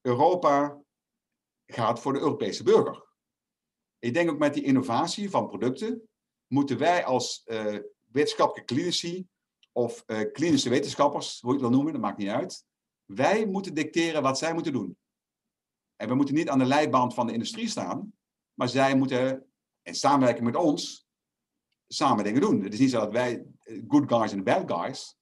Europa 0.00 0.82
gaat 1.66 2.00
voor 2.00 2.12
de 2.12 2.18
Europese 2.18 2.62
burger. 2.62 3.06
Ik 3.98 4.14
denk 4.14 4.30
ook 4.30 4.38
met 4.38 4.54
die 4.54 4.62
innovatie 4.64 5.30
van 5.30 5.48
producten 5.48 6.08
moeten 6.46 6.78
wij 6.78 7.04
als 7.04 7.42
uh, 7.46 7.78
wetenschappelijke 8.10 8.74
klinici 8.74 9.28
of 9.76 10.04
uh, 10.06 10.32
klinische 10.32 10.68
wetenschappers, 10.68 11.40
hoe 11.40 11.50
je 11.50 11.58
het 11.58 11.66
wil 11.66 11.76
noemen, 11.76 11.92
dat 11.92 12.02
maakt 12.02 12.18
niet 12.18 12.28
uit. 12.28 12.64
Wij 13.04 13.46
moeten 13.46 13.74
dicteren 13.74 14.22
wat 14.22 14.38
zij 14.38 14.54
moeten 14.54 14.72
doen. 14.72 14.96
En 15.96 16.08
we 16.08 16.14
moeten 16.14 16.34
niet 16.34 16.48
aan 16.48 16.58
de 16.58 16.64
leidband 16.64 17.14
van 17.14 17.26
de 17.26 17.32
industrie 17.32 17.68
staan, 17.68 18.12
maar 18.54 18.68
zij 18.68 18.96
moeten 18.96 19.46
in 19.82 19.94
samenwerking 19.94 20.44
met 20.44 20.56
ons 20.56 21.06
samen 21.86 22.24
dingen 22.24 22.40
doen. 22.40 22.62
Het 22.62 22.72
is 22.72 22.78
niet 22.78 22.90
zo 22.90 23.00
dat 23.00 23.12
wij 23.12 23.44
eh, 23.58 23.82
good 23.88 24.12
guys 24.12 24.32
en 24.32 24.44
bad 24.44 24.72
guys. 24.72 25.16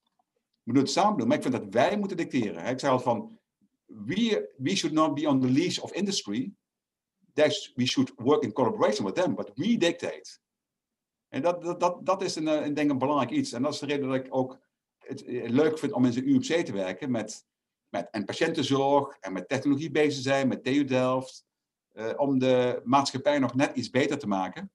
We 0.63 0.73
moeten 0.73 0.83
het 0.83 0.93
samen 0.93 1.19
doen, 1.19 1.29
maar 1.29 1.37
ik 1.37 1.43
vind 1.43 1.55
dat 1.55 1.67
wij 1.71 1.99
moeten 1.99 2.17
dicteren. 2.17 2.67
Ik 2.67 2.81
zei 2.81 2.93
al 2.93 3.01
van, 3.01 3.39
we, 3.87 4.53
we 4.57 4.77
should 4.77 4.95
not 4.95 5.15
be 5.15 5.29
on 5.29 5.41
the 5.41 5.51
leash 5.51 5.79
of 5.79 5.93
industry. 5.93 6.53
That's, 7.33 7.73
we 7.75 7.87
should 7.87 8.13
work 8.17 8.43
in 8.43 8.53
collaboration 8.53 9.05
with 9.05 9.15
them, 9.15 9.35
but 9.35 9.51
we 9.55 9.77
dictate. 9.77 10.41
En 11.33 11.43
dat, 11.43 11.63
dat, 11.63 11.81
dat, 11.81 12.07
dat 12.07 12.23
is 12.23 12.37
een, 12.37 12.49
eh, 12.49 12.75
denk 12.75 12.91
een 12.91 12.99
belangrijk 12.99 13.31
iets. 13.31 13.53
En 13.53 13.63
dat 13.63 13.73
is 13.73 13.79
de 13.79 13.87
reden 13.87 14.09
dat 14.09 14.17
ik 14.17 14.27
ook 14.31 14.59
het 14.99 15.25
eh, 15.25 15.49
leuk 15.49 15.79
vind 15.79 15.93
om 15.93 16.05
in 16.05 16.13
zijn 16.13 16.29
UMC 16.29 16.65
te 16.65 16.73
werken 16.73 17.11
met 17.11 17.47
met 17.89 18.09
en 18.11 18.25
patiëntenzorg 18.25 19.17
en 19.21 19.33
met 19.33 19.49
technologie 19.49 19.91
bezig 19.91 20.23
zijn, 20.23 20.49
met 20.49 20.65
TU 20.65 20.85
Delft, 20.85 21.45
uh, 21.93 22.13
om 22.17 22.39
de 22.39 22.81
maatschappij 22.85 23.39
nog 23.39 23.55
net 23.55 23.77
iets 23.77 23.91
beter 23.91 24.19
te 24.19 24.27
maken. 24.27 24.73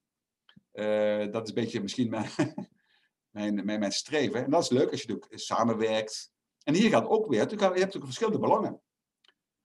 Dat 1.31 1.43
is 1.43 1.49
een 1.49 1.53
beetje 1.53 1.81
misschien 1.81 2.09
mijn, 3.29 3.65
mijn, 3.65 3.79
mijn, 3.79 3.91
streven. 3.91 4.43
En 4.43 4.51
dat 4.51 4.63
is 4.63 4.69
leuk 4.69 4.91
als 4.91 5.01
je 5.01 5.19
samenwerkt. 5.29 6.31
En 6.63 6.73
hier 6.73 6.89
gaat 6.89 7.07
ook 7.07 7.27
weer, 7.27 7.49
je 7.49 7.79
hebt 7.79 7.97
ook 7.97 8.05
verschillende 8.05 8.39
belangen. 8.39 8.71
Dat 8.71 8.81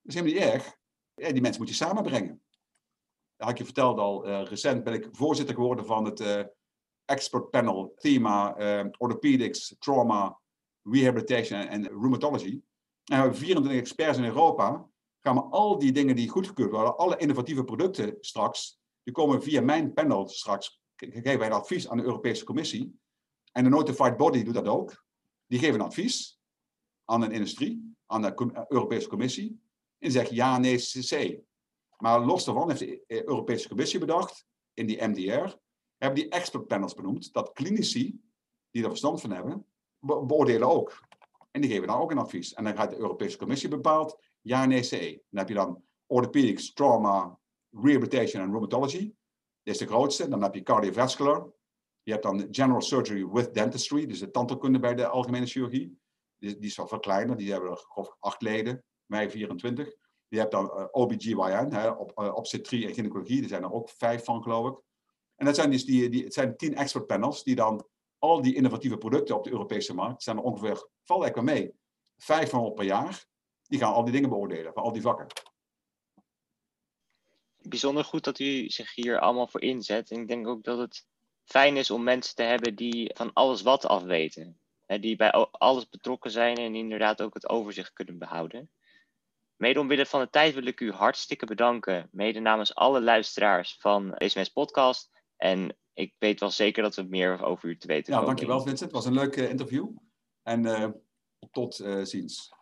is 0.03 0.15
helemaal 0.15 0.35
niet 0.35 0.53
erg. 0.53 0.77
Ja, 1.15 1.33
die 1.33 1.43
mensen 1.43 1.61
moet 1.61 1.71
je 1.71 1.77
samenbrengen. 1.77 2.43
Dat 3.37 3.47
had 3.47 3.51
ik 3.51 3.59
je 3.59 3.65
verteld 3.65 3.99
al, 3.99 4.45
recent 4.45 4.85
ben 4.85 4.95
ik 4.95 5.09
voorzitter 5.11 5.55
geworden 5.55 5.87
van 5.87 6.05
het 6.05 6.21
expert 7.05 7.51
panel 7.51 7.95
thema 7.99 8.57
orthopedics, 8.99 9.77
trauma, 9.79 10.41
rehabilitation 10.83 11.61
en 11.61 11.87
rheumatology. 11.87 12.51
En 12.51 12.63
we 13.05 13.15
hebben 13.15 13.39
24 13.39 13.81
experts 13.81 14.19
in 14.19 14.25
Europa. 14.25 14.91
Gaan 15.21 15.35
we 15.35 15.43
al 15.43 15.79
die 15.79 15.93
dingen 15.93 16.17
die 16.17 16.29
goedgekeurd 16.29 16.71
worden, 16.71 16.97
alle 16.97 17.17
innovatieve 17.17 17.65
producten 17.65 18.17
straks, 18.21 18.81
die 19.03 19.15
komen 19.15 19.43
via 19.43 19.61
mijn 19.61 19.93
panel 19.93 20.29
straks, 20.29 20.83
geven 20.97 21.39
wij 21.39 21.47
een 21.47 21.53
advies 21.53 21.89
aan 21.89 21.97
de 21.97 22.03
Europese 22.03 22.45
Commissie. 22.45 23.01
En 23.53 23.65
de 23.65 23.71
Notified 23.71 24.17
Body 24.17 24.43
doet 24.43 24.55
dat 24.55 24.69
ook. 24.69 25.05
Die 25.47 25.59
geven 25.59 25.75
een 25.75 25.87
advies 25.87 26.41
aan 27.05 27.23
een 27.23 27.33
industrie, 27.33 27.95
aan 28.07 28.23
de 28.23 28.65
Europese 28.69 29.09
Commissie. 29.09 29.61
En 29.99 30.11
zeggen 30.11 30.35
ja, 30.35 30.59
nee, 30.59 30.77
CC. 30.77 31.41
Maar 31.97 32.21
los 32.21 32.45
daarvan 32.45 32.69
heeft 32.69 32.81
de 32.81 33.05
Europese 33.07 33.69
Commissie 33.69 34.01
bedacht, 34.01 34.47
in 34.75 34.87
die 34.87 35.09
MDR, 35.09 35.57
hebben 36.03 36.23
die 36.23 36.31
expert 36.31 36.67
panels 36.67 36.95
benoemd, 36.95 37.33
dat 37.33 37.53
klinici, 37.53 38.21
die 38.71 38.83
er 38.83 38.89
verstand 38.89 39.21
van 39.21 39.31
hebben, 39.31 39.67
beoordelen 40.01 40.69
ook. 40.69 41.01
En 41.51 41.61
die 41.61 41.71
geven 41.71 41.87
dan 41.87 42.01
ook 42.01 42.11
een 42.11 42.19
advies. 42.19 42.55
En 42.55 42.65
dan 42.65 42.77
gaat 42.77 42.91
de 42.91 42.97
Europese 42.97 43.39
Commissie 43.39 43.69
bepaald, 43.69 44.19
ja, 44.41 44.65
nee, 44.65 44.83
CE. 44.83 45.23
Dan 45.31 45.39
heb 45.39 45.49
je 45.49 45.55
dan 45.55 45.85
orthopedics, 46.07 46.73
trauma, 46.73 47.39
rehabilitation 47.71 48.43
en 48.43 48.51
rheumatology. 48.51 49.15
Dat 49.63 49.75
is 49.75 49.81
de 49.81 49.87
grootste. 49.87 50.29
Dan 50.29 50.43
heb 50.43 50.55
je 50.55 50.63
cardiovascular. 50.63 51.53
Je 52.03 52.11
hebt 52.11 52.23
dan 52.23 52.47
general 52.51 52.81
surgery 52.81 53.27
with 53.27 53.55
dentistry, 53.55 54.07
dus 54.07 54.19
de 54.19 54.31
tandheelkunde 54.31 54.79
bij 54.79 54.95
de 54.95 55.07
algemene 55.07 55.47
chirurgie. 55.47 56.01
Die, 56.39 56.59
die 56.59 56.71
is 56.71 56.77
wel 56.77 56.87
verkleiner, 56.87 57.37
die 57.37 57.53
hebben 57.53 57.71
er 57.71 58.17
acht 58.19 58.43
leden, 58.43 58.85
wij 59.07 59.31
24. 59.31 59.95
Je 60.29 60.39
hebt 60.39 60.51
dan 60.51 60.71
eh, 60.71 60.87
OBGYN, 60.91 61.73
hè, 61.73 61.89
op, 61.89 62.13
uh, 62.19 62.35
obstetrie 62.35 62.87
en 62.87 62.95
gynaecologie, 62.95 63.43
er 63.43 63.49
zijn 63.49 63.63
er 63.63 63.73
ook 63.73 63.89
vijf 63.89 64.25
van, 64.25 64.43
geloof 64.43 64.69
ik. 64.69 64.81
En 65.43 65.49
dat 65.49 65.57
zijn 65.57 65.71
dus 65.71 65.85
die, 65.85 66.09
die, 66.09 66.25
het 66.25 66.35
zijn 66.35 66.57
tien 66.57 66.75
expert 66.75 67.07
panels 67.07 67.43
die 67.43 67.55
dan 67.55 67.87
al 68.19 68.43
die 68.43 68.55
innovatieve 68.55 68.97
producten 68.97 69.37
op 69.37 69.45
de 69.45 69.51
Europese 69.51 69.95
markt, 69.95 70.23
zijn 70.23 70.37
er 70.37 70.43
ongeveer, 70.43 70.89
val 71.03 71.21
wel 71.21 71.43
mee, 71.43 71.75
500 72.17 72.75
per 72.75 72.85
jaar. 72.85 73.25
Die 73.63 73.79
gaan 73.79 73.93
al 73.93 74.05
die 74.05 74.13
dingen 74.13 74.29
beoordelen, 74.29 74.73
van 74.73 74.83
al 74.83 74.93
die 74.93 75.03
vakken. 75.03 75.27
Bijzonder 77.59 78.05
goed 78.05 78.25
dat 78.25 78.39
u 78.39 78.69
zich 78.69 78.95
hier 78.95 79.21
allemaal 79.21 79.47
voor 79.47 79.63
inzet. 79.63 80.11
En 80.11 80.21
ik 80.21 80.29
denk 80.29 80.47
ook 80.47 80.65
dat 80.65 80.79
het 80.79 81.07
fijn 81.45 81.77
is 81.77 81.91
om 81.91 82.03
mensen 82.03 82.35
te 82.35 82.43
hebben 82.43 82.75
die 82.75 83.11
van 83.15 83.33
alles 83.33 83.63
wat 83.63 83.87
afweten. 83.87 84.59
Die 84.87 85.17
bij 85.17 85.31
alles 85.51 85.89
betrokken 85.89 86.31
zijn 86.31 86.57
en 86.57 86.75
inderdaad 86.75 87.23
ook 87.23 87.35
het 87.35 87.49
overzicht 87.49 87.93
kunnen 87.93 88.19
behouden. 88.19 88.71
Mede 89.57 89.81
omwille 89.81 90.07
van 90.07 90.21
de 90.21 90.31
tijd 90.31 90.55
wil 90.55 90.67
ik 90.67 90.81
u 90.81 90.93
hartstikke 90.93 91.47
bedanken. 91.47 92.09
Mede 92.13 92.41
namens 92.41 92.75
alle 92.75 93.01
luisteraars 93.01 93.77
van 93.79 94.15
SMS 94.17 94.49
Podcast. 94.49 95.11
En 95.43 95.77
ik 95.93 96.15
weet 96.19 96.41
wel 96.41 96.51
zeker 96.51 96.83
dat 96.83 96.95
we 96.95 97.03
meer 97.03 97.45
over 97.45 97.69
u 97.69 97.77
te 97.77 97.87
weten 97.87 98.05
komen. 98.05 98.21
Ja, 98.21 98.27
dankjewel 98.27 98.61
Vincent. 98.61 98.81
Het 98.81 98.93
was 98.93 99.07
een 99.07 99.15
leuk 99.15 99.37
uh, 99.37 99.49
interview. 99.49 99.89
En 100.43 100.65
uh, 100.65 100.89
tot 101.51 101.79
uh, 101.79 102.05
ziens. 102.05 102.53